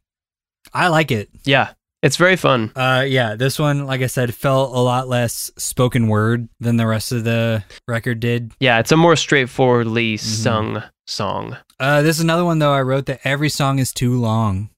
[0.74, 1.30] I like it.
[1.44, 1.74] Yeah,
[2.06, 2.72] it's very fun.
[2.76, 6.88] Uh yeah, this one like I said felt a lot less spoken word than the
[6.88, 8.52] rest of the record did.
[8.60, 10.26] Yeah, it's a more straightforwardly Mm-hmm.
[10.44, 11.58] sung song.
[11.80, 14.70] Uh this is another one though I wrote that every song is too long.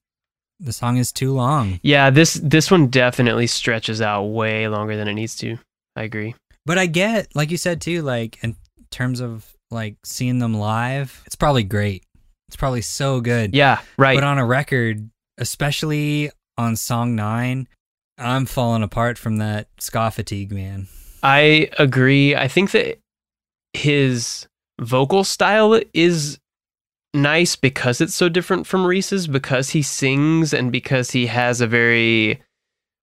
[0.60, 1.78] The song is too long.
[1.82, 5.56] Yeah, this this one definitely stretches out way longer than it needs to.
[5.94, 6.34] I agree.
[6.66, 8.56] But I get, like you said too, like in
[8.90, 12.02] terms of like seeing them live, it's probably great.
[12.48, 13.54] It's probably so good.
[13.54, 14.16] Yeah, right.
[14.16, 17.68] But on a record, especially on song nine,
[18.18, 20.88] I'm falling apart from that ska fatigue, man.
[21.22, 22.34] I agree.
[22.36, 22.98] I think that
[23.72, 24.46] his
[24.80, 26.38] vocal style is
[27.14, 31.66] nice because it's so different from Reese's because he sings and because he has a
[31.66, 32.42] very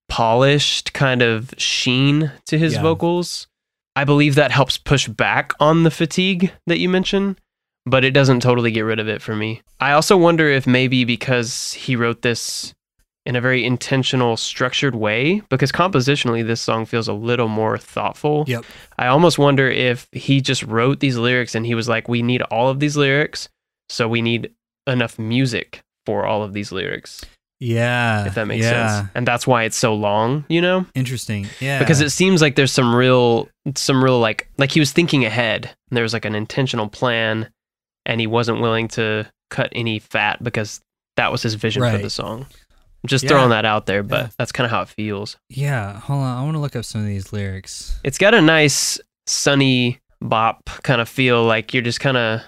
[0.09, 2.81] polished kind of sheen to his Yeah.
[2.83, 3.47] vocals.
[3.95, 7.39] I believe that helps push back on the fatigue that you mentioned,
[7.85, 9.61] but it doesn't totally get rid of it for me.
[9.79, 12.73] I also wonder if maybe because he wrote this
[13.25, 18.45] in a very intentional, structured way, because compositionally this song feels a little more thoughtful.
[18.47, 18.65] Yep.
[18.99, 22.41] I almost wonder if he just wrote these lyrics and he was like, we need
[22.43, 23.49] all of these lyrics,
[23.89, 24.51] so we need
[24.87, 27.25] enough music for all of these lyrics,
[27.59, 28.27] Yeah.
[28.27, 28.99] if that makes yeah.
[28.99, 29.09] sense.
[29.15, 30.85] And that's why it's so long, you know?
[30.93, 31.47] Interesting.
[31.59, 31.79] Yeah.
[31.79, 35.65] Because it seems like there's some real, some real like, like he was thinking ahead.
[35.89, 37.49] And there was like an intentional plan,
[38.05, 40.79] and he wasn't willing to cut any fat because
[41.17, 42.45] that was his vision for the song.
[43.05, 43.29] I'm just Yeah.
[43.29, 44.29] throwing that out there, but Yeah.
[44.39, 45.37] that's kind of how it feels.
[45.47, 45.99] Yeah.
[45.99, 46.37] Hold on.
[46.37, 47.99] I want to look up some of these lyrics.
[48.03, 51.43] It's got a nice sunny bop kind of feel.
[51.43, 52.41] Like you're just kind of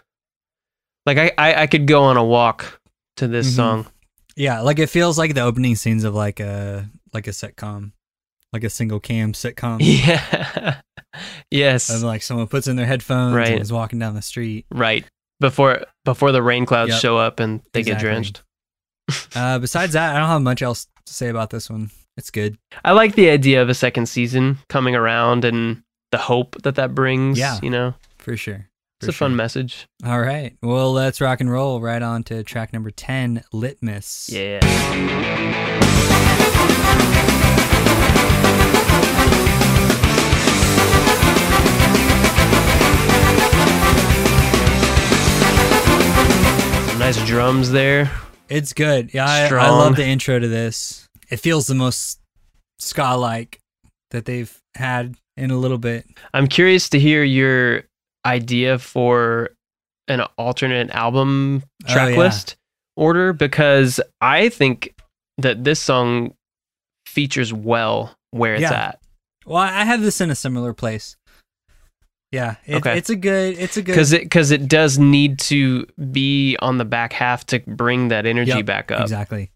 [1.06, 2.82] like I, I I could go on a walk
[3.18, 3.56] to this Mhm.
[3.56, 3.88] song.
[4.36, 7.92] Yeah, like it feels like the opening scenes of like a like a sitcom,
[8.54, 9.78] like a single cam sitcom.
[9.82, 10.80] Yeah.
[11.52, 11.90] yes.
[11.90, 13.50] And like someone puts in their headphones Right.
[13.50, 14.66] and is walking down the street.
[14.72, 15.06] right.
[15.40, 17.02] Before before the rain clouds Yep.
[17.02, 18.42] show up and they get drenched.
[19.36, 21.92] Uh, besides that, I don't have much else to say about this one.
[22.18, 22.58] It's good.
[22.84, 26.96] I like the idea of a second season coming around and the hope that that
[26.96, 27.38] brings.
[27.38, 27.60] Yeah.
[27.62, 27.94] You know.
[28.18, 28.68] For sure.
[29.00, 29.88] It's a fun message.
[30.04, 30.58] All right.
[30.64, 34.28] Well, let's rock and roll right on to track number 10, Litmus.
[34.30, 34.60] Yeah.
[46.98, 48.12] Nice drums there.
[48.50, 49.14] It's good.
[49.14, 51.08] Yeah, I, I love the intro to this.
[51.30, 52.20] It feels the most
[52.80, 53.60] ska like
[54.12, 56.06] that they've had in a little bit.
[56.34, 57.84] I'm curious to hear your
[58.26, 59.50] idea for
[60.08, 62.18] an alternate album Oh, track yeah.
[62.18, 62.56] list
[62.96, 64.94] order because I think
[65.38, 66.34] that this song
[67.06, 68.74] features well where it's Yeah.
[68.74, 69.00] at.
[69.46, 71.16] Well, I have this in a similar place.
[72.32, 72.98] Yeah, it, Okay.
[72.98, 73.58] it's a good.
[73.58, 73.94] It's a good.
[73.94, 78.26] because it because it does need to be on the back half to bring that
[78.26, 79.02] energy Yep, back up.
[79.02, 79.50] Exactly.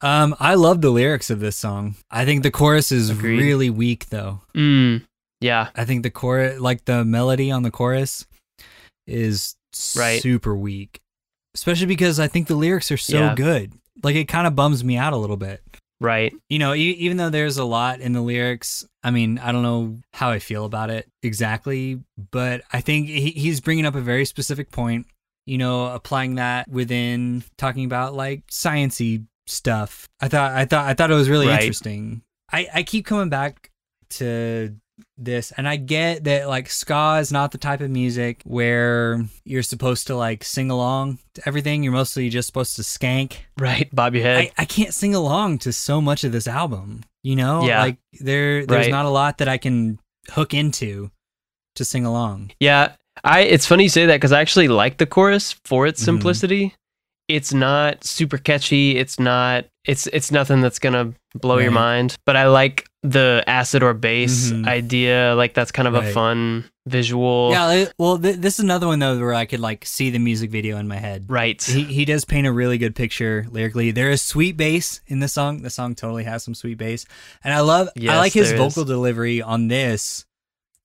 [0.00, 1.94] Um, I love the lyrics of this song.
[2.10, 3.38] I think the chorus is Agreed.
[3.38, 4.40] really weak, though.
[4.56, 5.04] Mm,
[5.40, 8.26] yeah, I think the chorus, like the melody on the chorus,
[9.06, 9.56] is
[9.96, 10.20] Right.
[10.22, 11.00] super weak.
[11.54, 13.34] Especially because I think the lyrics are so Yeah.
[13.34, 13.72] good.
[14.02, 15.62] Like it kind of bums me out a little bit.
[16.00, 16.32] Right.
[16.48, 19.62] You know, e- even though there's a lot in the lyrics, I mean, I don't
[19.62, 22.00] know how I feel about it exactly,
[22.30, 25.06] but I think he, he's bringing up a very specific point.
[25.46, 30.08] You know, applying that within talking about like sciency stuff.
[30.20, 31.60] I thought, I thought, I thought it was really Right.
[31.62, 32.22] interesting.
[32.52, 33.70] I, I keep coming back
[34.10, 34.76] to
[35.18, 39.62] this, and I get that like ska is not the type of music where you're
[39.62, 41.82] supposed to like sing along to everything.
[41.82, 43.34] You're mostly just supposed to skank.
[43.58, 44.38] Right, bob your head.
[44.58, 47.02] I, I can't sing along to so much of this album.
[47.22, 47.80] You know, Yeah.
[47.82, 48.90] like there there's Right.
[48.90, 49.98] not a lot that I can
[50.30, 51.10] hook into
[51.76, 52.52] to sing along.
[52.60, 53.40] Yeah, I.
[53.42, 56.04] It's funny you say that because I actually like the chorus for its Mhm.
[56.06, 56.74] simplicity.
[57.34, 58.96] It's not super catchy.
[58.96, 59.66] It's not.
[59.86, 62.16] It's it's nothing that's gonna blow your mind.
[62.26, 64.66] But I like the acid or bass Mhm.
[64.68, 65.34] idea.
[65.34, 67.50] Like that's kind of a fun visual.
[67.52, 70.18] Yeah, it- well, th- this is another one though where I could like see the
[70.18, 71.24] music video in my head.
[71.28, 71.62] Right.
[71.62, 73.90] He he does paint a really good picture lyrically.
[73.90, 75.62] There is sweet bass in the song.
[75.62, 77.06] The song totally has some sweet bass,
[77.42, 77.88] and I love.
[78.06, 78.88] I like his vocal is.
[78.88, 80.26] delivery on this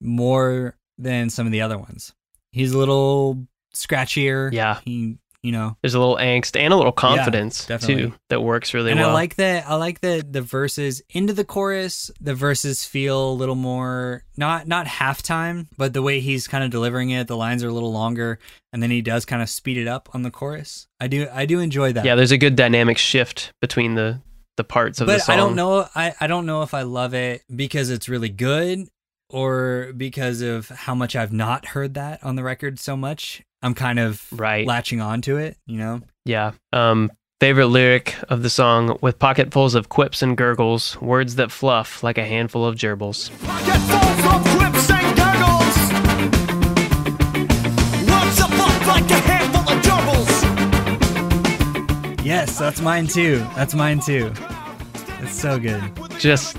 [0.01, 2.13] more than some of the other ones.
[2.51, 4.53] He's a little scratchier.
[4.53, 4.79] Yeah.
[4.85, 8.07] he you know There's a little angst and a little confidence definitely.
[8.07, 9.11] too that works really and well.
[9.11, 9.69] I like that.
[9.69, 12.09] I like that the verses into the chorus.
[12.19, 16.71] The verses feel a little more not not halftime, but the way he's kind of
[16.71, 18.39] delivering it, the lines are a little longer,
[18.73, 20.87] and then he does kind of speed it up on the chorus.
[20.99, 22.05] I do I do enjoy that.
[22.05, 24.21] yeah, there's a good dynamic shift between the
[24.57, 25.33] the parts of the but song.
[25.33, 25.87] I don't know.
[25.93, 28.87] I I don't know if I love it because it's really good
[29.29, 33.43] or because of how much I've not heard that on the record so much.
[33.65, 34.67] I'm kind of Right.
[34.67, 35.57] latching on to it.
[35.65, 36.01] You know.
[36.23, 36.51] Yeah.
[36.71, 37.11] Um,
[37.41, 42.19] favorite lyric of the song with pocketfuls of quips and gurgles, words that fluff like
[42.19, 43.31] a handful of gerbils.
[43.43, 45.75] Pocketfuls of quips and gurgles.
[48.07, 50.45] Words that fluff like a handful of gerbils.
[52.25, 53.39] Yes, that's mine too.
[53.55, 54.31] That's mine too.
[55.21, 55.81] It's so good.
[56.19, 56.57] Just,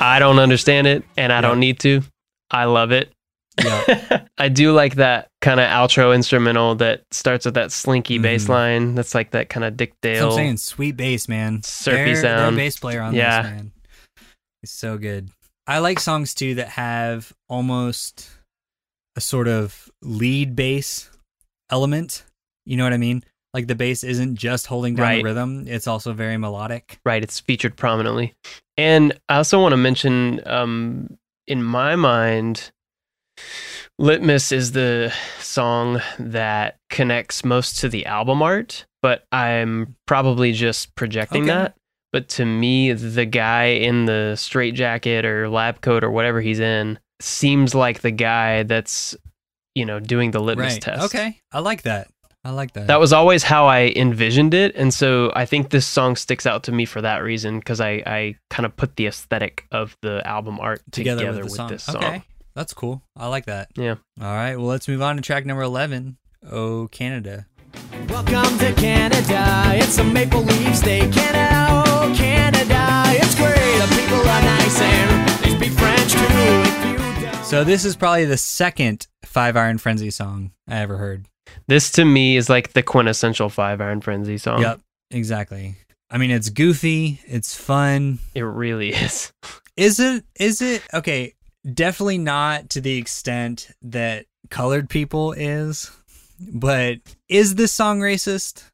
[0.00, 1.40] I don't understand it and I Yeah.
[1.42, 2.02] don't need to.
[2.50, 3.11] I love it.
[3.62, 4.22] Yeah.
[4.38, 8.22] I do like that kind of outro instrumental that starts with that slinky Mhm.
[8.22, 8.94] bass line.
[8.94, 10.30] That's like that kind of Dick Dale.
[10.30, 10.56] I'm saying.
[10.58, 11.62] Sweet bass, man.
[11.62, 12.56] Surfy their, sound.
[12.56, 13.42] Their bass player on Yeah.
[13.42, 13.72] this, man.
[14.62, 15.30] It's so good.
[15.66, 18.30] I like songs too that have almost
[19.16, 21.10] a sort of lead bass
[21.70, 22.24] element.
[22.64, 23.22] You know what I mean?
[23.54, 25.16] Like the bass isn't just holding down Right.
[25.18, 26.98] the rhythm, it's also very melodic.
[27.04, 28.34] Right, it's featured prominently.
[28.78, 32.70] And I also want to mention, um, in my mind,
[33.98, 40.94] Litmus is the song that connects most to the album art, but I'm probably just
[40.94, 41.52] projecting Okay.
[41.52, 41.76] that.
[42.12, 46.60] But to me, the guy in the straight jacket or lab coat or whatever he's
[46.60, 49.16] in seems like the guy that's,
[49.74, 50.82] you know, doing the litmus right.
[50.82, 51.04] test.
[51.04, 51.40] Okay.
[51.52, 52.08] I like that.
[52.44, 52.88] I like that.
[52.88, 54.74] That was always how I envisioned it.
[54.74, 58.02] And so I think this song sticks out to me for that reason because I,
[58.04, 61.68] I kind of put the aesthetic of the album art together, together, with, with song.
[61.68, 61.96] this song.
[61.96, 62.22] Okay.
[62.54, 63.02] That's cool.
[63.16, 63.70] I like that.
[63.76, 63.96] Yeah.
[64.20, 64.56] All right.
[64.56, 66.18] Well, let's move on to track number 11.
[66.50, 67.46] Oh, Canada.
[68.08, 69.62] Welcome to Canada.
[69.74, 71.12] It's a maple leaf state.
[71.12, 73.04] Canada, oh, Canada.
[73.16, 73.54] It's great.
[73.54, 76.18] The people are nice and they speak French too.
[76.20, 77.44] If you don't.
[77.44, 81.26] So this is probably the second Five Iron Frenzy song I ever heard.
[81.68, 84.60] This to me is like the quintessential Five Iron Frenzy song.
[84.60, 84.80] Yep,
[85.10, 85.76] exactly.
[86.10, 88.18] I mean, it's goofy, it's fun.
[88.34, 89.32] It really is.
[89.74, 90.26] Is it?
[90.38, 90.82] Is it?
[90.92, 91.32] Okay,
[91.70, 95.90] definitely not to the extent that colored people is,
[96.40, 96.98] but
[97.28, 98.64] is this song racist?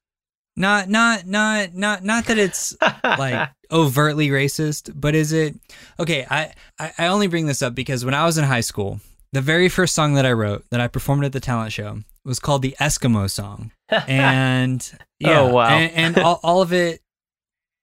[0.57, 5.55] Not, not, not, not, not that it's like overtly racist, but is it?
[6.01, 9.01] Okay, I, I, I only bring this up because when I was in high school,
[9.33, 12.41] the very first song that I wrote that I performed at the talent show was
[12.41, 13.71] called the Eskimo song.
[14.09, 15.69] and oh, yeah, Oh, wow.
[15.69, 17.03] and, and all, all of it,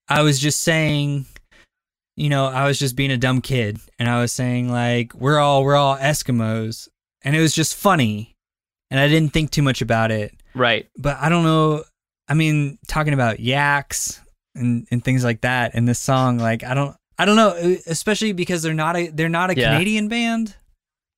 [0.10, 1.26] I was just saying,
[2.16, 5.40] you know, I was just being a dumb kid, and I was saying like, we're
[5.40, 6.88] all we're all Eskimos,
[7.24, 8.36] and it was just funny,
[8.90, 10.34] and I didn't think too much about it.
[10.54, 10.88] Right.
[10.98, 11.84] But I don't know.
[12.28, 14.22] I mean, talking about yaks
[14.56, 16.96] and and things like that in this song, like I don't.
[17.18, 17.52] I don't know,
[17.88, 19.72] especially because they're not a they're not a Yeah.
[19.72, 20.54] Canadian band.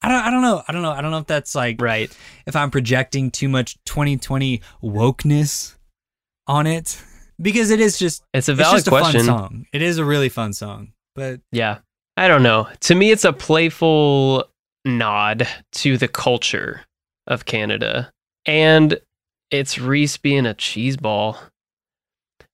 [0.04, 0.62] I don't I don't know.
[0.68, 0.92] I don't know.
[0.92, 2.16] I don't know if that's like Right.
[2.46, 5.74] if I'm projecting too much 2020 wokeness
[6.46, 7.02] on it
[7.42, 9.20] because it is just It's a it's valid just a question.
[9.26, 9.66] fun song.
[9.74, 11.80] It is a really fun song, but Yeah.
[12.20, 12.68] I don't know.
[12.82, 14.46] To me, it's a playful
[14.86, 16.82] nod to the culture
[17.28, 18.12] of Canada.
[18.48, 19.00] And
[19.52, 21.38] it's Reese being a cheeseball.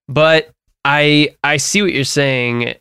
[0.07, 0.49] But
[0.85, 2.75] I I see what you're saying,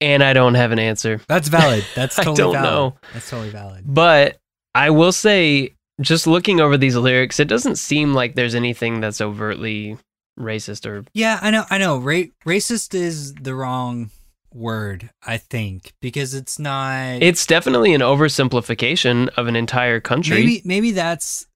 [0.00, 1.20] and I don't have an answer.
[1.28, 1.84] that's valid.
[1.94, 2.70] That's I totally don't valid.
[2.72, 2.96] know.
[3.12, 3.84] That's totally valid.
[3.86, 4.36] But
[4.74, 9.20] I will say, just looking over these lyrics, it doesn't seem like there's anything that's
[9.20, 9.96] overtly
[10.38, 11.64] racist or Yeah, I know.
[11.70, 11.98] I know.
[11.98, 14.10] Ra- racist is the wrong
[14.52, 17.22] word, I think, because it's not.
[17.22, 20.36] it's definitely an oversimplification of an entire country.
[20.38, 21.46] maybe maybe that's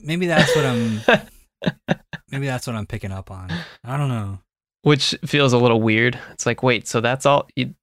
[0.00, 1.00] maybe that's what I'm
[2.30, 3.50] maybe that's what I'm picking up on.
[3.84, 4.38] I don't know.
[4.82, 6.18] which feels a little weird.
[6.32, 7.48] It's like, wait, so that's all?
[7.56, 7.74] You,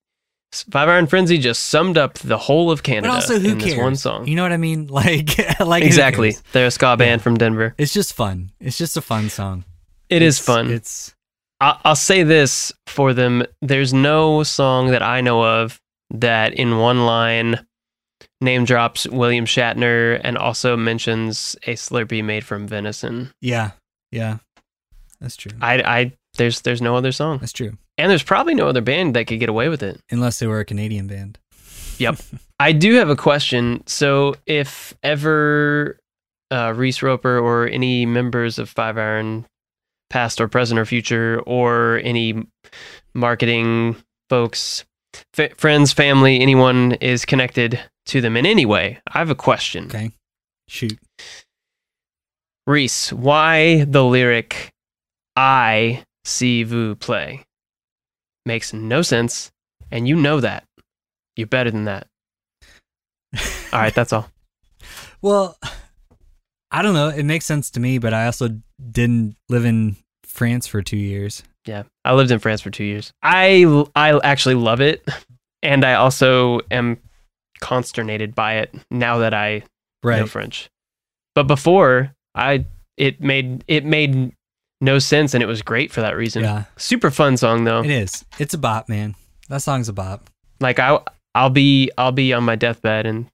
[0.69, 3.71] Five Iron Frenzy just summed up the whole of Canada But also, who in cares?
[3.73, 4.27] this one song.
[4.27, 4.85] You know what I mean?
[4.93, 7.23] Like, like exactly, they're a ska band Yeah.
[7.23, 7.73] from Denver.
[7.79, 8.51] It's just fun.
[8.59, 9.65] It's just a fun song.
[10.13, 10.71] It is It's- fun.
[10.71, 11.13] It's
[11.61, 15.79] I- I'll say this for them: there's no song that I know of
[16.11, 17.65] that, in one line,
[18.41, 23.31] name drops William Shatner and also mentions a Slurpee made from venison.
[23.41, 23.71] yeah,
[24.11, 24.37] yeah.
[25.21, 25.53] That's true.
[25.61, 27.77] I, I, there's, there's no other song, That's true.
[27.97, 30.01] and there's probably no other band that could get away with it.
[30.11, 31.39] Unless they were a Canadian band.
[31.97, 32.17] Yep.
[32.59, 33.81] I do have a question.
[33.87, 35.97] So, if ever
[36.51, 39.45] uh, Reese Roper or any members of Five Iron,
[40.13, 42.45] past or present or future, or any
[43.15, 43.95] marketing
[44.29, 44.85] folks,
[45.35, 49.85] f- friends, family, anyone is connected to them in any way, I have a question.
[49.85, 50.11] Okay.
[50.67, 50.99] Shoot.
[52.67, 54.69] Reese, why the lyric
[55.35, 57.43] "I see vous play"
[58.45, 59.51] makes no sense,
[59.89, 60.63] and you know that.
[61.35, 62.05] You're better than that.
[63.73, 64.29] All right, that's all.
[65.23, 65.57] Well,
[66.69, 67.09] I don't know.
[67.09, 68.49] It makes sense to me, but I also
[68.91, 69.95] didn't live in
[70.33, 71.43] France for two years.
[71.65, 73.13] Yeah, I lived in France for two years.
[73.21, 75.07] I I actually love it,
[75.61, 76.97] and I also am
[77.61, 79.63] consternated by it now that I
[80.03, 80.19] Right.
[80.19, 80.69] know French.
[81.35, 82.65] But before, I
[82.97, 84.33] it made it made
[84.81, 86.43] no sense, and it was great for that reason.
[86.43, 86.65] Yeah.
[86.77, 87.81] Super fun song though.
[87.83, 88.25] It is.
[88.39, 89.15] It's a bop, man.
[89.49, 90.29] That song's a bop.
[90.59, 90.99] Like I
[91.35, 93.27] I'll be I'll be on my deathbed, and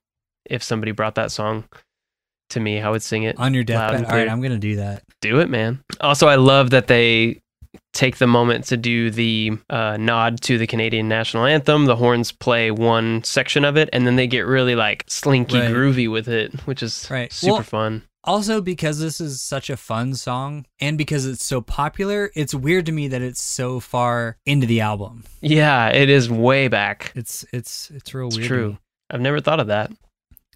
[0.44, 1.64] if somebody brought that song
[2.50, 3.38] to me, I would sing it.
[3.38, 4.04] On your deathbed.
[4.04, 4.28] All right.
[4.28, 5.02] I'm gonna do that.
[5.20, 5.82] Do it, man.
[6.00, 7.40] Also, I love that they
[7.92, 11.86] take the moment to do the uh, nod to the Canadian national anthem.
[11.86, 15.70] The horns play one section of it, and then they get really like slinky Right.
[15.70, 17.32] groovy with it, which is Right.
[17.32, 18.02] super Well- fun.
[18.22, 22.84] Also, because this is such a fun song, and because it's so popular, it's weird
[22.84, 25.24] to me that it's so far into the album.
[25.40, 27.12] Yeah, it is way back.
[27.16, 28.48] It's it's it's real It's weird.
[28.48, 28.78] true.
[29.10, 29.90] I've never thought of that,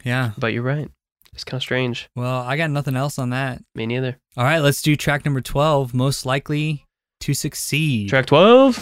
[0.04, 0.32] Yeah.
[0.36, 0.90] but you're right.
[1.34, 2.08] It's kind of strange.
[2.14, 3.62] Well, I got nothing else on that.
[3.74, 4.16] Me neither.
[4.36, 5.92] All right, let's do track number twelve.
[5.92, 6.86] Most likely
[7.20, 8.08] to succeed.
[8.10, 8.78] Track 12.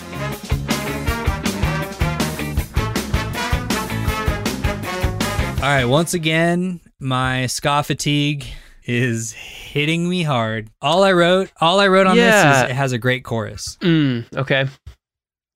[5.62, 8.44] All right, once again, my ska fatigue
[8.84, 10.68] is hitting me hard.
[10.80, 12.34] All I wrote, all I wrote on this
[12.64, 13.78] is it has a great chorus.
[13.80, 14.66] Mm, okay.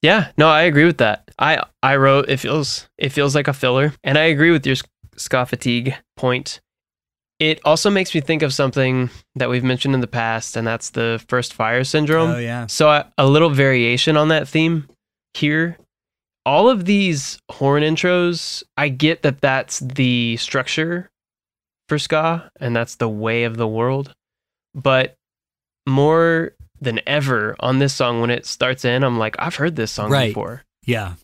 [0.02, 1.28] Yeah, no, I agree with that.
[1.40, 4.76] I I wrote it feels it feels like a filler, and I agree with your
[5.16, 6.60] ska fatigue point.
[7.38, 10.90] It also makes me think of something that we've mentioned in the past, and that's
[10.90, 12.30] the first fire syndrome.
[12.30, 14.88] oh yeah, So a, a little variation on that theme
[15.34, 15.76] here.
[16.46, 21.10] All of these horn intros, I get that that's the structure
[21.88, 24.12] for ska and that's the way of the world.
[24.74, 25.14] But
[25.86, 29.90] more than ever on this song, when it starts in, I'm like, I've heard this
[29.90, 30.28] song Right.
[30.30, 30.62] before.
[30.86, 31.14] yeah,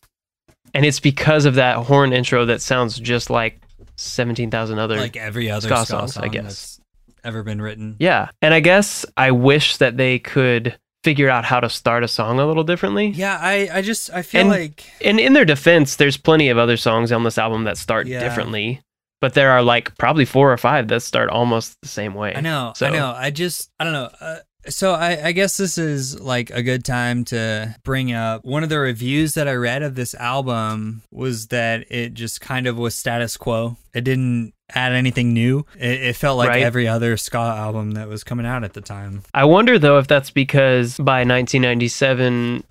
[0.74, 3.60] And it's because of that horn intro that sounds just like
[3.96, 4.96] 17,000 other.
[4.96, 6.44] like every other ska ska, songs, I guess.
[6.44, 6.80] that's
[7.24, 7.96] ever been written.
[7.98, 8.28] yeah.
[8.40, 12.38] And I guess I wish that they could figure out how to start a song
[12.40, 13.08] a little differently.
[13.08, 16.58] Yeah, I, I just I feel And- like And in their defense, there's plenty of
[16.58, 18.20] other songs on this album that start Yeah.
[18.20, 18.80] differently,
[19.20, 22.34] but there are like probably four or five that start almost the same way.
[22.36, 23.12] I know, So- I know.
[23.16, 24.10] I just, I don't know.
[24.20, 24.36] Uh,
[24.68, 28.68] so I, I guess this is like a good time to bring up one of
[28.68, 32.94] the reviews that I read of this album was that it just kind of was
[32.94, 33.76] status quo.
[33.94, 35.66] It didn't add anything new.
[35.78, 36.62] It, it felt like Right.
[36.62, 39.22] every other ska album that was coming out at the time.
[39.34, 42.64] I wonder though if that's because by 1997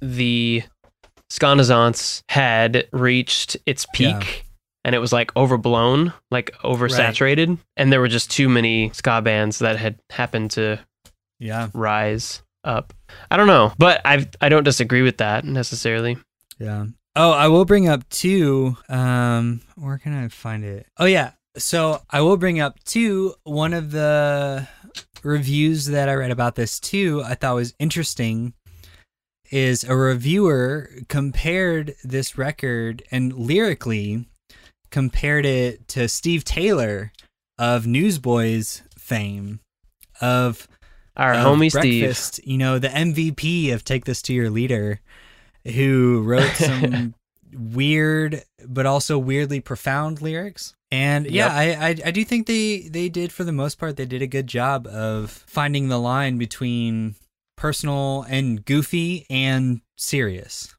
[0.00, 0.62] the
[1.30, 4.42] Skanazance had reached its peak Yeah.
[4.84, 9.58] and it was like overblown, like oversaturated, and there were just too many ska bands
[9.60, 10.78] that had happened to
[11.42, 12.92] Yeah, rise up.
[13.30, 16.16] I don't know, but I I don't disagree with that necessarily.
[16.58, 16.86] yeah.
[17.14, 18.76] Oh, I will bring up two.
[18.88, 20.86] Um, where can I find it?
[20.98, 21.32] Oh yeah.
[21.58, 23.34] So I will bring up two.
[23.44, 24.66] One of the
[25.22, 28.54] reviews that I read about this too, I thought was interesting.
[29.50, 34.26] Is a reviewer compared this record and lyrically
[34.90, 37.12] compared it to Steve Taylor
[37.58, 39.60] of Newsboys fame
[40.22, 40.66] of
[41.16, 42.02] Our homie Steve.
[42.04, 45.00] Breakfast, you know, the MVP of Take This to Your Leader,
[45.64, 47.14] who wrote some
[47.54, 50.74] weird but also weirdly profound lyrics.
[50.90, 54.06] And yeah, I, I I do think they they did for the most part they
[54.06, 57.14] did a good job of finding the line between
[57.56, 60.74] personal and goofy and serious.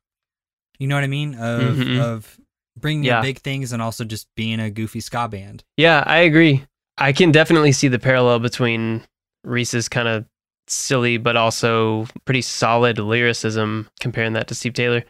[0.79, 1.35] You know what I mean?
[1.35, 1.99] Of Mhm.
[1.99, 2.39] of
[2.79, 3.21] bringing Yeah.
[3.21, 5.63] the big things and also just being a goofy ska band.
[5.77, 6.63] Yeah, I agree.
[6.97, 9.03] I can definitely see the parallel between
[9.43, 10.25] Reese's kind of
[10.67, 15.03] silly but also pretty solid lyricism comparing that to Steve Taylor.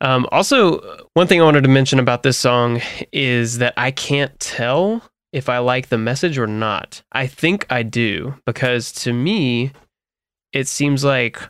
[0.00, 0.80] Um, also,
[1.14, 2.80] one thing I wanted to mention about this song
[3.12, 5.02] is that I can't tell
[5.32, 7.02] if I like the message or not.
[7.12, 9.72] I think I do because to me,
[10.52, 11.40] it seems like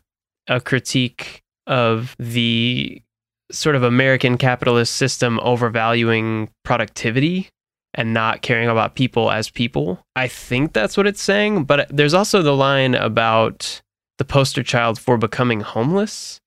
[0.48, 3.02] a critique of the
[3.50, 7.50] sort of American capitalist system overvaluing productivity
[7.94, 10.04] and not caring about people as people.
[10.16, 13.80] I think that's what it's saying, but there's also the line about
[14.18, 16.40] the poster child for becoming homeless,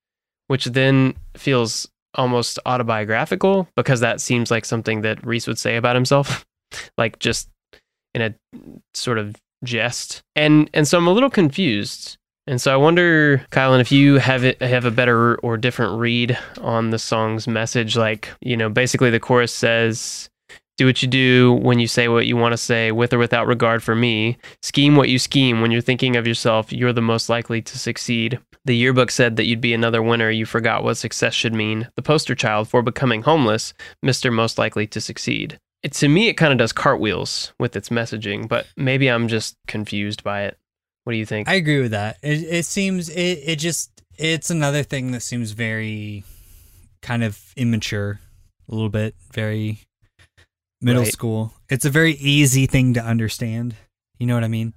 [0.48, 5.96] which then feels almost autobiographical because that seems like something that Reese would say about
[5.96, 6.46] himself,
[6.98, 7.50] like just
[8.14, 8.34] in a
[8.94, 10.22] sort of jest.
[10.36, 12.18] And and so I'm a little confused.
[12.50, 16.38] And so I wonder, Kylan, if you have it, have a better or different read
[16.62, 17.98] on the song's message.
[17.98, 20.30] Like, you know, basically the chorus says,
[20.78, 23.48] do what you do when you say what you want to say, with or without
[23.48, 24.38] regard for me.
[24.62, 25.60] Scheme what you scheme.
[25.60, 28.40] When you're thinking of yourself, you're the most likely to succeed.
[28.66, 30.30] The yearbook said that you'd be another winner.
[30.30, 31.90] You forgot what success should mean.
[31.96, 33.74] The poster child for becoming homeless,
[34.06, 34.32] Mr.
[34.32, 35.60] Most Likely to Succeed.
[35.84, 39.56] It, to me, it kind of does cartwheels with its messaging, but maybe I'm just
[39.68, 40.58] confused by it.
[41.06, 41.48] What do you think?
[41.48, 42.18] I agree with that.
[42.22, 46.26] It it seems it it just it's another thing that seems very
[47.02, 48.20] kind of immature,
[48.68, 49.87] a little bit, very
[50.82, 51.12] middle Right.
[51.12, 51.54] school.
[51.70, 53.76] It's a very easy thing to understand.
[54.20, 54.74] You know what I mean?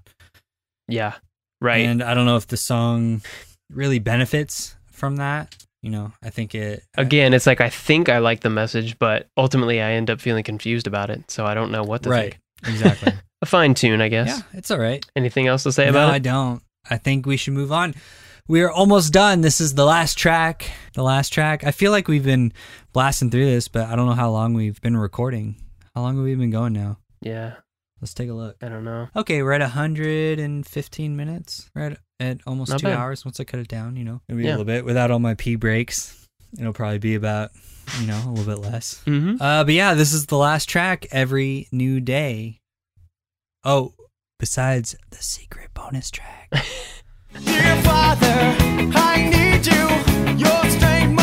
[0.89, 1.14] yeah,
[1.60, 1.85] right.
[1.86, 3.22] And I don't know if the song
[3.72, 5.56] really benefits from that.
[5.82, 9.28] You know, I think it Again, it's like I think I like the message, but
[9.36, 11.31] ultimately I end up feeling confused about it.
[11.31, 12.36] So I don't know what to right.
[12.62, 12.74] think.
[12.74, 13.12] Exactly.
[13.43, 14.28] A fine tune, I guess.
[14.28, 15.02] yeah, it's all right.
[15.16, 16.12] Anything else to say no, about it?
[16.12, 16.62] I don't.
[16.90, 17.94] I think we should move on.
[18.48, 19.40] We are almost done.
[19.40, 20.68] This is the last track.
[20.93, 21.64] The last track.
[21.64, 22.52] I feel like we've been
[22.93, 25.56] blasting through this, but I don't know how long we've been recording.
[25.94, 26.98] How long have we been going now?
[27.20, 27.54] Yeah,
[28.00, 28.56] Let's take a look.
[28.62, 29.08] I don't know.
[29.14, 31.70] Okay, we're at 115 minutes.
[31.74, 32.96] We're at, at almost Not too bad.
[32.98, 33.26] hours.
[33.26, 34.50] Once I cut it down, you know, maybe Yeah.
[34.50, 36.26] a little bit without all my pee breaks.
[36.58, 37.50] It'll probably be about,
[38.00, 39.02] you know, a little bit less.
[39.06, 39.42] Mm-hmm.
[39.42, 41.06] Uh, but yeah, this is the last track.
[41.12, 42.60] Every new day.
[43.64, 43.92] Oh,
[44.38, 46.48] besides the secret bonus track.
[47.44, 48.56] Dear Father,
[48.96, 50.46] I need you.
[50.46, 51.19] Your strength,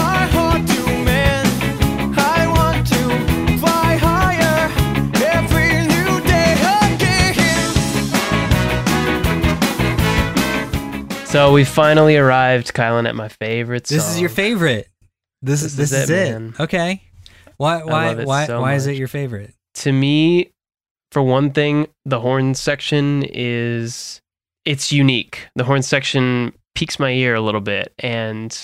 [11.28, 13.98] So we finally arrived, Kylan, at my favorite song.
[13.98, 14.88] This is your favorite.
[15.42, 16.56] This, This is this is is, it, man.
[16.58, 17.02] Okay.
[17.58, 19.54] Why why why so why is it your favorite?
[19.76, 20.52] To me,
[21.12, 24.22] for one thing, the horn section is
[24.64, 25.48] it's unique.
[25.56, 28.58] The horn section piques my ear a little bit, and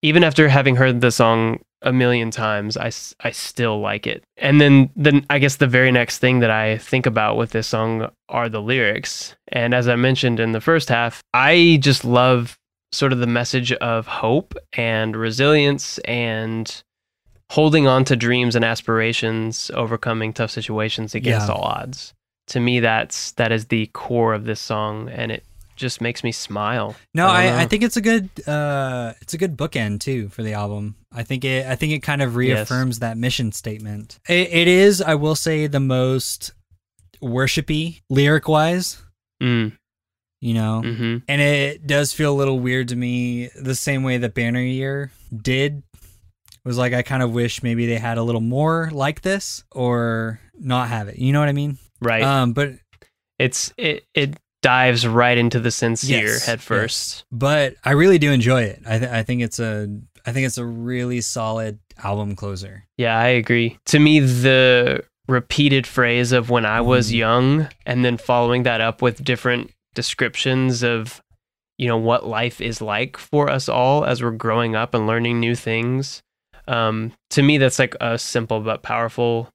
[0.00, 2.90] even after having heard the song a million times, I,
[3.20, 4.24] I still like it.
[4.36, 7.68] And then then I guess the very next thing that I think about with this
[7.68, 9.36] song are the lyrics.
[9.48, 12.58] And as I mentioned in the first half, I just love
[12.90, 16.82] sort of the message of hope and resilience and
[17.50, 21.54] holding on to dreams and aspirations, overcoming tough situations against Yeah.
[21.54, 22.14] all odds.
[22.48, 25.44] To me, that's that is the core of this song, and it
[25.76, 26.94] just makes me smile.
[27.14, 30.42] No, I I, I, think it's a good uh it's a good bookend too for
[30.42, 30.96] the album.
[31.12, 34.18] I think it I think it kind of reaffirms that mission statement.
[34.28, 36.52] It, it is, I will say, the most
[37.22, 39.02] worshipy lyric wise,
[39.42, 39.76] Mm,
[40.40, 40.82] you know.
[40.82, 44.60] hmm And it does feel a little weird to me, the same way that Banner
[44.60, 45.82] Year did.
[45.96, 49.64] It was like I kind of wish maybe they had a little more like this
[49.70, 51.18] or not have it.
[51.18, 51.78] You know what I mean?
[52.00, 52.22] Right.
[52.22, 52.72] Um, but
[53.38, 57.24] it's it it dives right into the sincere Yes, head first.
[57.30, 58.80] but I really do enjoy it.
[58.86, 59.86] I th- I think it's a
[60.26, 62.86] I think it's a really solid album closer.
[62.96, 63.78] Yeah, I agree.
[63.86, 67.16] To me, the repeated phrase of when I was Mhm.
[67.16, 71.20] young and then following that up with different descriptions of,
[71.76, 75.40] you know, what life is like for us all as we're growing up and learning
[75.40, 76.22] new things.
[76.66, 79.50] Um, to me, that's like a simple but powerful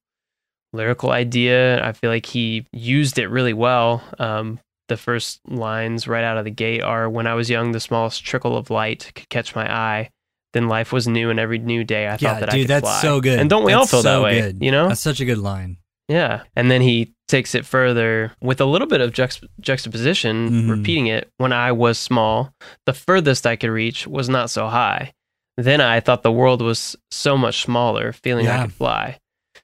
[0.72, 1.84] lyrical idea.
[1.84, 4.04] I feel like he used it really well.
[4.20, 7.80] Um, the first lines right out of the gate are When I was young, the
[7.80, 10.10] smallest trickle of light could catch my eye.
[10.54, 12.58] Then life was new, and every new day I yeah, thought that I dude, could
[12.62, 13.02] Dude, that's fly.
[13.02, 13.40] so good.
[13.40, 14.42] And don't we all That's feel that way?
[14.42, 14.58] good.
[14.62, 14.88] You know?
[14.90, 15.78] That's such a good line.
[16.08, 16.42] Yeah.
[16.56, 20.70] And then he takes it further with a little bit of juxt- juxtaposition, Mhm.
[20.72, 21.30] repeating it.
[21.38, 22.52] When I was small,
[22.88, 25.14] the furthest I could reach was not so high.
[25.56, 28.62] Then I thought the world was so much smaller, feeling I Yeah.
[28.64, 29.18] could fly.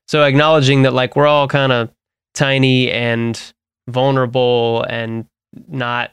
[0.07, 1.89] So acknowledging that, like, we're all kind of
[2.35, 3.41] tiny and
[3.87, 5.25] vulnerable and
[5.67, 6.11] not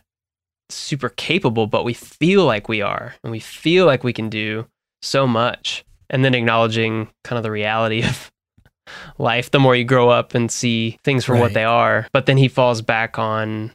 [0.68, 4.66] super capable, but we feel like we are and we feel like we can do
[5.02, 5.84] so much.
[6.10, 8.30] And then acknowledging kind of the reality of
[9.18, 12.06] life the more you grow up and see things for what they are.
[12.12, 13.72] But then he falls back on,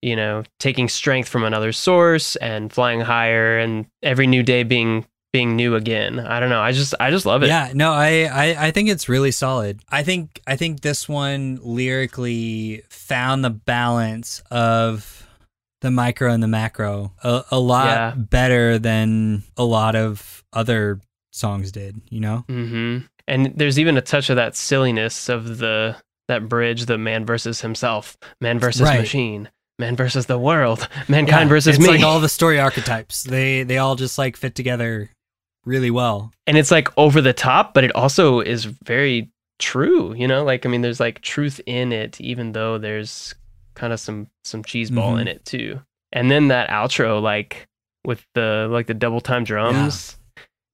[0.00, 5.06] you know, taking strength from another source and flying higher and every new day being
[5.36, 6.18] being new again.
[6.18, 6.60] I don't know.
[6.62, 7.48] I just I just love it.
[7.48, 9.80] Yeah, no, I, I I think it's really solid.
[9.90, 15.26] I think I think this one lyrically found the balance of
[15.82, 18.14] the micro and the macro a, a lot Yeah.
[18.16, 21.00] better than a lot of other
[21.32, 22.00] songs did.
[22.08, 22.44] You know?
[22.48, 23.06] Mm-hmm.
[23.28, 25.96] And there's even a touch of that silliness of the
[26.28, 29.00] that bridge, the man versus himself, man versus Right.
[29.00, 29.48] machine,
[29.78, 31.90] man versus the world, mankind Yeah, versus it's me.
[31.92, 33.22] like all the story archetypes.
[33.24, 35.10] They they all just like fit together
[35.66, 36.32] really well.
[36.46, 40.14] and it's like over the top, but it also is very true.
[40.14, 43.34] You know, like I mean, there's like truth in it, even though there's
[43.74, 45.20] kind of some some cheese ball Mhm.
[45.22, 45.80] in it too.
[46.12, 47.66] And then that outro, like
[48.04, 50.16] with the like the double time drums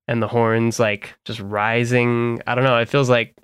[0.06, 2.40] and the horns, like just rising.
[2.46, 2.78] I don't know.
[2.78, 3.34] It feels like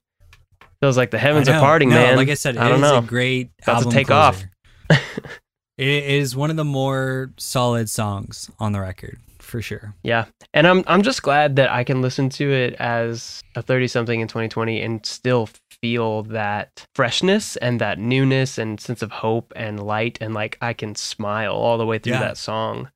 [0.80, 2.16] feels like the heavens are parting, No, man.
[2.16, 2.98] Like I said, it I don't is know.
[2.98, 4.44] a great About to album take off.
[4.90, 9.18] it is one of the more solid songs on the record
[9.48, 9.94] for sure.
[10.02, 10.26] Yeah.
[10.54, 14.20] And I'm I'm just glad that I can listen to it as a 30 something
[14.20, 15.48] in 2020 and still
[15.82, 20.72] feel that freshness and that newness and sense of hope and light and like I
[20.72, 22.20] can smile all the way through Yeah.
[22.20, 22.90] that song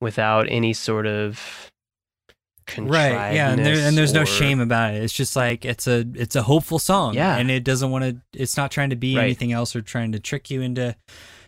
[0.00, 1.70] without any sort of
[2.78, 6.04] right yeah and, there, and there's no shame about it it's just like it's a
[6.14, 7.36] it's a hopeful song Yeah.
[7.36, 9.24] and it doesn't want to it's not trying to be Right.
[9.24, 10.96] anything else or trying to trick you into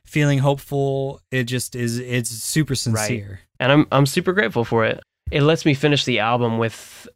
[0.07, 5.01] feeling hopeful it just is it's super sincere and I'm I'm super grateful for it.
[5.31, 7.09] It lets me finish the album with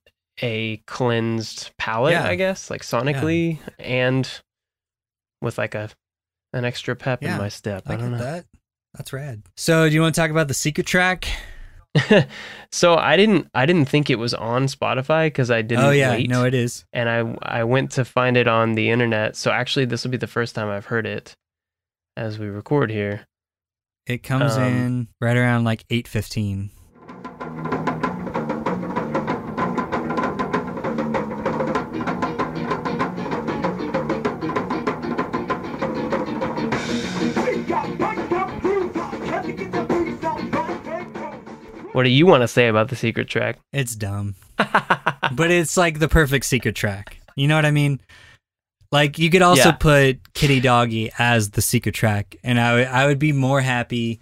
[0.42, 2.24] a cleansed palate, Yeah.
[2.26, 4.28] I guess, like sonically and
[5.40, 5.90] with like a
[6.52, 7.32] an extra pep Yeah.
[7.34, 7.84] in my step.
[7.86, 8.18] I, i, don't know.
[8.18, 8.44] that
[8.94, 11.28] that's rad so do you want to talk about the secret track
[12.72, 16.12] so I didn't I didn't think it was on Spotify because I didn't oh yeah
[16.12, 16.28] wait.
[16.28, 19.36] no it is and I I went to find it on the internet.
[19.36, 21.34] So actually this will be the first time I've heard it
[22.16, 23.26] as we record here.
[24.06, 26.70] it comes Um, in right around like 8.15
[41.92, 43.58] What do you want to say about the secret track?
[43.72, 47.16] it's dumb but it's like the perfect secret track.
[47.34, 48.00] You know what I mean?
[48.92, 49.76] Like you could also Yeah.
[49.76, 54.20] put Kitty Doggy as the secret track, and I would I would be more happy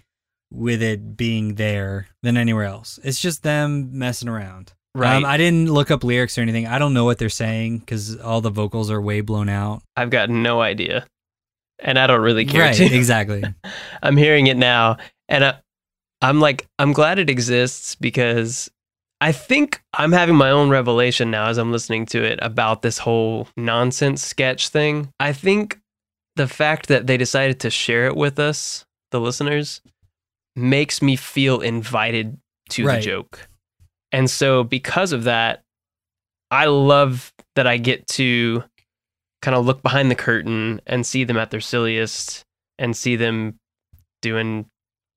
[0.51, 2.99] with it being there than anywhere else.
[3.03, 4.73] It's just them messing around.
[4.95, 5.15] right.
[5.17, 6.65] Um, I didn't look up lyrics or anything.
[6.67, 9.83] I don't know what they're saying because all the vocals are way blown out.
[9.95, 11.05] I've got no idea.
[11.81, 12.75] And I don't really care right?
[12.75, 12.83] to.
[12.95, 13.43] Exactly.
[14.03, 14.97] I'm hearing it now,
[15.29, 15.59] and I,
[16.21, 18.69] I'm like, I'm glad it exists because
[19.21, 22.97] I think I'm having my own revelation now as I'm listening to it about this
[22.99, 25.09] whole nonsense sketch thing.
[25.19, 25.79] I think
[26.35, 29.81] the fact that they decided to share it with us, the listeners,
[30.55, 32.37] makes me feel invited
[32.69, 32.95] to Right.
[32.97, 33.49] the joke.
[34.11, 35.63] And so, because of that,
[36.49, 38.63] I love that I get to
[39.41, 42.43] kind of look behind the curtain and see them at their silliest
[42.77, 43.55] and see them
[44.21, 44.65] doing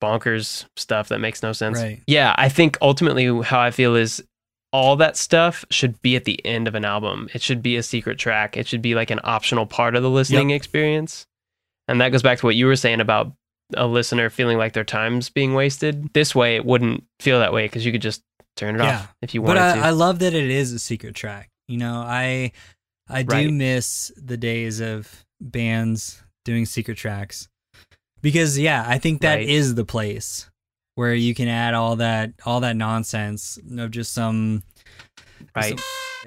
[0.03, 1.79] bonkers stuff that makes no sense.
[1.81, 2.03] Right.
[2.07, 4.23] Yeah, I think ultimately how I feel is
[4.73, 7.29] all that stuff should be at the end of an album.
[7.35, 8.57] It should be a secret track.
[8.57, 11.27] It should be like an optional part of the listening experience.
[11.89, 13.33] And that goes back to what you were saying about
[13.75, 16.13] a listener feeling like their time's being wasted.
[16.15, 18.23] This way, it wouldn't feel that way because you could just
[18.57, 18.99] turn it Yeah.
[19.01, 19.81] off if you But wanted I, to.
[19.87, 21.49] I love that it is a secret track.
[21.69, 22.53] You know, I
[23.09, 23.51] I do Right.
[23.53, 27.49] miss the days of bands doing secret tracks
[28.23, 29.77] because yeah, I think that is Right.
[29.77, 30.49] the place
[30.95, 34.63] where you can add all that all that nonsense of just some
[35.57, 35.81] right.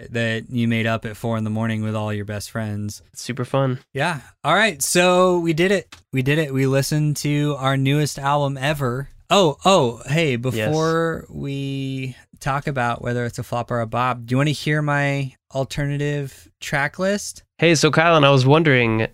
[0.09, 3.01] that you made up at four in the morning with all your best friends.
[3.13, 3.79] It's super fun.
[3.93, 4.21] Yeah.
[4.43, 4.81] All right.
[4.81, 5.95] So we did it.
[6.11, 6.53] We did it.
[6.53, 9.09] We listened to our newest album ever.
[9.29, 14.33] Oh, oh, hey, before we talk about whether it's a flop or a bob, do
[14.33, 17.43] you want to hear my alternative track list?
[17.57, 19.07] Hey, so Kylan, I was wondering,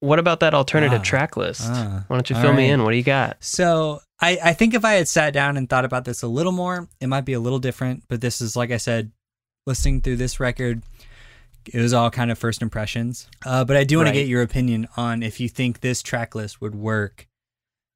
[0.00, 1.04] what about that alternative Ah.
[1.04, 1.62] track list?
[1.64, 2.82] Ah, Why don't you fill me in?
[2.84, 3.42] What do you got?
[3.42, 6.52] So I, I think if I had sat down and thought about this a little
[6.52, 8.04] more, it might be a little different.
[8.08, 9.12] But this is, like I said,
[9.66, 10.82] listening through this record,
[11.72, 13.28] it was all kind of first impressions.
[13.44, 14.12] Uh, but I do want Right.
[14.12, 17.26] to get your opinion on if you think this track list would work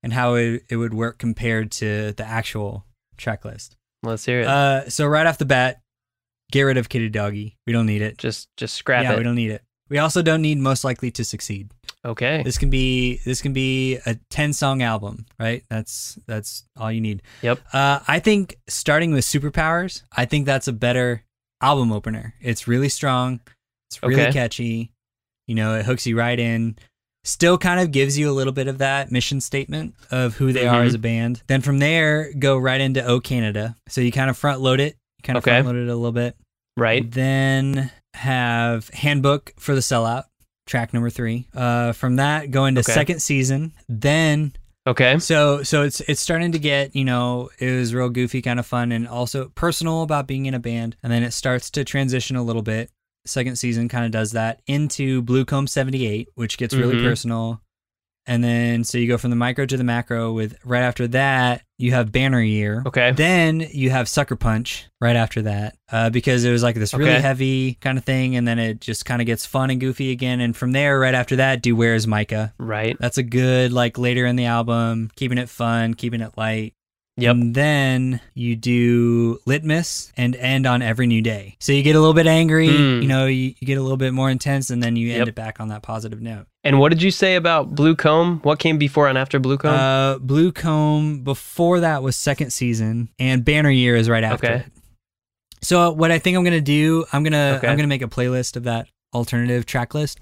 [0.02, 2.84] and how it, it would work compared to the actual
[3.16, 3.76] track list.
[4.02, 4.46] Let's hear it.
[4.46, 5.80] Uh, so right off the bat,
[6.52, 7.56] get rid of Kitty Doggy.
[7.66, 8.16] We don't need it.
[8.16, 9.18] just just scrap yeah, it.
[9.18, 9.62] we don't need it.
[9.90, 11.70] We also don't need Most Likely to Succeed.
[12.04, 12.42] Okay.
[12.42, 15.62] This can be this can be a 10 song album, right?
[15.70, 17.22] That's that's all you need.
[17.42, 17.60] Yep.
[17.72, 21.24] Uh, I think starting with Superpowers, I think that's a better
[21.60, 22.34] album opener.
[22.40, 23.40] It's really strong.
[23.90, 24.32] It's really Okay.
[24.32, 24.92] catchy.
[25.46, 26.76] You know, it hooks you right in.
[27.24, 30.66] Still kind of gives you a little bit of that mission statement of who they
[30.66, 30.86] are Mhm.
[30.86, 31.42] as a band.
[31.46, 33.76] Then from there, go right into Oh Canada.
[33.88, 34.96] So you kind of front load it.
[35.18, 35.50] You kind of Okay.
[35.60, 36.36] front load it a little bit.
[36.76, 37.10] right.
[37.10, 40.24] Then have Handbook for the Sellout,
[40.68, 41.46] track number three.
[41.54, 42.92] Uh, from that, go into Okay.
[42.92, 43.72] second season.
[43.88, 44.52] Then
[44.86, 45.18] Okay.
[45.18, 48.66] so so it's it's starting to get you know it was real goofy, kind of
[48.66, 50.96] fun, and also personal about being in a band.
[51.02, 52.90] And then it starts to transition a little bit.
[53.26, 57.02] Second season kind of does that into Bluecomb seventy eight, which gets really Mhm.
[57.04, 57.60] personal.
[58.28, 60.32] And then so you go from the micro to the macro.
[60.32, 62.82] With right after that, you have Banner Year.
[62.86, 63.10] Okay.
[63.12, 67.10] Then you have Sucker Punch right after that, uh, because it was like this really
[67.12, 67.20] Okay.
[67.20, 70.40] heavy kind of thing, and then it just kind of gets fun and goofy again.
[70.40, 72.52] And from there, right after that, do Where's Micah?
[72.58, 72.96] Right.
[73.00, 76.74] That's a good like later in the album, keeping it fun, keeping it light.
[77.18, 77.34] Yep.
[77.34, 81.56] And then you do Litmus and end on Every New Day.
[81.58, 83.02] So you get a little bit angry, Hmm.
[83.02, 85.28] you know, you, you get a little bit more intense, and then you end Yep.
[85.28, 86.46] it back on that positive note.
[86.64, 88.40] And what did you say about Blue Comb?
[88.44, 89.74] What came before and after Blue Comb?
[89.74, 94.46] Uh, Blue Comb before that was second season, and Banner Year is right after.
[94.46, 94.56] Okay.
[94.56, 94.66] it.
[95.60, 97.66] So what I think I'm gonna do, I'm gonna Okay.
[97.68, 100.20] I'm gonna make a playlist of that alternative track list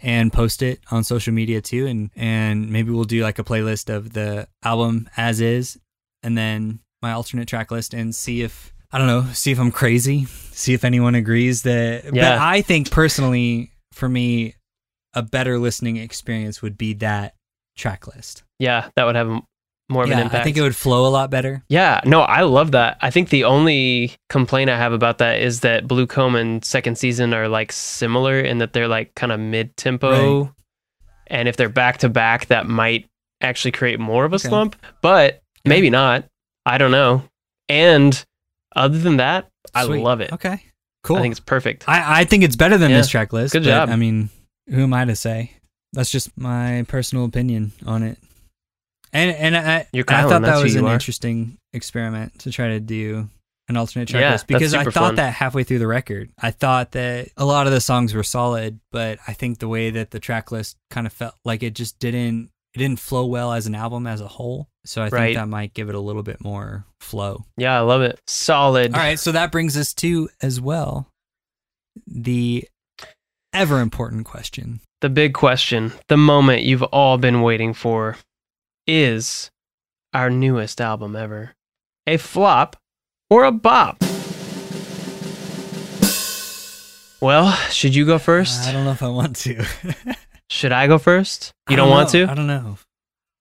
[0.00, 3.94] and post it on social media too, and and maybe we'll do like a playlist
[3.94, 5.78] of the album as is,
[6.22, 9.70] and then my alternate track list, and see if I don't know, see if I'm
[9.70, 12.04] crazy, see if anyone agrees that.
[12.04, 12.38] But Yeah.
[12.40, 14.54] I think personally, for me,
[15.14, 17.34] a better listening experience would be that
[17.76, 18.42] track list.
[18.58, 19.28] yeah, that would have
[19.90, 20.40] more of yeah, an impact.
[20.40, 21.62] I think it would flow a lot better.
[21.68, 22.98] Yeah, no, I love that.
[23.00, 26.98] I think the only complaint I have about that is that Blue Comb and second
[26.98, 30.40] season are like similar in that they're like kind of mid tempo.
[30.42, 30.50] Right.
[31.28, 33.06] And if they're back to back, that might
[33.40, 34.48] actually create more of a Okay.
[34.48, 36.24] slump, but maybe not.
[36.66, 37.22] I don't know.
[37.68, 38.24] And
[38.74, 40.32] other than that, I love it.
[40.32, 40.62] Okay,
[41.02, 41.16] cool.
[41.16, 41.88] I think it's perfect.
[41.88, 42.98] I, I think it's better than Yeah.
[42.98, 43.52] this track list.
[43.52, 43.88] Good job.
[43.90, 44.30] I mean,
[44.68, 45.52] who am I to say?
[45.92, 48.18] That's just my personal opinion on it.
[49.12, 50.92] And and I, I thought that was an are.
[50.92, 53.28] interesting experiment to try to do
[53.68, 55.14] an alternate track Yeah, list because I thought fun.
[55.16, 58.80] that halfway through the record, I thought that a lot of the songs were solid,
[58.92, 61.98] but I think the way that the track list kind of felt like it just
[61.98, 64.68] didn't it didn't flow well as an album as a whole.
[64.88, 67.44] So I think that might give it a little bit more flow.
[67.58, 68.18] yeah, I love it.
[68.26, 68.94] Solid.
[68.94, 71.06] All right, so that brings us to as well
[72.06, 72.66] the
[73.52, 74.80] ever important question.
[75.02, 78.16] The big question, the moment you've all been waiting for,
[78.86, 79.50] is
[80.14, 81.52] our newest album ever
[82.06, 82.76] a flop
[83.28, 84.02] or a bop?
[87.20, 88.66] Well, should you go first?
[88.66, 89.66] I don't know if I want to.
[90.50, 91.52] Should I go first?
[91.68, 92.26] You I don't, want to?
[92.26, 92.78] I don't know.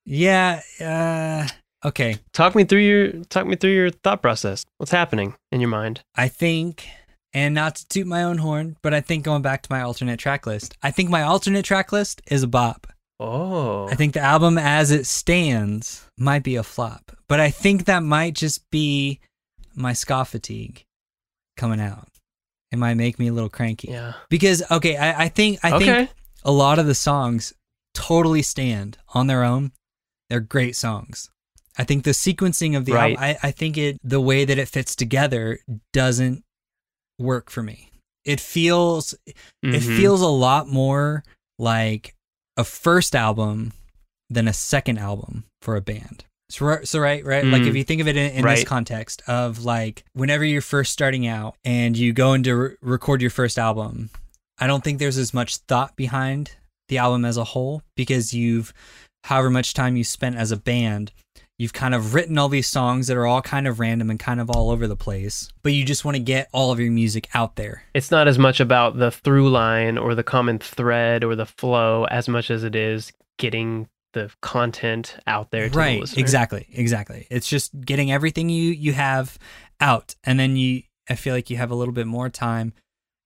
[0.07, 0.61] Yeah.
[0.79, 1.47] Uh,
[1.88, 2.17] okay.
[2.31, 4.63] Talk me through your talk me through your thought process.
[4.77, 6.01] What's happening in your mind?
[6.15, 6.88] I think,
[7.34, 10.17] and not to toot my own horn, but I think going back to my alternate
[10.17, 12.88] track list, I think my alternate track list is a bop.
[13.19, 13.88] Oh.
[13.89, 18.03] I think the album as it stands might be a flop, but I think that
[18.03, 19.19] might just be
[19.75, 20.85] my ska fatigue
[21.57, 22.07] coming out.
[22.71, 23.89] It might make me a little cranky.
[23.89, 24.13] yeah.
[24.29, 25.85] Because okay, I, I think I okay.
[25.85, 26.09] think
[26.45, 27.53] a lot of the songs
[27.93, 29.71] totally stand on their own.
[30.30, 31.30] They're great songs.
[31.78, 33.16] I think the sequencing of the Right.
[33.18, 35.60] album, I, I think it the way that it fits together
[35.94, 36.44] doesn't
[37.20, 37.91] work for me.
[38.26, 39.98] It feels it Mhm.
[39.98, 41.24] feels a lot more
[41.60, 42.16] like
[42.58, 43.74] a first album
[44.30, 46.26] than a second album for a band.
[46.49, 47.44] So, so right, right.
[47.45, 47.68] Like Mm.
[47.68, 51.28] if you think of it in, in this context of like whenever you're first starting
[51.28, 54.10] out and you go into re- record your first album,
[54.58, 56.52] I don't think there's as much thought behind
[56.90, 58.74] the album as a whole because you've,
[59.28, 61.12] however much time you spent as a band,
[61.58, 64.40] you've kind of written all these songs that are all kind of random and kind
[64.40, 67.28] of all over the place, but you just want to get all of your music
[67.34, 67.84] out there.
[67.94, 72.06] It's not as much about the through line or the common thread or the flow
[72.06, 76.22] as much as it is getting the content out there to the right listener.
[76.22, 79.38] exactly exactly it's just getting everything you you have
[79.80, 82.74] out and then you i feel like you have a little bit more time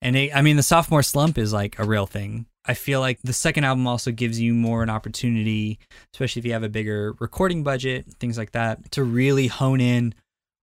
[0.02, 3.20] and it, i mean the sophomore slump is like a real thing i feel like
[3.22, 5.78] the second album also gives you more an opportunity
[6.14, 10.14] especially if you have a bigger recording budget things like that to really hone in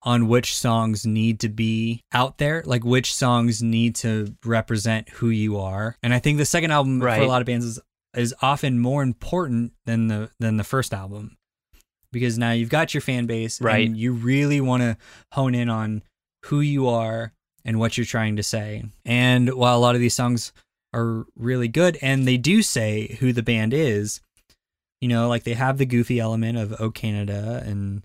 [0.03, 5.29] on which songs need to be out there like which songs need to represent who
[5.29, 5.97] you are.
[6.01, 7.79] And i think the second album for a lot of bands is
[8.15, 11.35] is often more important than the than the first album.
[12.13, 13.85] Because now you've got your fan base Right.
[13.85, 14.97] and you really want to
[15.33, 16.01] hone in on
[16.45, 17.33] who you are
[17.65, 18.83] and what you're trying to say.
[19.05, 20.53] And while a lot of these songs
[20.93, 24.21] are really good and they do say who the band is
[25.01, 28.03] you know like they have the goofy element of oh canada and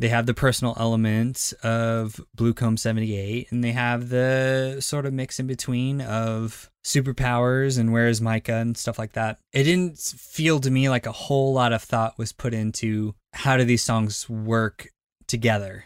[0.00, 5.38] they have the personal element of bluecomb 78, and they have the sort of mix
[5.38, 9.38] in between of superpowers and where is Micah and stuff like that.
[9.52, 13.58] It didn't feel to me like a whole lot of thought was put into how
[13.58, 14.88] do these songs work
[15.28, 15.84] together.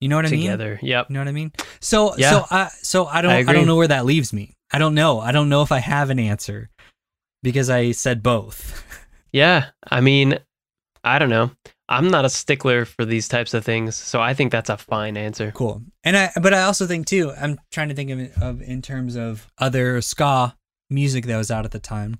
[0.00, 0.40] You know what I mean?
[0.40, 0.80] Together.
[0.82, 1.06] Yep.
[1.08, 1.52] You know what I mean?
[1.78, 2.30] So Yeah.
[2.30, 4.56] so I so I don't I I, don't know where that leaves me.
[4.72, 5.20] I don't know.
[5.20, 6.70] I don't know if I have an answer
[7.42, 8.84] because I said both.
[9.32, 9.66] Yeah.
[9.90, 10.38] I mean,
[11.04, 11.50] I don't know.
[11.88, 15.16] I'm not a stickler for these types of things, so I think that's a fine
[15.16, 15.50] answer.
[15.52, 15.82] Cool.
[16.04, 17.32] And I, but I also think too.
[17.32, 20.54] I'm trying to think of it of in terms of other ska
[20.90, 22.18] music that was out at the time.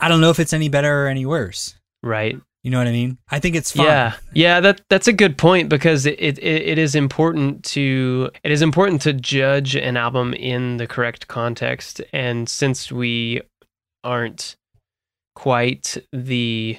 [0.00, 1.76] I don't know if it's any better or any worse.
[2.02, 2.40] Right.
[2.64, 3.18] You know what I mean?
[3.30, 3.86] I think it's fine.
[3.86, 8.50] Yeah, yeah, that that's a good point because it, it it is important to it
[8.50, 13.40] is important to judge an album in the correct context, and since we
[14.02, 14.56] aren't
[15.36, 16.78] quite the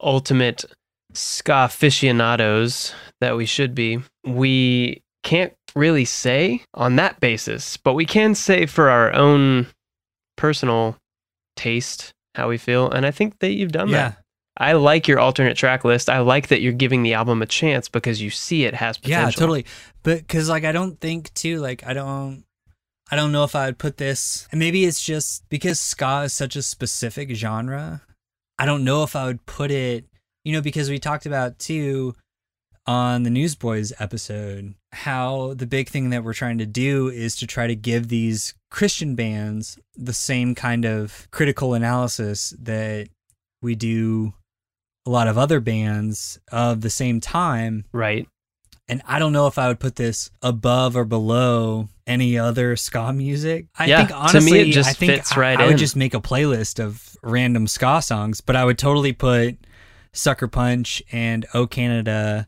[0.00, 0.66] ultimate
[1.14, 8.04] ska aficionados that we should be, we can't really say on that basis, but we
[8.04, 9.66] can say for our own
[10.36, 10.96] personal
[11.56, 14.23] taste how we feel, and I think that you've done that.
[14.56, 16.08] I like your alternate track list.
[16.08, 19.28] I like that you're giving the album a chance because you see it has potential.
[19.28, 19.66] Yeah, totally.
[20.02, 22.44] But because like I don't think too like I don't
[23.10, 24.48] I don't know if I would put this.
[24.52, 28.02] And maybe it's just because ska is such a specific genre.
[28.58, 30.06] I don't know if I would put it.
[30.44, 32.14] You know, because we talked about too
[32.86, 37.46] on the Newsboys episode how the big thing that we're trying to do is to
[37.46, 43.08] try to give these Christian bands the same kind of critical analysis that
[43.62, 44.34] we do
[45.06, 48.26] a lot of other bands of the same time Right.
[48.88, 53.12] and I don't know if I would put this above or below any other ska
[53.12, 53.66] music.
[53.78, 55.72] I Yeah, think to me, honestly, it just I think fits I- right I, would
[55.72, 55.78] in.
[55.78, 59.58] just make a playlist of random ska songs, but I would totally put
[60.12, 62.46] Sucker Punch and Oh Canada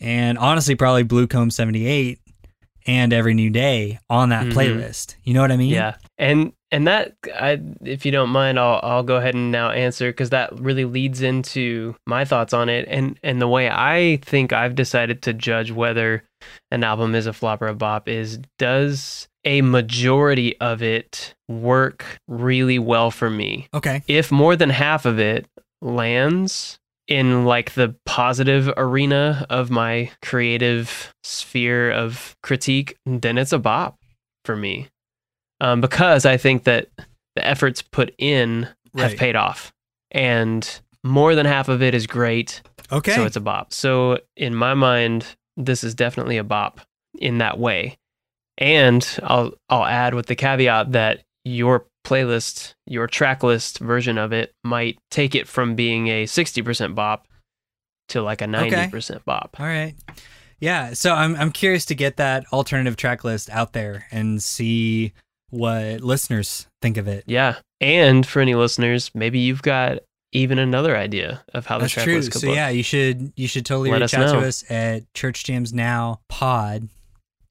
[0.00, 2.18] and honestly probably Blue Comb 78
[2.86, 4.52] and Every New Day on that Mhm.
[4.52, 5.14] playlist.
[5.24, 5.70] You know what I mean?
[5.70, 5.94] Yeah.
[6.18, 10.12] And and that I if you don't mind I'll I'll go ahead and now answer
[10.12, 14.52] cuz that really leads into my thoughts on it and and the way I think
[14.52, 16.22] I've decided to judge whether
[16.70, 22.18] an album is a flop or a bop is does a majority of it work
[22.28, 23.66] really well for me?
[23.74, 24.02] Okay.
[24.06, 25.46] if more than half of it
[25.82, 26.78] lands
[27.10, 33.98] in like the positive arena of my creative sphere of critique, then it's a bop
[34.46, 34.88] for me.
[35.60, 36.88] Um, because I think that
[37.36, 38.62] the efforts put in
[38.96, 39.18] have Right.
[39.18, 39.72] paid off.
[40.12, 40.66] And
[41.04, 42.62] more than half of it is great.
[42.90, 43.12] Okay.
[43.14, 43.72] So it's a bop.
[43.74, 46.80] So in my mind, this is definitely a bop
[47.18, 47.98] in that way.
[48.58, 54.32] And I'll I'll add with the caveat that your playlist, your track list version of
[54.32, 57.26] it might take it from being a 60% bop
[58.08, 59.56] to like a 90% bop.
[59.60, 59.94] All right.
[60.60, 65.12] Yeah, so I'm I'm curious to get that alternative track list out there and see
[65.48, 67.24] what listeners think of it.
[67.26, 67.56] Yeah.
[67.80, 70.00] And for any listeners, maybe you've got
[70.32, 72.16] even another idea of how the That's track true.
[72.16, 72.56] list could So look.
[72.56, 74.40] yeah, you should you should totally Let reach out know.
[74.42, 76.88] to us at churchjamsnowpod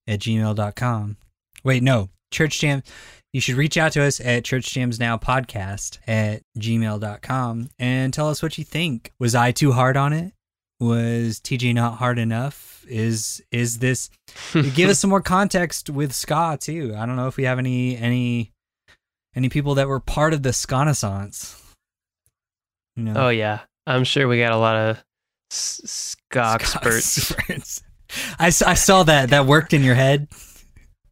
[0.07, 1.17] at gmail.com.
[1.63, 2.09] Wait, no.
[2.31, 2.83] Church Jam
[3.33, 8.63] you should reach out to us at churchjamsnowpodcast at gmail.com and tell us what you
[8.63, 9.11] think.
[9.19, 10.33] Was I too hard on it?
[10.79, 12.85] Was TJ not hard enough?
[12.87, 14.09] Is is this
[14.73, 16.95] give us some more context with ska too.
[16.97, 18.51] I don't know if we have any any
[19.35, 21.61] any people that were part of the ska renaissance.
[22.95, 23.13] You know.
[23.25, 25.03] Oh yeah, I'm sure we got a lot of
[25.51, 27.05] S- Skok spurts.
[27.05, 27.83] spurts.
[28.39, 29.29] I, I saw that.
[29.29, 30.27] That worked in your head.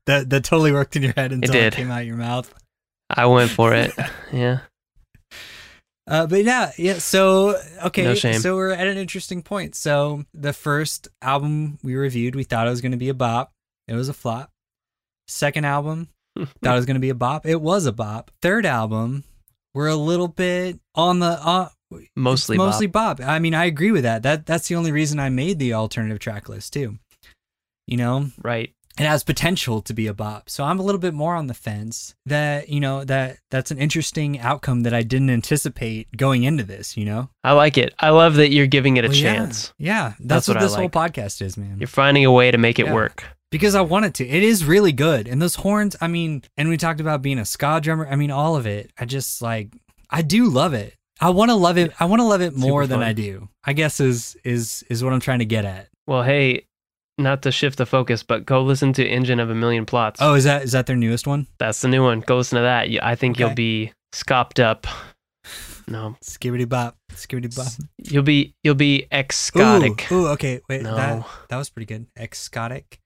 [0.07, 1.73] That that totally worked in your head until it, did.
[1.73, 2.53] came out your mouth.
[3.09, 3.93] I went for it.
[4.33, 4.59] Yeah.
[6.07, 6.99] Uh, but yeah, yeah.
[6.99, 9.75] So okay, No so we're at an interesting point.
[9.75, 13.51] So the first album we reviewed, we thought it was going to be a bop.
[13.89, 14.49] It was a flop.
[15.27, 16.07] Second album,
[16.37, 17.45] thought it was going to be a bop.
[17.45, 18.31] It was a bop.
[18.41, 19.25] Third album,
[19.73, 21.69] we're a little bit on the uh,
[22.15, 22.67] Mostly it's bop.
[22.67, 23.19] mostly bop.
[23.21, 24.23] I mean, I agree with that.
[24.23, 26.99] That that's the only reason I made the alternative track list too.
[27.85, 28.73] You know, Right.
[28.99, 30.49] It has potential to be a bop.
[30.49, 33.77] So I'm a little bit more on the fence that, you know, that that's an
[33.77, 37.29] interesting outcome that I didn't anticipate going into this, you know?
[37.43, 37.93] I like it.
[37.99, 39.73] I love that you're giving it a Well, chance.
[39.77, 40.13] Yeah.
[40.19, 41.77] That's, That's what, what this whole podcast is, man.
[41.79, 42.93] You're finding a way to make it Yeah.
[42.93, 43.23] work.
[43.49, 44.27] because I want it to.
[44.27, 45.27] It is really good.
[45.27, 48.05] And those horns, I mean, and we talked about being a ska drummer.
[48.05, 48.91] I mean, all of it.
[48.99, 49.69] I just like
[50.09, 50.95] I do love it.
[51.21, 51.93] I want to love it.
[51.99, 53.07] I want to love it more Super than fun.
[53.07, 53.49] I do.
[53.63, 55.87] I guess is is is what I'm trying to get at.
[56.05, 56.66] Well, hey,
[57.17, 60.19] not to shift the focus, but go listen to Engine of a Million Plots.
[60.21, 61.47] Oh, is that is that their newest one?
[61.59, 62.19] That's the new one.
[62.21, 62.87] Go listen to that.
[63.03, 63.43] I think Okay.
[63.45, 64.87] you'll be scopped up.
[65.89, 66.97] No, Skibbity bop.
[67.13, 67.71] Skibbity bop.
[67.97, 70.11] you'll be you'll be exotic.
[70.11, 70.59] Ooh, ooh, okay.
[70.67, 70.93] Wait, No.
[70.97, 72.07] that that was pretty good.
[72.17, 72.99] Exotic.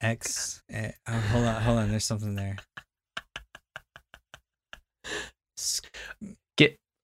[0.00, 0.62] X.
[0.70, 1.88] eh, oh, hold on, hold on.
[1.90, 2.56] There's something there.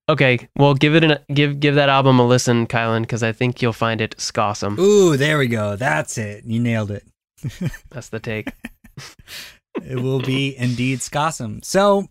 [0.09, 3.61] Okay, well, give it an give give that album a listen, Kylan, because I think
[3.61, 4.78] you'll find it scawsome.
[4.78, 5.74] Ooh, there we go.
[5.74, 6.45] That's it.
[6.45, 7.05] You nailed it.
[7.91, 8.51] That's the take.
[9.85, 11.62] It will be indeed scossum.
[11.62, 12.09] So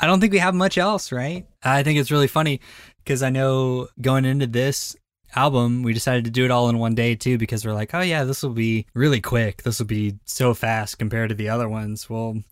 [0.00, 1.46] I don't think we have much else, right?
[1.62, 2.60] I think it's really funny
[2.98, 4.94] because I know going into this
[5.34, 8.00] album, we decided to do it all in one day too because we're like, oh
[8.00, 9.62] yeah, this will be really quick.
[9.62, 12.10] This will be so fast compared to the other ones.
[12.10, 12.42] Well,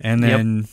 [0.00, 0.68] and Yep.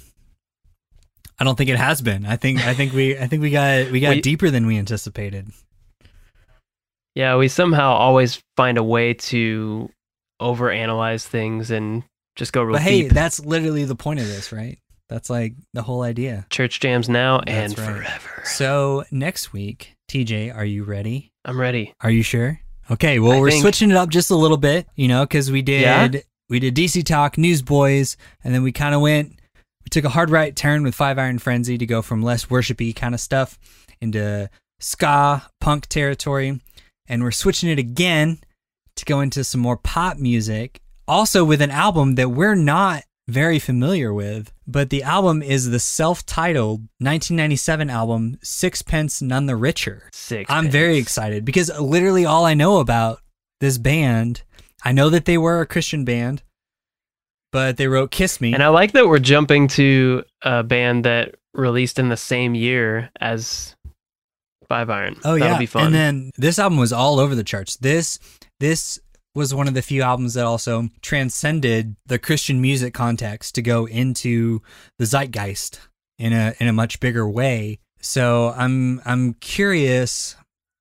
[1.39, 2.25] I don't think it has been.
[2.25, 4.77] I think I think we I think we got we got We- deeper than we
[4.77, 5.49] anticipated.
[7.15, 9.89] Yeah, we somehow always find a way to
[10.41, 12.03] overanalyze things and
[12.35, 13.11] just go real But hey, deep.
[13.11, 14.79] that's literally the point of this, right?
[15.09, 16.47] That's like the whole idea.
[16.49, 17.87] Church jams now That's and right.
[18.03, 18.41] forever.
[18.45, 21.31] So next week, TJ, are you ready?
[21.45, 21.93] I'm ready.
[22.01, 22.59] Are you sure?
[22.89, 25.51] Okay, well I we're think- switching it up just a little bit, you know, because
[25.51, 26.21] we did Yeah?
[26.49, 29.37] we did DC Talk, Newsboys, and then we kind of went we
[29.93, 33.13] took a hard right turn with Five Iron Frenzy to go from less worshipy kind
[33.13, 33.59] of stuff
[34.01, 34.49] into
[34.79, 36.59] ska punk territory,
[37.07, 38.39] and we're switching it again
[38.95, 43.59] to go into some more pop music, also with an album that we're not very
[43.59, 50.09] familiar with, but the album is the self-titled 1997 album Sixpence None the Richer.
[50.11, 50.49] Six.
[50.49, 53.21] I'm very excited because literally all I know about
[53.61, 54.41] this band,
[54.83, 56.41] I know that they were a Christian band,
[57.53, 61.35] but they wrote "Kiss Me." And I like that we're jumping to a band that
[61.53, 63.75] released in the same year as
[64.67, 65.15] Five Iron.
[65.23, 65.85] oh That'll yeah, be fun.
[65.85, 67.77] and then this album was all over the charts.
[67.77, 68.19] This
[68.59, 68.99] this
[69.35, 73.85] was one of the few albums that also transcended the Christian music context to go
[73.87, 74.61] into
[74.99, 75.79] the zeitgeist
[76.19, 77.79] in a in a much bigger way.
[78.01, 80.35] So I'm I'm curious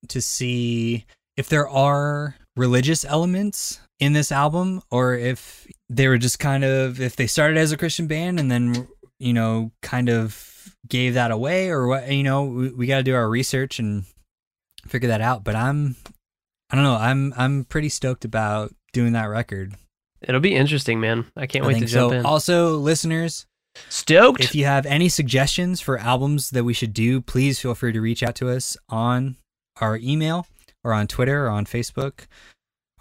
[0.09, 1.05] to see
[1.37, 7.01] if there are religious elements in this album or if they were just kind of
[7.01, 8.89] if they started as a Christian band and then
[9.21, 13.05] you know kind of gave that away or what you know we, we got to
[13.05, 14.05] do our research and
[14.89, 15.95] figure that out but I'm
[16.69, 19.77] I don't know I'm I'm pretty stoked about doing that record
[20.25, 21.27] It'll be interesting, man.
[21.37, 22.27] I can't I wait to jump so in.
[22.27, 23.47] also listeners
[23.89, 24.41] Stoked.
[24.41, 28.01] if you have any suggestions for albums that we should do, please feel free to
[28.01, 29.37] reach out to us on
[29.81, 30.47] our email
[30.85, 32.27] or on Twitter or on Facebook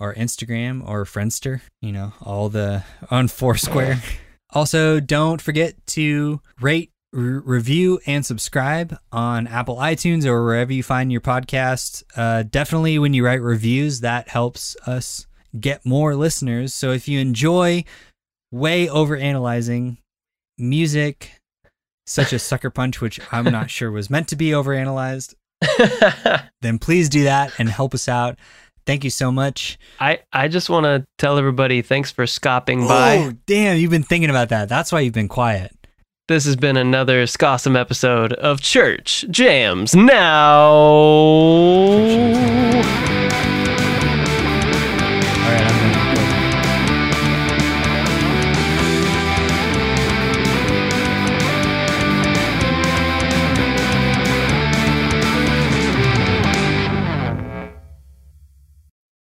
[0.01, 4.01] or Instagram or Friendster, you know, all the on Foursquare.
[4.49, 10.81] also, don't forget to rate, r- review, and subscribe on Apple iTunes or wherever you
[10.81, 12.03] find your podcasts.
[12.15, 15.27] Uh, definitely, when you write reviews, that helps us
[15.59, 16.73] get more listeners.
[16.73, 17.83] So if you enjoy
[18.51, 19.99] way over analyzing
[20.57, 21.37] music
[22.07, 25.35] such as Sucker Punch, which I'm not sure was meant to be overanalyzed,
[26.61, 28.39] then please do that and help us out.
[28.85, 29.77] Thank you so much.
[29.99, 33.17] I, I just want to tell everybody thanks for scopping by.
[33.17, 34.69] Oh, damn, you've been thinking about that.
[34.69, 35.75] That's why you've been quiet.
[36.27, 40.71] This has been another Scossum episode of Church Jams Now.